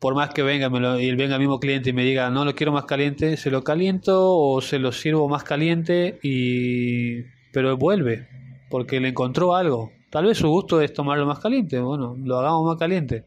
por 0.01 0.15
más 0.15 0.31
que 0.33 0.43
venga 0.43 0.71
me 0.71 0.81
lo- 0.81 0.99
y 0.99 1.15
venga 1.15 1.35
el 1.35 1.41
mismo 1.41 1.61
cliente 1.61 1.91
y 1.91 1.93
me 1.93 2.05
diga 2.05 2.31
no 2.31 2.45
lo 2.45 2.55
quiero 2.55 2.73
más 2.73 2.85
caliente, 2.87 3.37
se 3.37 3.51
lo 3.51 3.63
caliento 3.63 4.35
o 4.37 4.61
se 4.63 4.79
lo 4.79 4.93
sirvo 4.93 5.29
más 5.29 5.45
caliente 5.45 6.19
y 6.23 7.23
pero 7.53 7.77
vuelve 7.77 8.29
porque 8.71 8.99
le 9.01 9.09
encontró 9.09 9.55
algo. 9.55 9.93
Tal 10.11 10.25
vez 10.27 10.39
su 10.39 10.49
gusto 10.49 10.81
es 10.81 10.93
tomarlo 10.93 11.27
más 11.27 11.39
caliente, 11.41 11.79
bueno, 11.81 12.17
lo 12.19 12.39
hagamos 12.39 12.65
más 12.67 12.79
caliente. 12.79 13.27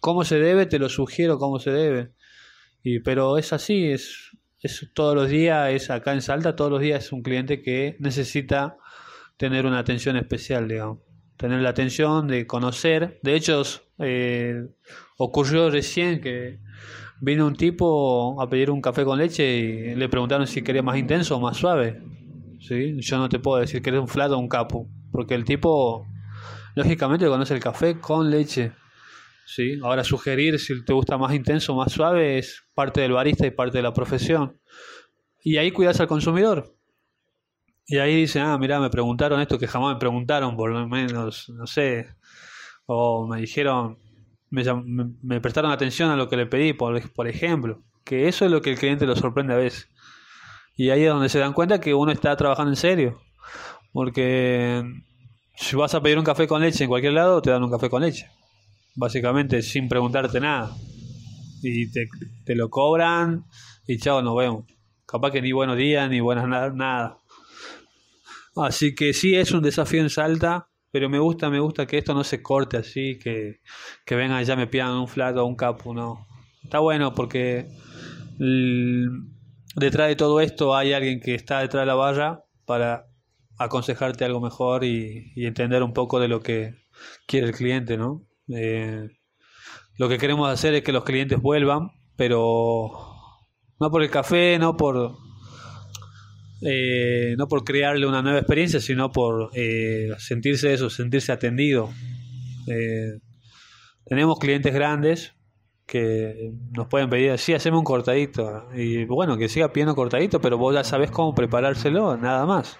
¿Cómo 0.00 0.24
se 0.24 0.38
debe? 0.38 0.66
Te 0.66 0.78
lo 0.78 0.88
sugiero 0.88 1.38
cómo 1.38 1.58
se 1.58 1.70
debe. 1.70 2.10
Y 2.82 3.00
pero 3.00 3.38
es 3.38 3.52
así, 3.52 3.86
es 3.92 4.30
es 4.64 4.90
todos 4.94 5.14
los 5.14 5.28
días, 5.28 5.70
es 5.72 5.90
acá 5.90 6.14
en 6.14 6.22
Salta 6.22 6.56
todos 6.56 6.70
los 6.70 6.80
días 6.80 7.04
es 7.04 7.12
un 7.12 7.22
cliente 7.22 7.60
que 7.60 7.96
necesita 8.00 8.78
tener 9.36 9.66
una 9.66 9.78
atención 9.78 10.16
especial, 10.16 10.66
digamos. 10.68 11.00
Tener 11.36 11.60
la 11.60 11.68
atención 11.68 12.28
de 12.28 12.46
conocer. 12.46 13.20
De 13.22 13.34
hecho, 13.34 13.62
eh, 13.98 14.66
ocurrió 15.18 15.68
recién 15.68 16.22
que 16.22 16.60
vino 17.20 17.46
un 17.46 17.56
tipo 17.56 18.40
a 18.40 18.48
pedir 18.48 18.70
un 18.70 18.80
café 18.80 19.04
con 19.04 19.18
leche 19.18 19.44
y 19.44 19.94
le 19.96 20.08
preguntaron 20.08 20.46
si 20.46 20.62
quería 20.62 20.82
más 20.82 20.96
intenso 20.96 21.36
o 21.36 21.40
más 21.40 21.58
suave. 21.58 22.00
¿Sí? 22.60 22.96
Yo 23.00 23.18
no 23.18 23.28
te 23.28 23.38
puedo 23.38 23.60
decir 23.60 23.82
que 23.82 23.90
eres 23.90 24.00
un 24.00 24.08
flato 24.08 24.36
o 24.36 24.38
un 24.38 24.48
capo, 24.48 24.88
porque 25.12 25.34
el 25.34 25.44
tipo, 25.44 26.06
lógicamente, 26.74 27.26
conoce 27.26 27.52
el 27.52 27.60
café 27.60 28.00
con 28.00 28.30
leche. 28.30 28.72
¿Sí? 29.46 29.78
Ahora, 29.82 30.04
sugerir 30.04 30.58
si 30.58 30.84
te 30.84 30.92
gusta 30.92 31.18
más 31.18 31.34
intenso 31.34 31.74
más 31.74 31.92
suave 31.92 32.38
es 32.38 32.64
parte 32.74 33.00
del 33.02 33.12
barista 33.12 33.46
y 33.46 33.50
parte 33.50 33.78
de 33.78 33.82
la 33.82 33.92
profesión. 33.92 34.58
Y 35.42 35.58
ahí 35.58 35.70
cuidas 35.70 36.00
al 36.00 36.08
consumidor. 36.08 36.74
Y 37.86 37.98
ahí 37.98 38.16
dicen, 38.16 38.42
ah, 38.42 38.56
mira, 38.58 38.80
me 38.80 38.88
preguntaron 38.90 39.40
esto 39.40 39.58
que 39.58 39.66
jamás 39.68 39.94
me 39.94 40.00
preguntaron, 40.00 40.56
por 40.56 40.70
lo 40.70 40.88
menos, 40.88 41.50
no 41.50 41.66
sé. 41.66 42.08
O 42.86 43.26
me 43.26 43.40
dijeron, 43.40 43.98
me- 44.50 44.64
me 45.22 45.40
prestaron 45.40 45.70
atención 45.70 46.10
a 46.10 46.16
lo 46.16 46.28
que 46.28 46.36
le 46.36 46.46
pedí, 46.46 46.72
por, 46.72 47.12
por 47.12 47.28
ejemplo. 47.28 47.82
Que 48.04 48.28
eso 48.28 48.44
es 48.46 48.50
lo 48.50 48.62
que 48.62 48.70
el 48.70 48.78
cliente 48.78 49.06
lo 49.06 49.16
sorprende 49.16 49.54
a 49.54 49.58
veces. 49.58 49.90
Y 50.76 50.90
ahí 50.90 51.02
es 51.04 51.10
donde 51.10 51.28
se 51.28 51.38
dan 51.38 51.52
cuenta 51.52 51.80
que 51.80 51.94
uno 51.94 52.10
está 52.12 52.36
trabajando 52.36 52.72
en 52.72 52.76
serio. 52.76 53.20
Porque 53.92 54.82
si 55.56 55.76
vas 55.76 55.94
a 55.94 56.02
pedir 56.02 56.18
un 56.18 56.24
café 56.24 56.46
con 56.48 56.62
leche 56.62 56.84
en 56.84 56.90
cualquier 56.90 57.12
lado, 57.12 57.42
te 57.42 57.50
dan 57.50 57.62
un 57.62 57.70
café 57.70 57.88
con 57.90 58.02
leche. 58.02 58.28
Básicamente, 58.96 59.62
sin 59.62 59.88
preguntarte 59.88 60.40
nada. 60.40 60.74
Y 61.62 61.90
te, 61.90 62.08
te 62.44 62.54
lo 62.54 62.68
cobran 62.70 63.44
y 63.86 63.98
chao, 63.98 64.22
nos 64.22 64.36
vemos. 64.36 64.64
Capaz 65.06 65.30
que 65.30 65.42
ni 65.42 65.52
buenos 65.52 65.76
días, 65.76 66.08
ni 66.10 66.20
buenas 66.20 66.48
na- 66.48 66.70
nada. 66.70 67.18
Así 68.56 68.94
que 68.94 69.12
sí, 69.12 69.34
es 69.34 69.52
un 69.52 69.62
desafío 69.62 70.00
en 70.00 70.10
Salta. 70.10 70.68
pero 70.90 71.08
me 71.08 71.18
gusta, 71.18 71.50
me 71.50 71.58
gusta 71.58 71.86
que 71.86 71.98
esto 71.98 72.14
no 72.14 72.22
se 72.22 72.40
corte 72.40 72.76
así, 72.76 73.18
que, 73.18 73.60
que 74.06 74.14
vengan 74.14 74.44
ya 74.44 74.54
me 74.54 74.68
pidan 74.68 74.92
un 74.92 75.08
flat 75.08 75.36
o 75.36 75.44
un 75.44 75.56
capu, 75.56 75.92
no. 75.92 76.26
Está 76.62 76.78
bueno 76.78 77.12
porque 77.14 77.66
detrás 79.76 80.08
de 80.08 80.16
todo 80.16 80.40
esto 80.40 80.76
hay 80.76 80.92
alguien 80.92 81.20
que 81.20 81.34
está 81.34 81.60
detrás 81.60 81.82
de 81.82 81.86
la 81.86 81.94
barra 81.94 82.44
para 82.64 83.06
aconsejarte 83.58 84.24
algo 84.24 84.40
mejor 84.40 84.84
y, 84.84 85.32
entender 85.36 85.82
un 85.82 85.92
poco 85.92 86.20
de 86.20 86.28
lo 86.28 86.40
que 86.40 86.74
quiere 87.26 87.48
el 87.48 87.54
cliente, 87.54 87.96
¿no? 87.96 88.22
Eh, 88.48 89.08
lo 89.96 90.08
que 90.08 90.18
queremos 90.18 90.50
hacer 90.50 90.74
es 90.74 90.82
que 90.82 90.92
los 90.92 91.04
clientes 91.04 91.40
vuelvan, 91.40 91.90
pero 92.16 92.90
no 93.80 93.90
por 93.90 94.02
el 94.02 94.10
café, 94.10 94.58
no 94.58 94.76
por 94.76 95.16
eh, 96.66 97.34
no 97.36 97.46
por 97.46 97.62
crearle 97.62 98.06
una 98.06 98.22
nueva 98.22 98.38
experiencia, 98.38 98.80
sino 98.80 99.12
por 99.12 99.50
eh, 99.54 100.10
sentirse 100.18 100.72
eso, 100.72 100.88
sentirse 100.88 101.30
atendido. 101.30 101.90
Eh, 102.66 103.18
tenemos 104.06 104.38
clientes 104.38 104.72
grandes 104.72 105.34
que 105.86 106.52
nos 106.72 106.86
pueden 106.88 107.10
pedir, 107.10 107.36
sí, 107.38 107.52
hacemos 107.52 107.80
un 107.80 107.84
cortadito. 107.84 108.68
Y 108.74 109.04
bueno, 109.04 109.36
que 109.36 109.48
siga 109.48 109.72
pidiendo 109.72 109.94
cortadito, 109.94 110.40
pero 110.40 110.56
vos 110.56 110.74
ya 110.74 110.84
sabés 110.84 111.10
cómo 111.10 111.34
preparárselo, 111.34 112.16
nada 112.16 112.46
más. 112.46 112.78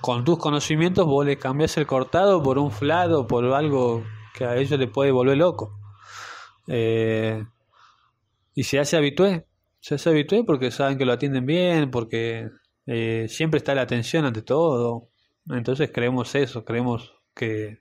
Con 0.00 0.24
tus 0.24 0.38
conocimientos 0.38 1.06
vos 1.06 1.26
le 1.26 1.36
cambias 1.36 1.76
el 1.76 1.86
cortado 1.86 2.42
por 2.42 2.58
un 2.58 2.70
flado, 2.70 3.26
por 3.26 3.44
algo 3.52 4.04
que 4.34 4.44
a 4.44 4.56
ellos 4.56 4.78
le 4.78 4.86
puede 4.88 5.10
volver 5.10 5.36
loco. 5.38 5.78
y 8.54 8.64
se 8.64 8.78
hace 8.78 8.96
habitué, 8.96 9.46
se 9.80 9.96
hace 9.96 10.10
habitué 10.10 10.44
porque 10.44 10.70
saben 10.70 10.96
que 10.96 11.04
lo 11.04 11.12
atienden 11.12 11.44
bien, 11.44 11.90
porque 11.90 12.48
eh, 12.86 13.26
siempre 13.28 13.58
está 13.58 13.74
la 13.74 13.82
atención 13.82 14.24
ante 14.24 14.42
todo. 14.42 15.08
Entonces 15.50 15.90
creemos 15.92 16.34
eso, 16.34 16.64
creemos 16.64 17.14
que 17.34 17.80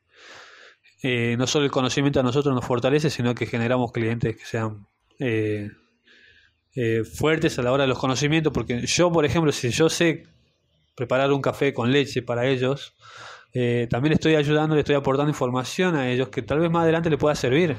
eh, 1.04 1.36
no 1.38 1.48
solo 1.48 1.66
el 1.66 1.72
conocimiento 1.72 2.20
a 2.20 2.24
nosotros 2.24 2.54
nos 2.56 2.66
fortalece, 2.66 3.10
sino 3.10 3.36
que 3.36 3.46
generamos 3.46 3.92
clientes 3.92 4.36
que 4.36 4.46
sean 4.46 4.88
eh, 5.20 5.70
fuertes 7.04 7.60
a 7.60 7.62
la 7.62 7.72
hora 7.72 7.84
de 7.84 7.90
los 7.90 8.00
conocimientos. 8.00 8.52
Porque 8.54 8.86
yo, 8.86 9.12
por 9.12 9.26
ejemplo, 9.26 9.52
si 9.52 9.70
yo 9.70 9.90
sé 9.90 10.24
preparar 10.96 11.32
un 11.32 11.42
café 11.42 11.74
con 11.74 11.92
leche 11.92 12.22
para 12.22 12.48
ellos, 12.48 12.96
también 13.90 14.14
estoy 14.14 14.36
ayudando, 14.36 14.76
le 14.76 14.82
estoy 14.82 14.96
aportando 14.96 15.30
información 15.30 15.96
a 15.96 16.10
ellos 16.10 16.30
que 16.30 16.42
tal 16.42 16.60
vez 16.60 16.72
más 16.72 16.84
adelante 16.84 17.10
le 17.10 17.18
pueda 17.18 17.36
servir. 17.36 17.76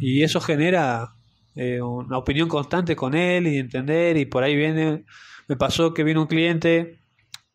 Y 0.00 0.22
eso 0.22 0.40
genera 0.40 1.14
una 1.54 2.18
opinión 2.18 2.48
constante 2.48 2.96
con 2.96 3.14
él 3.14 3.46
y 3.46 3.58
entender, 3.58 4.16
y 4.16 4.24
por 4.24 4.42
ahí 4.42 4.56
viene 4.56 5.04
me 5.50 5.56
pasó 5.56 5.92
que 5.92 6.04
vino 6.04 6.20
un 6.20 6.28
cliente, 6.28 7.00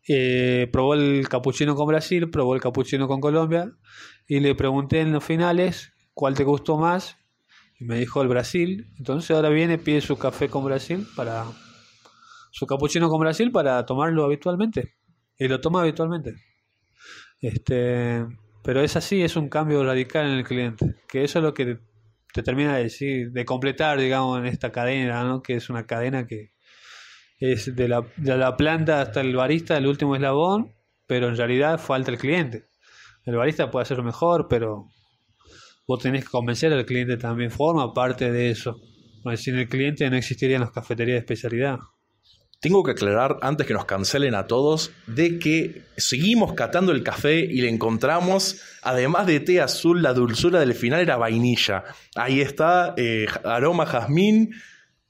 eh, 0.05 0.67
probó 0.69 0.95
el 0.95 1.30
capuchino 1.30 1.78
con 1.78 1.88
Brasil, 1.88 2.30
probó 2.30 2.53
el 2.53 2.59
capuchino 2.59 3.07
con 3.07 3.21
Colombia 3.21 3.71
y 4.28 4.41
le 4.41 4.53
pregunté 4.53 4.99
en 4.99 5.13
los 5.13 5.23
finales 5.23 5.93
cuál 6.13 6.36
te 6.36 6.43
gustó 6.43 6.78
más 6.78 7.15
y 7.80 7.86
me 7.86 7.97
dijo 7.97 8.21
el 8.21 8.28
Brasil. 8.28 8.91
Entonces 8.97 9.32
ahora 9.32 9.47
viene, 9.47 9.78
pide 9.78 10.01
su 10.01 10.17
café 10.17 10.49
con 10.49 10.65
Brasil 10.65 11.07
para 11.15 11.45
su 12.51 12.67
capuchino 12.67 13.07
con 13.07 13.21
Brasil 13.21 13.49
para 13.49 13.86
tomarlo 13.86 14.26
habitualmente 14.26 14.95
y 15.39 15.47
lo 15.47 15.61
toma 15.61 15.80
habitualmente. 15.80 16.34
Este, 17.45 18.25
pero 18.63 18.81
es 18.81 18.95
así, 18.95 19.21
es 19.21 19.35
un 19.35 19.49
cambio 19.49 19.83
radical 19.83 20.25
en 20.25 20.39
el 20.39 20.43
cliente, 20.43 20.95
que 21.07 21.23
eso 21.23 21.37
es 21.37 21.43
lo 21.43 21.53
que 21.53 21.77
te 22.33 22.41
termina 22.41 22.75
de 22.75 22.83
decir, 22.83 23.31
de 23.31 23.45
completar, 23.45 23.99
digamos, 23.99 24.39
en 24.39 24.47
esta 24.47 24.71
cadena, 24.71 25.23
¿no? 25.23 25.43
Que 25.43 25.53
es 25.53 25.69
una 25.69 25.85
cadena 25.85 26.25
que, 26.25 26.53
es 27.39 27.75
de 27.75 27.87
la, 27.87 28.03
de 28.17 28.35
la 28.35 28.57
planta 28.57 28.99
hasta 28.99 29.21
el 29.21 29.35
barista, 29.35 29.77
el 29.77 29.85
último 29.85 30.15
eslabón, 30.15 30.73
pero 31.05 31.29
en 31.29 31.37
realidad 31.37 31.79
falta 31.79 32.09
el 32.09 32.17
cliente. 32.17 32.63
El 33.25 33.35
barista 33.35 33.69
puede 33.69 33.83
hacerlo 33.83 34.03
mejor, 34.03 34.47
pero 34.49 34.87
vos 35.87 35.99
tenés 35.99 36.23
que 36.23 36.31
convencer 36.31 36.73
al 36.73 36.85
cliente 36.87 37.17
también, 37.17 37.51
forma 37.51 37.93
parte 37.93 38.31
de 38.31 38.49
eso. 38.49 38.81
Sin 39.35 39.55
el 39.57 39.69
cliente 39.69 40.09
no 40.09 40.17
existirían 40.17 40.61
las 40.61 40.71
cafeterías 40.71 41.17
de 41.17 41.19
especialidad. 41.19 41.77
Tengo 42.66 42.82
que 42.82 42.93
aclarar 42.93 43.38
antes 43.43 43.68
que 43.68 43.76
nos 43.76 43.86
cancelen 43.86 44.34
a 44.34 44.47
todos 44.47 44.89
de 45.05 45.38
que 45.38 45.84
seguimos 45.97 46.53
catando 46.53 46.93
el 46.93 47.03
café 47.03 47.41
y 47.41 47.61
le 47.61 47.70
encontramos, 47.70 48.59
además 48.82 49.28
de 49.28 49.39
té 49.39 49.61
azul, 49.61 50.01
la 50.01 50.16
dulzura 50.16 50.59
del 50.59 50.74
final 50.74 50.99
era 50.99 51.16
vainilla. 51.16 51.84
Ahí 52.16 52.41
está, 52.41 52.95
eh, 52.97 53.28
aroma 53.43 53.86
jazmín, 53.86 54.55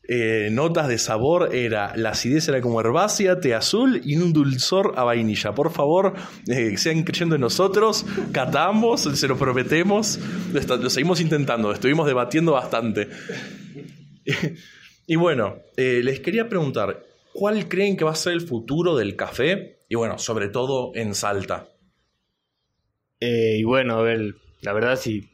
eh, 0.06 0.50
notas 0.52 0.90
de 0.90 0.98
sabor 0.98 1.56
era 1.56 1.96
la 1.96 2.10
acidez 2.10 2.46
era 2.50 2.60
como 2.60 2.82
herbácea, 2.82 3.40
té 3.40 3.54
azul 3.54 4.02
y 4.04 4.18
un 4.18 4.34
dulzor 4.34 4.92
a 4.98 5.06
vainilla. 5.06 5.56
Por 5.56 5.72
favor, 5.72 6.14
eh, 6.50 6.76
sean 6.76 7.04
creyendo 7.04 7.36
en 7.36 7.42
nosotros, 7.42 8.06
catamos, 8.34 9.04
se 9.04 9.28
lo 9.30 9.38
prometemos, 9.38 10.20
lo, 10.52 10.90
seguimos 10.90 11.22
intentando, 11.22 11.72
estuvimos 11.72 12.06
debatiendo 12.06 12.52
bastante. 12.52 13.08
y 15.08 15.16
bueno, 15.16 15.56
eh, 15.78 16.02
les 16.04 16.20
quería 16.20 16.50
preguntar, 16.50 17.15
¿cuál 17.36 17.68
creen 17.68 17.98
que 17.98 18.06
va 18.06 18.12
a 18.12 18.16
ser 18.16 18.34
el 18.34 18.42
futuro 18.42 18.96
del 18.96 19.16
café? 19.16 19.80
Y 19.90 19.96
bueno, 19.96 20.18
sobre 20.18 20.48
todo 20.48 20.92
en 20.96 21.14
Salta. 21.14 21.68
y 23.20 23.64
bueno, 23.64 23.98
a 23.98 24.02
ver, 24.02 24.36
la 24.62 24.74
verdad 24.74 24.96
si 24.96 25.30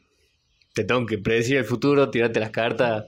te 0.74 0.84
tengo 0.84 1.06
que 1.06 1.18
predecir 1.18 1.58
el 1.58 1.64
futuro, 1.64 2.10
tirarte 2.10 2.40
las 2.40 2.50
cartas 2.50 3.04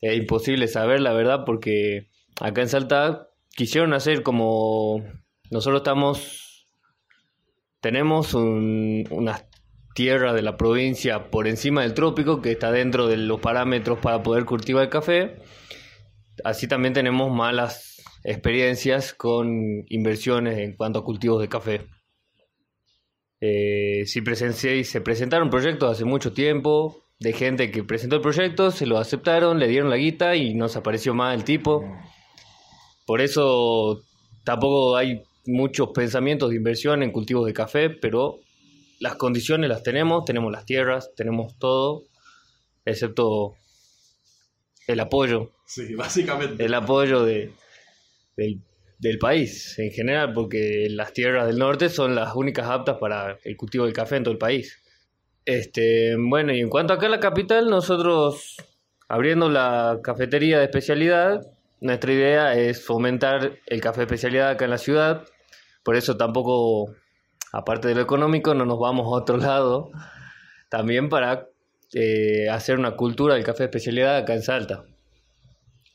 es 0.00 0.16
imposible 0.16 0.68
saber 0.68 1.00
la 1.00 1.12
verdad 1.12 1.44
porque 1.44 2.08
acá 2.40 2.62
en 2.62 2.68
Salta 2.68 3.28
quisieron 3.54 3.92
hacer 3.94 4.22
como 4.22 5.02
nosotros 5.50 5.80
estamos 5.80 6.68
tenemos 7.80 8.34
un, 8.34 9.06
una 9.10 9.46
tierra 9.94 10.34
de 10.34 10.42
la 10.42 10.56
provincia 10.56 11.30
por 11.30 11.48
encima 11.48 11.82
del 11.82 11.94
trópico 11.94 12.42
que 12.42 12.52
está 12.52 12.70
dentro 12.70 13.06
de 13.06 13.16
los 13.16 13.40
parámetros 13.40 13.98
para 13.98 14.22
poder 14.22 14.44
cultivar 14.44 14.84
el 14.84 14.90
café 14.90 15.36
así 16.44 16.68
también 16.68 16.92
tenemos 16.92 17.32
malas 17.32 17.95
experiencias 18.24 19.14
con 19.14 19.84
inversiones 19.88 20.58
en 20.58 20.76
cuanto 20.76 20.98
a 20.98 21.04
cultivos 21.04 21.40
de 21.40 21.48
café 21.48 21.86
eh, 23.40 24.04
si 24.06 24.22
presencié, 24.22 24.82
se 24.84 25.00
presentaron 25.00 25.50
proyectos 25.50 25.90
hace 25.90 26.04
mucho 26.04 26.32
tiempo 26.32 27.02
de 27.18 27.32
gente 27.32 27.70
que 27.70 27.84
presentó 27.84 28.16
el 28.16 28.22
proyecto, 28.22 28.70
se 28.70 28.86
lo 28.86 28.98
aceptaron, 28.98 29.58
le 29.58 29.68
dieron 29.68 29.90
la 29.90 29.96
guita 29.96 30.36
y 30.36 30.54
no 30.54 30.68
se 30.68 30.78
apareció 30.78 31.14
más 31.14 31.34
el 31.34 31.44
tipo. 31.44 31.84
Por 33.06 33.20
eso 33.20 34.02
tampoco 34.44 34.96
hay 34.96 35.22
muchos 35.46 35.90
pensamientos 35.90 36.50
de 36.50 36.56
inversión 36.56 37.02
en 37.02 37.12
cultivos 37.12 37.46
de 37.46 37.52
café, 37.52 37.90
pero 37.90 38.40
las 39.00 39.16
condiciones 39.16 39.68
las 39.68 39.82
tenemos, 39.82 40.24
tenemos 40.24 40.50
las 40.50 40.64
tierras, 40.64 41.10
tenemos 41.14 41.58
todo, 41.58 42.04
excepto 42.84 43.54
el 44.86 45.00
apoyo. 45.00 45.50
Sí, 45.66 45.94
básicamente. 45.94 46.64
El 46.64 46.74
apoyo 46.74 47.22
de, 47.24 47.52
del, 48.36 49.18
país 49.18 49.78
en 49.78 49.90
general, 49.90 50.32
porque 50.32 50.88
las 50.90 51.12
tierras 51.12 51.46
del 51.46 51.58
norte 51.58 51.88
son 51.88 52.14
las 52.14 52.34
únicas 52.34 52.68
aptas 52.68 52.98
para 52.98 53.38
el 53.44 53.56
cultivo 53.56 53.84
del 53.84 53.94
café 53.94 54.16
en 54.16 54.24
todo 54.24 54.32
el 54.32 54.38
país. 54.38 54.82
Este, 55.44 56.16
bueno, 56.18 56.52
y 56.52 56.60
en 56.60 56.68
cuanto 56.68 56.92
acá 56.92 57.06
a 57.06 57.10
la 57.10 57.20
capital, 57.20 57.70
nosotros 57.70 58.56
abriendo 59.08 59.48
la 59.48 60.00
cafetería 60.02 60.58
de 60.58 60.64
especialidad, 60.64 61.40
nuestra 61.80 62.12
idea 62.12 62.54
es 62.54 62.84
fomentar 62.84 63.58
el 63.66 63.80
café 63.80 64.00
de 64.00 64.04
especialidad 64.06 64.50
acá 64.50 64.64
en 64.64 64.70
la 64.70 64.78
ciudad. 64.78 65.24
Por 65.84 65.96
eso 65.96 66.16
tampoco, 66.16 66.92
aparte 67.52 67.88
de 67.88 67.94
lo 67.94 68.00
económico, 68.00 68.54
no 68.54 68.64
nos 68.64 68.78
vamos 68.78 69.06
a 69.06 69.22
otro 69.22 69.36
lado. 69.36 69.90
También 70.68 71.08
para 71.08 71.48
eh, 71.92 72.48
hacer 72.50 72.78
una 72.78 72.96
cultura 72.96 73.34
del 73.34 73.44
café 73.44 73.64
de 73.64 73.66
especialidad 73.66 74.16
acá 74.16 74.34
en 74.34 74.42
Salta. 74.42 74.84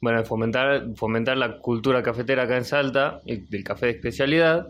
Bueno, 0.01 0.25
fomentar, 0.25 0.87
fomentar 0.95 1.37
la 1.37 1.59
cultura 1.59 2.01
cafetera 2.01 2.43
acá 2.43 2.57
en 2.57 2.65
Salta, 2.65 3.21
del 3.23 3.63
café 3.63 3.85
de 3.85 3.91
especialidad, 3.91 4.67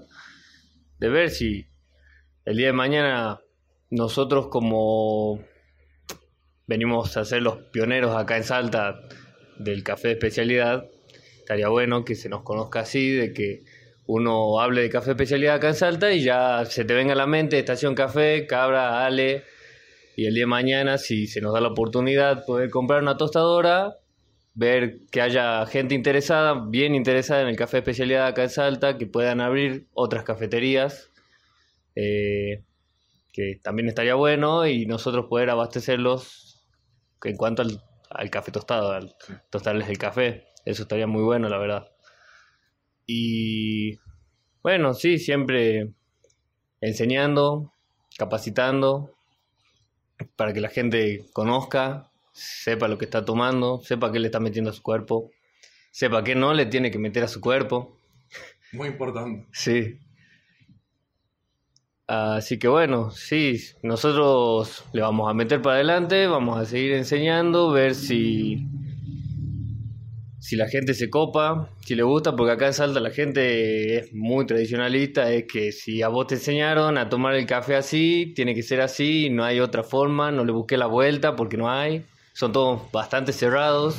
de 1.00 1.08
ver 1.08 1.30
si 1.30 1.68
el 2.44 2.58
día 2.58 2.68
de 2.68 2.74
mañana 2.74 3.40
nosotros 3.90 4.48
como 4.48 5.42
venimos 6.68 7.16
a 7.16 7.24
ser 7.24 7.44
los 7.44 7.60
pioneros 7.72 8.14
acá 8.14 8.36
en 8.36 8.44
Salta 8.44 9.00
del 9.58 9.84
café 9.84 10.10
de 10.10 10.14
especialidad, 10.16 10.90
estaría 11.40 11.70
bueno 11.70 12.04
que 12.04 12.16
se 12.16 12.28
nos 12.28 12.44
conozca 12.44 12.82
así, 12.82 13.10
de 13.12 13.32
que 13.32 13.64
uno 14.08 14.60
hable 14.60 14.82
de 14.82 14.90
café 14.90 15.08
de 15.08 15.12
especialidad 15.12 15.56
acá 15.56 15.70
en 15.70 15.76
Salta 15.76 16.12
y 16.12 16.24
ya 16.24 16.66
se 16.66 16.84
te 16.84 16.94
venga 16.94 17.14
a 17.14 17.16
la 17.16 17.26
mente 17.26 17.58
Estación 17.58 17.96
Café, 17.96 18.48
Cabra, 18.48 19.06
Ale, 19.06 19.46
y 20.18 20.26
el 20.26 20.34
día 20.34 20.44
de 20.44 20.48
mañana, 20.48 20.98
si 20.98 21.26
se 21.28 21.40
nos 21.40 21.54
da 21.54 21.62
la 21.62 21.70
oportunidad, 21.70 22.46
poder 22.46 22.70
comprar 22.70 23.02
una 23.02 23.16
tostadora, 23.16 23.96
ver 24.54 25.00
que 25.12 25.22
haya 25.22 25.66
gente 25.66 25.96
interesada, 25.96 26.66
bien 26.68 26.96
interesada 26.96 27.42
en 27.42 27.48
el 27.48 27.56
café 27.56 27.78
de 27.78 27.82
especialidad 27.82 28.28
acá 28.28 28.44
en 28.44 28.50
Salta, 28.50 28.98
que 28.98 29.08
puedan 29.08 29.42
abrir 29.42 29.88
otras 29.94 30.24
cafeterías. 30.24 31.12
Eh, 31.96 32.64
que 33.32 33.60
también 33.62 33.88
estaría 33.88 34.16
bueno 34.16 34.68
y 34.68 34.86
nosotros 34.86 35.28
poder 35.28 35.50
abastecerlos 35.50 36.66
en 37.24 37.38
cuanto 37.38 37.62
al, 37.62 38.30
café 38.30 38.52
tostado, 38.52 38.92
al 38.92 39.16
tostarles 39.50 39.90
el 39.90 39.98
café. 39.98 40.46
Eso 40.66 40.84
estaría 40.84 41.08
muy 41.08 41.24
bueno, 41.24 41.50
la 41.50 41.58
verdad. 41.58 41.92
Y 43.06 44.00
bueno, 44.62 44.94
sí, 44.94 45.18
siempre 45.18 45.92
enseñando, 46.82 47.74
capacitando 48.18 49.16
para 50.36 50.54
que 50.54 50.62
la 50.62 50.70
gente 50.70 51.26
conozca, 51.34 52.11
sepa 52.32 52.88
lo 52.88 52.98
que 52.98 53.06
está 53.06 53.26
tomando, 53.26 53.82
sepa 53.82 54.12
qué 54.12 54.20
le 54.20 54.28
está 54.28 54.40
metiendo 54.40 54.72
a 54.72 54.74
su 54.74 54.82
cuerpo, 54.82 55.32
sepa 55.92 56.24
qué 56.24 56.36
no 56.36 56.54
le 56.54 56.66
tiene 56.66 56.92
que 56.92 57.00
meter 57.00 57.24
a 57.24 57.28
su 57.28 57.42
cuerpo. 57.42 57.98
Muy 58.74 58.90
importante. 58.90 59.48
Sí. 59.52 60.00
Así 62.08 62.60
que 62.60 62.68
bueno, 62.68 63.12
sí, 63.12 63.62
nosotros 63.84 64.84
le 64.92 65.02
vamos 65.02 65.30
a 65.30 65.34
meter 65.34 65.62
para 65.62 65.76
adelante, 65.76 66.28
vamos 66.28 66.60
a 66.60 66.66
seguir 66.66 66.92
enseñando, 66.94 67.72
ver 67.72 67.96
si 67.96 68.68
si 70.42 70.56
la 70.56 70.68
gente 70.68 70.96
se 70.96 71.10
copa, 71.10 71.70
si 71.86 71.94
le 71.94 72.02
gusta, 72.02 72.36
porque 72.36 72.54
acá 72.54 72.66
en 72.66 72.74
Salta 72.74 73.00
la 73.00 73.12
gente 73.12 74.00
es 74.00 74.14
muy 74.14 74.46
tradicionalista, 74.48 75.32
es 75.32 75.46
que 75.46 75.72
si 75.72 76.02
a 76.02 76.08
vos 76.08 76.28
te 76.28 76.36
enseñaron 76.36 76.98
a 76.98 77.10
tomar 77.10 77.36
el 77.36 77.46
café 77.46 77.76
así, 77.76 78.34
tiene 78.36 78.56
que 78.56 78.64
ser 78.64 78.82
así, 78.82 79.30
no 79.30 79.46
hay 79.46 79.60
otra 79.60 79.84
forma, 79.84 80.32
no 80.32 80.44
le 80.44 80.52
busqué 80.52 80.78
la 80.78 80.88
vuelta 80.88 81.36
porque 81.36 81.58
no 81.58 81.70
hay, 81.70 82.04
son 82.34 82.52
todos 82.52 82.92
bastante 82.92 83.34
cerrados. 83.34 83.96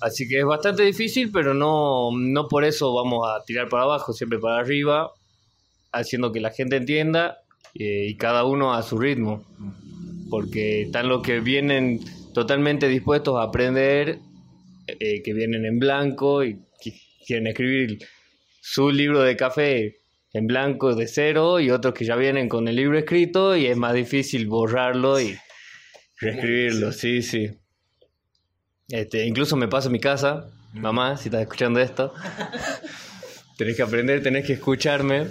Así 0.00 0.26
que 0.28 0.38
es 0.38 0.46
bastante 0.46 0.82
difícil, 0.82 1.30
pero 1.30 1.52
no, 1.52 2.10
no 2.12 2.48
por 2.48 2.64
eso 2.64 2.94
vamos 2.94 3.28
a 3.28 3.44
tirar 3.44 3.68
para 3.68 3.82
abajo, 3.82 4.12
siempre 4.12 4.38
para 4.38 4.58
arriba, 4.58 5.12
haciendo 5.92 6.32
que 6.32 6.40
la 6.40 6.50
gente 6.50 6.76
entienda 6.76 7.38
eh, 7.74 8.06
y 8.08 8.16
cada 8.16 8.44
uno 8.44 8.72
a 8.72 8.82
su 8.82 8.98
ritmo. 8.98 9.44
Porque 10.30 10.82
están 10.82 11.08
los 11.08 11.22
que 11.22 11.40
vienen 11.40 12.00
totalmente 12.32 12.88
dispuestos 12.88 13.38
a 13.38 13.42
aprender 13.42 14.20
eh, 14.86 15.22
que 15.22 15.34
vienen 15.34 15.66
en 15.66 15.78
blanco 15.78 16.44
y 16.44 16.60
quieren 17.26 17.46
escribir 17.46 17.98
su 18.60 18.90
libro 18.90 19.20
de 19.22 19.36
café 19.36 20.00
en 20.32 20.46
blanco 20.46 20.94
de 20.94 21.06
cero 21.06 21.60
y 21.60 21.70
otros 21.70 21.94
que 21.94 22.04
ya 22.04 22.16
vienen 22.16 22.48
con 22.48 22.68
el 22.68 22.76
libro 22.76 22.98
escrito 22.98 23.56
y 23.56 23.66
es 23.66 23.76
más 23.76 23.94
difícil 23.94 24.46
borrarlo 24.46 25.20
y 25.20 25.36
reescribirlo, 26.20 26.92
sí, 26.92 27.22
sí. 27.22 27.50
Este, 28.88 29.26
incluso 29.26 29.56
me 29.56 29.68
pasa 29.68 29.88
en 29.88 29.92
mi 29.92 30.00
casa, 30.00 30.50
mamá, 30.72 31.16
si 31.16 31.28
estás 31.28 31.42
escuchando 31.42 31.80
esto, 31.80 32.12
tenés 33.56 33.76
que 33.76 33.82
aprender, 33.82 34.22
tenés 34.22 34.46
que 34.46 34.54
escucharme, 34.54 35.28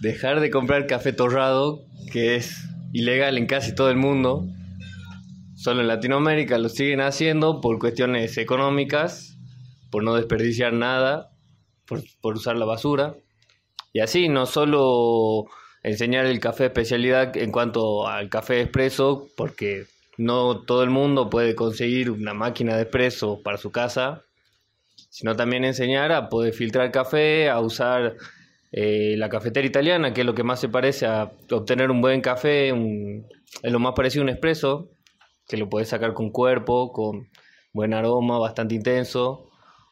dejar 0.00 0.40
de 0.40 0.50
comprar 0.50 0.86
café 0.86 1.12
torrado, 1.12 1.84
que 2.12 2.36
es 2.36 2.64
ilegal 2.92 3.38
en 3.38 3.46
casi 3.46 3.74
todo 3.74 3.90
el 3.90 3.96
mundo, 3.96 4.46
Solo 5.56 5.80
en 5.80 5.88
Latinoamérica 5.88 6.58
lo 6.58 6.68
siguen 6.68 7.00
haciendo 7.00 7.62
por 7.62 7.78
cuestiones 7.78 8.36
económicas, 8.36 9.38
por 9.90 10.04
no 10.04 10.14
desperdiciar 10.14 10.74
nada, 10.74 11.30
por, 11.86 12.36
usar 12.36 12.56
la 12.56 12.66
basura. 12.66 13.16
Y 13.92 14.00
así, 14.00 14.28
no 14.28 14.44
solo 14.44 15.46
enseñar 15.82 16.26
el 16.26 16.40
café 16.40 16.66
especialidad 16.66 17.36
en 17.38 17.50
cuanto 17.50 18.06
al 18.06 18.28
café 18.28 18.60
expreso, 18.60 19.28
porque 19.34 19.86
no 20.18 20.62
todo 20.62 20.82
el 20.82 20.90
mundo 20.90 21.30
puede 21.30 21.54
conseguir 21.54 22.10
una 22.10 22.34
máquina 22.34 22.76
de 22.76 22.82
expreso 22.82 23.42
para 23.42 23.58
su 23.58 23.70
casa, 23.70 24.24
sino 25.10 25.36
también 25.36 25.64
enseñar 25.64 26.12
a 26.12 26.28
poder 26.28 26.52
filtrar 26.52 26.90
café, 26.90 27.48
a 27.48 27.60
usar 27.60 28.16
eh, 28.72 29.14
la 29.16 29.28
cafetera 29.28 29.66
italiana, 29.66 30.12
que 30.12 30.22
es 30.22 30.26
lo 30.26 30.34
que 30.34 30.42
más 30.42 30.60
se 30.60 30.68
parece 30.68 31.06
a 31.06 31.32
obtener 31.50 31.90
un 31.90 32.00
buen 32.00 32.20
café, 32.20 32.68
es 32.68 33.72
lo 33.72 33.78
más 33.78 33.94
parecido 33.94 34.22
a 34.22 34.24
un 34.24 34.28
expreso, 34.30 34.90
que 35.48 35.56
lo 35.56 35.68
puedes 35.68 35.88
sacar 35.88 36.12
con 36.12 36.30
cuerpo, 36.30 36.92
con 36.92 37.28
buen 37.72 37.94
aroma, 37.94 38.38
bastante 38.38 38.74
intenso, 38.74 39.48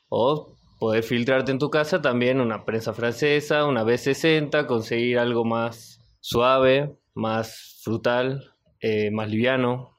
o 0.08 0.54
poder 0.78 1.02
filtrarte 1.02 1.52
en 1.52 1.58
tu 1.58 1.70
casa 1.70 2.02
también 2.02 2.40
una 2.40 2.64
prensa 2.64 2.92
francesa, 2.92 3.64
una 3.64 3.84
B60, 3.84 4.66
conseguir 4.66 5.18
algo 5.18 5.44
más 5.44 6.00
suave, 6.20 6.94
más 7.14 7.80
frutal, 7.82 8.52
eh, 8.80 9.10
más 9.10 9.30
liviano. 9.30 9.93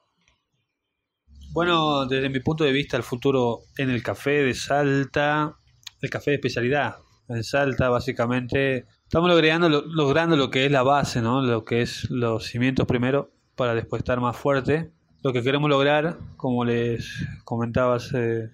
Bueno, 1.56 2.04
desde 2.04 2.28
mi 2.28 2.40
punto 2.40 2.64
de 2.64 2.72
vista, 2.72 2.98
el 2.98 3.02
futuro 3.02 3.60
en 3.78 3.88
el 3.88 4.02
café 4.02 4.42
de 4.42 4.52
Salta, 4.52 5.56
el 6.02 6.10
café 6.10 6.32
de 6.32 6.34
especialidad. 6.34 6.96
En 7.30 7.42
Salta, 7.42 7.88
básicamente, 7.88 8.84
estamos 9.04 9.30
logrando, 9.30 10.36
lo 10.36 10.50
que 10.50 10.66
es 10.66 10.70
la 10.70 10.82
base, 10.82 11.22
¿no? 11.22 11.40
Lo 11.40 11.64
que 11.64 11.80
es 11.80 12.10
los 12.10 12.44
cimientos 12.44 12.86
primero, 12.86 13.30
para 13.54 13.74
después 13.74 14.00
estar 14.00 14.20
más 14.20 14.36
fuerte 14.36 14.90
lo 15.22 15.32
que 15.32 15.42
queremos 15.42 15.70
lograr, 15.70 16.18
como 16.36 16.66
les 16.66 17.26
comentaba 17.44 17.94
hace, 17.94 18.50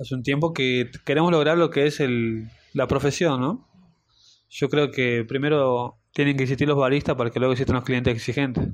hace 0.00 0.14
un 0.16 0.24
tiempo, 0.24 0.52
que 0.52 0.90
queremos 1.06 1.30
lograr 1.30 1.56
lo 1.56 1.70
que 1.70 1.86
es 1.86 2.00
el, 2.00 2.48
la 2.74 2.88
profesión, 2.88 3.40
¿no? 3.40 3.68
Yo 4.48 4.68
creo 4.70 4.90
que 4.90 5.24
primero 5.24 6.00
tienen 6.12 6.36
que 6.36 6.42
existir 6.42 6.66
los 6.66 6.76
baristas 6.76 7.14
para 7.14 7.30
que 7.30 7.38
luego 7.38 7.52
existan 7.52 7.76
los 7.76 7.84
clientes 7.84 8.12
exigentes. 8.12 8.70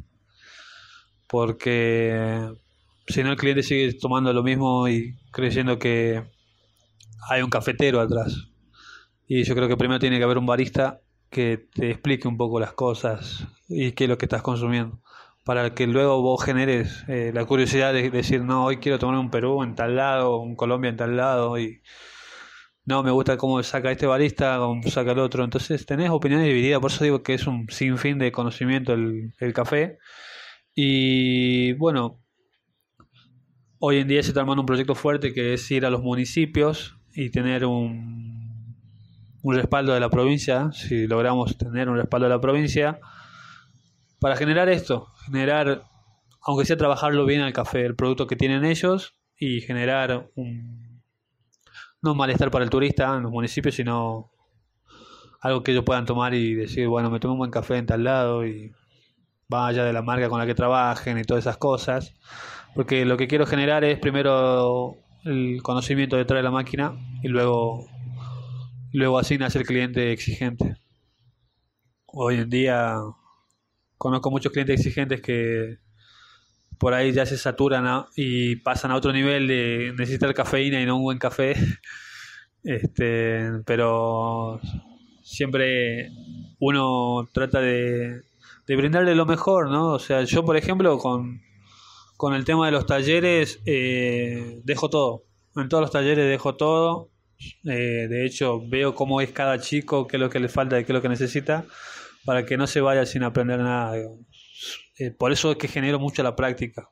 Porque 1.29 2.57
si 3.09 3.23
no 3.23 3.31
el 3.31 3.37
cliente 3.37 3.63
sigue 3.63 3.93
tomando 3.95 4.33
lo 4.33 4.43
mismo 4.43 4.89
y 4.89 5.17
creyendo 5.33 5.79
que 5.79 6.23
hay 7.29 7.43
un 7.43 7.51
cafetero 7.51 8.01
atrás. 8.01 8.49
Y 9.27 9.45
yo 9.45 9.55
creo 9.55 9.69
que 9.69 9.77
primero 9.77 9.99
tiene 9.99 10.19
que 10.19 10.25
haber 10.25 10.39
un 10.39 10.47
barista 10.47 11.01
que 11.31 11.69
te 11.75 11.91
explique 11.91 12.29
un 12.29 12.37
poco 12.37 12.61
las 12.61 12.73
cosas 12.73 13.47
y 13.69 13.93
qué 13.93 14.05
es 14.05 14.11
lo 14.11 14.19
que 14.19 14.27
estás 14.27 14.43
consumiendo 14.43 15.01
para 15.47 15.75
que 15.75 15.87
luego 15.87 16.23
vos 16.23 16.43
generes 16.45 17.05
eh, 17.07 17.31
la 17.33 17.45
curiosidad 17.45 17.93
de 17.93 18.11
decir, 18.11 18.43
no, 18.43 18.65
hoy 18.65 18.79
quiero 18.79 18.99
tomar 18.99 19.17
un 19.21 19.31
Perú 19.31 19.63
en 19.63 19.77
tal 19.77 19.95
lado, 19.95 20.41
un 20.41 20.57
Colombia 20.57 20.91
en 20.91 20.97
tal 20.97 21.17
lado, 21.17 21.57
y 21.57 21.83
no, 22.85 23.05
me 23.05 23.13
gusta 23.13 23.37
cómo 23.37 23.63
saca 23.63 23.93
este 23.93 24.07
barista, 24.07 24.59
cómo 24.59 24.83
saca 24.91 25.13
el 25.13 25.21
otro. 25.21 25.45
Entonces 25.45 25.87
tenés 25.87 26.11
opiniones 26.11 26.49
divididas, 26.49 26.81
por 26.81 26.91
eso 26.91 27.05
digo 27.05 27.23
que 27.23 27.35
es 27.35 27.47
un 27.47 27.69
sinfín 27.71 28.19
de 28.19 28.33
conocimiento 28.33 28.93
el, 28.95 29.35
el 29.39 29.53
café. 29.53 29.99
Y 30.75 31.75
bueno, 31.75 32.21
hoy 33.79 33.99
en 33.99 34.09
día 34.09 34.23
se 34.23 34.29
está 34.29 34.41
armando 34.41 34.63
un 34.63 34.67
proyecto 34.67 34.95
fuerte 34.95 35.33
que 35.33 35.55
es 35.55 35.71
ir 35.71 35.85
a 35.87 35.91
los 35.91 36.03
municipios 36.03 36.97
y 37.15 37.31
tener 37.31 37.65
un, 37.65 38.77
un 39.43 39.55
respaldo 39.55 39.93
de 39.93 40.01
la 40.01 40.11
provincia, 40.11 40.71
si 40.73 41.07
logramos 41.07 41.57
tener 41.57 41.89
un 41.89 41.97
respaldo 41.97 42.27
de 42.27 42.35
la 42.35 42.41
provincia, 42.41 43.01
para 44.19 44.37
generar 44.37 44.69
esto, 44.69 45.09
generar, 45.25 45.85
aunque 46.43 46.65
sea 46.65 46.77
trabajarlo 46.77 47.27
bien 47.27 47.43
al 47.43 47.53
café, 47.53 47.85
el 47.85 47.97
producto 47.97 48.27
que 48.27 48.37
tienen 48.37 48.65
ellos 48.65 49.15
y 49.39 49.61
generar 49.61 50.31
un, 50.35 51.03
no 52.03 52.13
un 52.13 52.19
malestar 52.19 52.51
para 52.51 52.65
el 52.65 52.71
turista 52.71 53.17
en 53.17 53.23
los 53.23 53.33
municipios, 53.33 53.75
sino 53.75 54.31
algo 55.41 55.63
que 55.63 55.73
ellos 55.73 55.85
puedan 55.85 56.07
tomar 56.07 56.35
y 56.35 56.55
decir, 56.55 56.89
bueno, 56.89 57.11
me 57.11 57.21
tomo 57.21 57.35
un 57.35 57.39
buen 57.39 57.51
café 57.51 57.77
en 57.77 57.87
tal 57.87 58.05
lado 58.05 58.47
y 58.47 58.73
vaya 59.49 59.85
de 59.85 59.93
la 59.93 60.03
marca 60.03 60.29
con 60.29 60.39
la 60.39 60.47
que 60.47 60.55
trabajen 60.55 61.19
y 61.19 61.25
todas 61.25 61.45
esas 61.45 61.57
cosas. 61.57 62.15
Porque 62.77 63.05
lo 63.05 63.17
que 63.17 63.27
quiero 63.27 63.47
generar 63.47 63.83
es 63.83 63.99
primero 63.99 64.99
el 65.25 65.61
conocimiento 65.63 66.17
detrás 66.17 66.39
de 66.39 66.45
la 66.45 66.53
máquina 66.53 66.95
y 67.23 67.29
luego, 67.29 67.89
luego 68.93 69.19
así 69.19 69.39
nace 69.39 69.59
el 69.59 69.67
cliente 69.67 70.13
exigente. 70.13 70.77
Hoy 72.07 72.37
en 72.37 72.51
día 72.51 73.01
Conozco 73.99 74.31
muchos 74.31 74.53
clientes 74.53 74.79
exigentes 74.79 75.23
que 75.23 75.79
por 76.79 76.93
ahí 76.93 77.13
ya 77.13 77.25
se 77.25 77.39
saturan 77.39 78.05
y 78.15 78.57
pasan 78.57 78.91
a 78.91 78.97
otro 78.97 79.13
nivel 79.13 79.49
de 79.49 79.95
necesitar 79.97 80.35
cafeína 80.35 80.81
y 80.81 80.87
no 80.87 80.97
un 80.97 81.03
buen 81.03 81.19
café. 81.19 81.55
Este, 82.69 83.49
pero 83.65 84.61
siempre 85.23 86.11
uno 86.59 87.29
trata 87.33 87.61
de, 87.61 88.23
de 88.67 88.77
brindarle 88.77 89.15
lo 89.15 89.25
mejor, 89.25 89.71
¿no? 89.71 89.93
O 89.93 90.01
sea, 90.01 90.25
yo 90.25 90.45
por 90.45 90.57
ejemplo 90.57 90.99
con, 90.99 91.43
con 92.17 92.35
el 92.35 92.45
tema 92.45 92.67
de 92.67 92.73
los 92.73 92.87
talleres 92.87 93.61
eh, 93.67 94.61
dejo 94.65 94.89
todo. 94.91 95.25
En 95.55 95.69
todos 95.69 95.83
los 95.83 95.91
talleres 95.91 96.29
dejo 96.29 96.57
todo. 96.57 97.11
Eh, 97.65 98.07
de 98.09 98.27
hecho, 98.27 98.61
veo 98.67 98.95
cómo 98.95 99.21
es 99.21 99.31
cada 99.33 99.61
chico, 99.61 100.07
qué 100.07 100.17
es 100.17 100.21
lo 100.21 100.31
que 100.31 100.41
le 100.41 100.49
falta 100.49 100.79
y 100.79 100.85
qué 100.85 100.93
es 100.93 100.95
lo 100.95 101.03
que 101.03 101.09
necesita 101.09 101.65
para 102.27 102.45
que 102.45 102.57
no 102.59 102.67
se 102.67 102.81
vaya 102.81 103.07
sin 103.07 103.23
aprender 103.23 103.61
nada. 103.61 103.97
Eh, 104.99 105.11
por 105.13 105.33
eso 105.33 105.53
es 105.53 105.57
que 105.57 105.69
genero 105.69 105.99
mucho 105.99 106.23
la 106.23 106.37
práctica. 106.37 106.91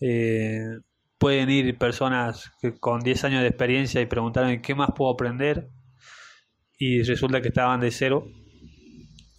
Eh, 0.00 0.60
pueden 1.18 1.50
ir 1.50 1.76
personas 1.76 2.50
que 2.60 2.78
con 2.78 3.00
10 3.00 3.24
años 3.24 3.42
de 3.42 3.48
experiencia 3.48 4.00
y 4.00 4.06
preguntarme 4.06 4.62
qué 4.62 4.74
más 4.74 4.90
puedo 4.96 5.12
aprender 5.12 5.68
y 6.78 7.02
resulta 7.02 7.42
que 7.42 7.48
estaban 7.48 7.80
de 7.80 7.90
cero 7.90 8.26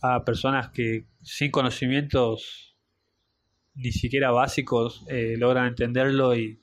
a 0.02 0.24
personas 0.26 0.70
que 0.70 1.06
sin 1.24 1.52
conocimientos 1.52 2.69
ni 3.80 3.92
siquiera 3.92 4.32
básicos 4.32 5.04
eh, 5.10 5.36
logran 5.38 5.68
entenderlo 5.68 6.36
y, 6.36 6.60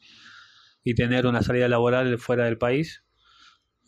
y 0.85 0.95
tener 0.95 1.27
una 1.27 1.43
salida 1.43 1.69
laboral 1.69 2.19
fuera 2.19 2.45
del 2.45 2.59
país 2.59 3.03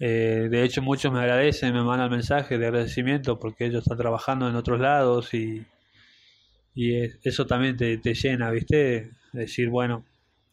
eh, 0.01 0.49
de 0.51 0.65
hecho, 0.65 0.81
muchos 0.81 1.13
me 1.13 1.19
agradecen, 1.21 1.75
me 1.75 1.83
mandan 1.83 2.11
mensajes 2.11 2.59
de 2.59 2.67
agradecimiento 2.67 3.39
porque 3.39 3.67
ellos 3.67 3.83
están 3.83 3.99
trabajando 3.99 4.49
en 4.49 4.55
otros 4.55 4.81
lados 4.81 5.35
y, 5.35 5.65
y 6.75 6.95
eso 7.25 7.47
también 7.47 7.77
te, 7.77 7.99
llena, 8.15 8.51
¿viste? 8.51 9.11
Decir, 9.33 9.69
bueno, 9.69 10.05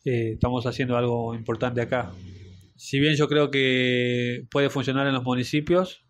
eh, 0.04 0.32
estamos 0.34 0.66
haciendo 0.66 0.98
algo 0.98 1.36
importante 1.36 1.82
acá. 1.82 2.12
Si 2.76 3.00
bien 3.00 3.16
yo 3.16 3.28
creo 3.30 3.52
que 3.52 4.46
puede 4.52 4.70
funcionar 4.70 5.08
en 5.08 5.14
los 5.14 5.24
municipios 5.24 6.04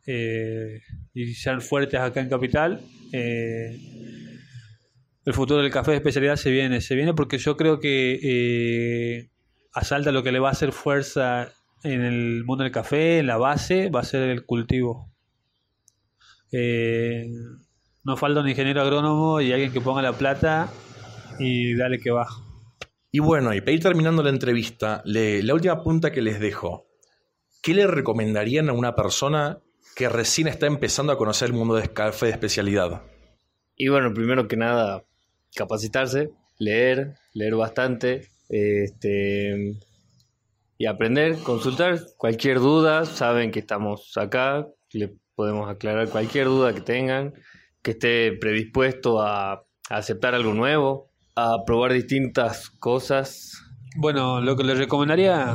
y 1.13 1.34
ser 1.36 1.61
fuertes 1.61 1.99
acá 1.99 2.22
en 2.22 2.30
Capital, 2.30 2.82
el 5.26 5.34
futuro 5.34 5.61
del 5.61 5.71
café 5.71 5.91
de 5.91 5.97
especialidad 5.97 6.36
se 6.36 6.51
viene, 6.51 6.82
se 6.82 6.95
viene 6.95 7.13
porque 7.13 7.39
yo 7.39 7.57
creo 7.57 7.80
que 7.80 8.19
eh, 8.21 9.30
asalta 9.73 10.11
lo 10.11 10.21
que 10.23 10.32
le 10.32 10.39
va 10.39 10.49
a 10.49 10.51
hacer 10.51 10.71
fuerza 10.71 11.51
en 11.84 12.03
el 12.03 12.43
mundo 12.45 12.63
del 12.63 12.71
café, 12.71 13.19
en 13.19 13.28
la 13.28 13.38
base, 13.38 13.89
va 13.89 14.01
a 14.01 14.03
ser 14.03 14.30
el 14.30 14.45
cultivo. 14.45 15.11
Eh, 16.51 17.28
no 18.03 18.17
falta 18.17 18.41
un 18.41 18.49
ingeniero 18.49 18.82
agrónomo 18.82 19.41
y 19.41 19.51
alguien 19.51 19.71
que 19.71 19.82
ponga 19.82 20.01
la 20.01 20.13
plata 20.13 20.71
y 21.39 21.76
dale 21.76 21.99
que 21.99 22.11
baja. 22.11 22.41
Y 23.11 23.19
bueno, 23.19 23.53
y 23.53 23.61
para 23.61 23.71
ir 23.71 23.82
terminando 23.82 24.21
la 24.21 24.30
entrevista, 24.30 25.01
la 25.05 25.53
última 25.53 25.82
punta 25.82 26.11
que 26.11 26.21
les 26.21 26.39
dejo. 26.39 26.86
¿Qué 27.63 27.73
le 27.73 27.88
recomendarían 27.88 28.69
a 28.69 28.73
una 28.73 28.93
persona 28.93 29.59
que 29.95 30.07
recién 30.07 30.47
está 30.47 30.67
empezando 30.67 31.13
a 31.13 31.17
conocer 31.17 31.47
el 31.47 31.55
mundo 31.55 31.76
del 31.76 31.93
café 31.93 32.28
de 32.28 32.34
especialidad? 32.34 33.01
Y 33.76 33.88
bueno, 33.88 34.13
primero 34.13 34.47
que 34.47 34.55
nada, 34.55 35.03
capacitarse, 35.56 36.30
leer, 36.60 37.16
leer 37.34 37.56
bastante, 37.56 38.28
este, 38.49 39.76
y 40.78 40.86
aprender, 40.86 41.38
consultar 41.39 41.99
cualquier 42.18 42.60
duda, 42.60 43.06
saben 43.06 43.51
que 43.51 43.60
estamos 43.60 44.12
acá, 44.18 44.68
le 44.91 45.16
podemos 45.36 45.70
aclarar 45.70 46.10
cualquier 46.10 46.47
duda 46.47 46.74
que 46.74 46.82
tengan, 46.82 47.34
que 47.82 47.91
esté 47.91 48.34
predispuesto 48.34 49.22
a, 49.22 49.64
aceptar 49.89 50.34
algo 50.34 50.56
nuevo, 50.56 51.12
a 51.36 51.64
probar 51.64 51.93
distintas 51.93 52.72
cosas. 52.72 53.51
Bueno, 53.97 54.41
lo 54.41 54.56
que 54.56 54.64
le 54.64 54.74
recomendaría 54.74 55.53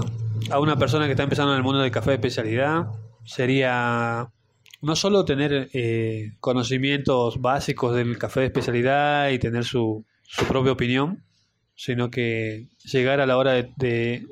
a 0.51 0.61
una 0.61 0.77
persona 0.77 1.07
que 1.07 1.13
está 1.13 1.25
empezando 1.25 1.53
en 1.53 1.59
el 1.59 1.65
mundo 1.65 1.81
del 1.81 1.91
café 1.91 2.11
de 2.11 2.17
especialidad 2.17 2.87
sería 3.25 4.31
no 4.83 4.97
solo 4.97 5.25
tener 5.25 5.69
eh, 5.73 6.33
conocimientos 6.41 7.41
básicos 7.41 7.95
del 7.95 8.19
café 8.19 8.41
de 8.41 8.47
especialidad 8.47 9.31
y 9.31 9.39
tener 9.39 9.65
su, 9.65 10.07
su 10.23 10.45
propia 10.47 10.73
opinión, 10.73 11.25
sino 11.75 12.11
que 12.11 12.69
llegar 12.85 13.21
a 13.21 13.27
la 13.27 13.37
hora 13.37 13.53
de, 13.53 14.25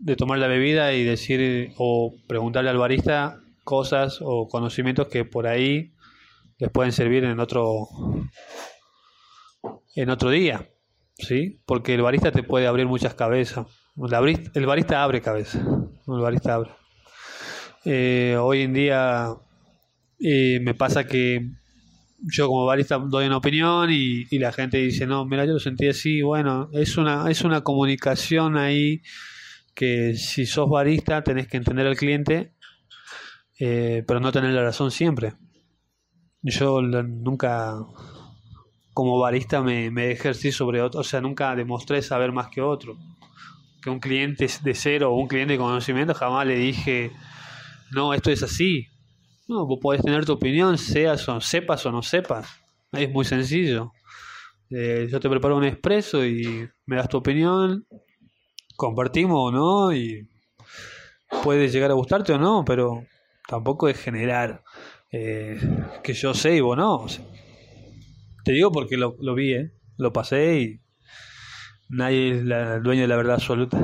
de, 0.00 0.16
tomar 0.16 0.38
la 0.38 0.46
bebida 0.46 0.92
y 0.92 1.04
decir 1.04 1.72
o 1.76 2.14
preguntarle 2.26 2.70
al 2.70 2.78
barista 2.78 3.40
cosas 3.62 4.18
o 4.20 4.48
conocimientos 4.48 5.08
que 5.08 5.24
por 5.24 5.46
ahí 5.46 5.94
les 6.58 6.70
pueden 6.70 6.92
servir 6.92 7.24
en 7.24 7.40
otro 7.40 7.88
en 9.96 10.10
otro 10.10 10.30
día, 10.30 10.68
¿sí? 11.18 11.60
Porque 11.66 11.94
el 11.94 12.02
barista 12.02 12.32
te 12.32 12.42
puede 12.42 12.66
abrir 12.66 12.86
muchas 12.86 13.14
cabezas. 13.14 13.66
El 13.96 14.66
barista, 14.66 15.02
abre 15.02 15.20
cabeza, 15.20 15.58
el 15.60 16.20
barista 16.20 16.54
abre. 16.54 16.70
Eh, 17.84 18.36
hoy 18.40 18.62
en 18.62 18.72
día 18.72 19.36
me 20.60 20.74
pasa 20.74 21.04
que 21.04 21.50
yo 22.26 22.48
como 22.48 22.64
barista 22.64 22.98
doy 22.98 23.26
una 23.26 23.36
opinión 23.36 23.90
y, 23.90 24.26
la 24.38 24.52
gente 24.52 24.78
dice, 24.78 25.06
no, 25.06 25.24
mira, 25.24 25.44
yo 25.44 25.54
lo 25.54 25.58
sentí 25.60 25.88
así, 25.88 26.22
bueno, 26.22 26.70
es 26.72 26.96
una, 26.96 27.30
es 27.30 27.42
una 27.42 27.62
comunicación 27.62 28.56
ahí 28.56 29.02
que 29.74 30.14
si 30.14 30.46
sos 30.46 30.68
barista 30.70 31.22
tenés 31.22 31.48
que 31.48 31.56
entender 31.56 31.86
al 31.86 31.96
cliente, 31.96 32.54
eh, 33.58 34.04
pero 34.06 34.20
no 34.20 34.32
tener 34.32 34.52
la 34.52 34.62
razón 34.62 34.90
siempre. 34.90 35.34
Yo 36.42 36.80
nunca, 36.82 37.74
como 38.92 39.18
barista, 39.18 39.62
me, 39.62 39.90
me 39.90 40.10
ejercí 40.12 40.52
sobre 40.52 40.80
otro, 40.80 41.00
o 41.00 41.04
sea, 41.04 41.20
nunca 41.20 41.54
demostré 41.54 42.02
saber 42.02 42.32
más 42.32 42.48
que 42.48 42.60
otro. 42.60 42.96
Que 43.82 43.90
un 43.90 44.00
cliente 44.00 44.48
de 44.62 44.74
cero 44.74 45.12
o 45.12 45.18
un 45.18 45.28
cliente 45.28 45.54
de 45.54 45.58
conocimiento 45.58 46.14
jamás 46.14 46.46
le 46.46 46.56
dije, 46.56 47.10
no, 47.90 48.14
esto 48.14 48.30
es 48.30 48.42
así, 48.42 48.88
no, 49.48 49.66
vos 49.66 49.78
podés 49.80 50.02
tener 50.02 50.24
tu 50.24 50.32
opinión, 50.32 50.78
seas 50.78 51.28
o 51.28 51.40
sepas 51.40 51.84
o 51.86 51.92
no 51.92 52.02
sepas. 52.02 52.48
Es 52.92 53.10
muy 53.10 53.24
sencillo. 53.24 53.92
Eh, 54.70 55.08
yo 55.10 55.20
te 55.20 55.28
preparo 55.28 55.56
un 55.56 55.64
expreso 55.64 56.24
y 56.24 56.68
me 56.86 56.96
das 56.96 57.08
tu 57.08 57.18
opinión, 57.18 57.86
compartimos 58.76 59.38
o 59.38 59.52
no, 59.52 59.92
y 59.92 60.28
puede 61.42 61.68
llegar 61.68 61.90
a 61.90 61.94
gustarte 61.94 62.32
o 62.32 62.38
no, 62.38 62.64
pero 62.64 63.04
tampoco 63.46 63.88
es 63.88 63.98
generar 63.98 64.64
eh, 65.12 65.60
que 66.02 66.14
yo 66.14 66.34
sé 66.34 66.56
y 66.56 66.60
vos 66.60 66.76
no. 66.76 67.06
te 68.44 68.52
digo 68.52 68.72
porque 68.72 68.96
lo, 68.96 69.14
vi, 69.34 69.54
¿eh? 69.54 69.72
lo 69.98 70.12
pasé 70.12 70.60
y 70.60 70.80
nadie 71.88 72.30
es 72.30 72.38
el 72.40 72.82
dueño 72.82 73.02
de 73.02 73.08
la 73.08 73.16
verdad 73.16 73.34
absoluta. 73.34 73.78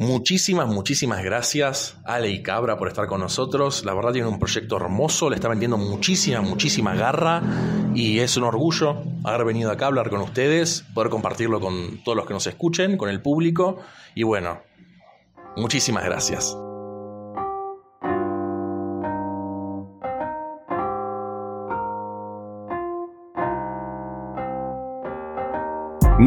Muchísimas, 0.00 0.68
muchísimas 0.68 1.24
gracias 1.24 1.96
Ale 2.04 2.30
y 2.30 2.40
Cabra 2.40 2.78
por 2.78 2.86
estar 2.86 3.08
con 3.08 3.20
nosotros. 3.20 3.84
La 3.84 3.94
verdad 3.94 4.12
tiene 4.12 4.28
un 4.28 4.38
proyecto 4.38 4.76
hermoso, 4.76 5.28
le 5.28 5.34
está 5.34 5.48
vendiendo 5.48 5.76
muchísima, 5.76 6.40
muchísima 6.40 6.94
garra 6.94 7.42
y 7.96 8.20
es 8.20 8.36
un 8.36 8.44
orgullo 8.44 9.02
haber 9.24 9.44
venido 9.44 9.72
acá 9.72 9.86
a 9.86 9.88
hablar 9.88 10.08
con 10.08 10.20
ustedes, 10.20 10.84
poder 10.94 11.10
compartirlo 11.10 11.60
con 11.60 12.04
todos 12.04 12.14
los 12.14 12.26
que 12.26 12.34
nos 12.34 12.46
escuchen, 12.46 12.96
con 12.96 13.10
el 13.10 13.20
público 13.20 13.80
y 14.14 14.22
bueno, 14.22 14.60
muchísimas 15.56 16.04
gracias. 16.04 16.56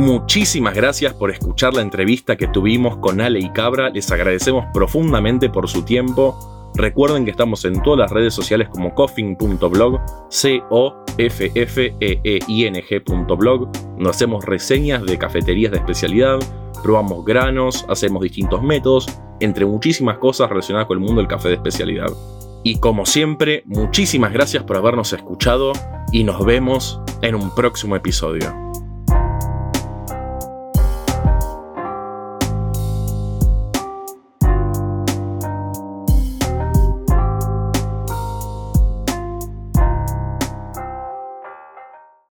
Muchísimas 0.01 0.73
gracias 0.73 1.13
por 1.13 1.29
escuchar 1.29 1.75
la 1.75 1.83
entrevista 1.83 2.35
que 2.35 2.47
tuvimos 2.47 2.97
con 2.97 3.21
Ale 3.21 3.39
y 3.39 3.51
Cabra. 3.51 3.91
Les 3.91 4.11
agradecemos 4.11 4.65
profundamente 4.73 5.47
por 5.47 5.69
su 5.69 5.83
tiempo. 5.83 6.71
Recuerden 6.73 7.23
que 7.23 7.29
estamos 7.29 7.65
en 7.65 7.83
todas 7.83 7.99
las 7.99 8.11
redes 8.11 8.33
sociales 8.33 8.67
como 8.67 8.95
coffin.blog, 8.95 9.99
c 10.31 10.63
o 10.71 10.95
f 11.19 11.51
f 11.53 11.95
e 11.99 12.19
e 12.23 12.39
i 12.47 12.65
n. 12.65 12.83
Nos 13.99 14.15
hacemos 14.15 14.43
reseñas 14.43 15.05
de 15.05 15.19
cafeterías 15.19 15.71
de 15.71 15.77
especialidad, 15.77 16.39
probamos 16.81 17.23
granos, 17.23 17.85
hacemos 17.87 18.23
distintos 18.23 18.63
métodos, 18.63 19.05
entre 19.39 19.67
muchísimas 19.67 20.17
cosas 20.17 20.49
relacionadas 20.49 20.87
con 20.87 20.97
el 20.97 21.03
mundo 21.03 21.21
del 21.21 21.27
café 21.27 21.49
de 21.49 21.55
especialidad. 21.55 22.09
Y 22.63 22.79
como 22.79 23.05
siempre, 23.05 23.61
muchísimas 23.67 24.33
gracias 24.33 24.63
por 24.63 24.77
habernos 24.77 25.13
escuchado 25.13 25.73
y 26.11 26.23
nos 26.23 26.43
vemos 26.43 26.99
en 27.21 27.35
un 27.35 27.53
próximo 27.53 27.95
episodio. 27.95 28.70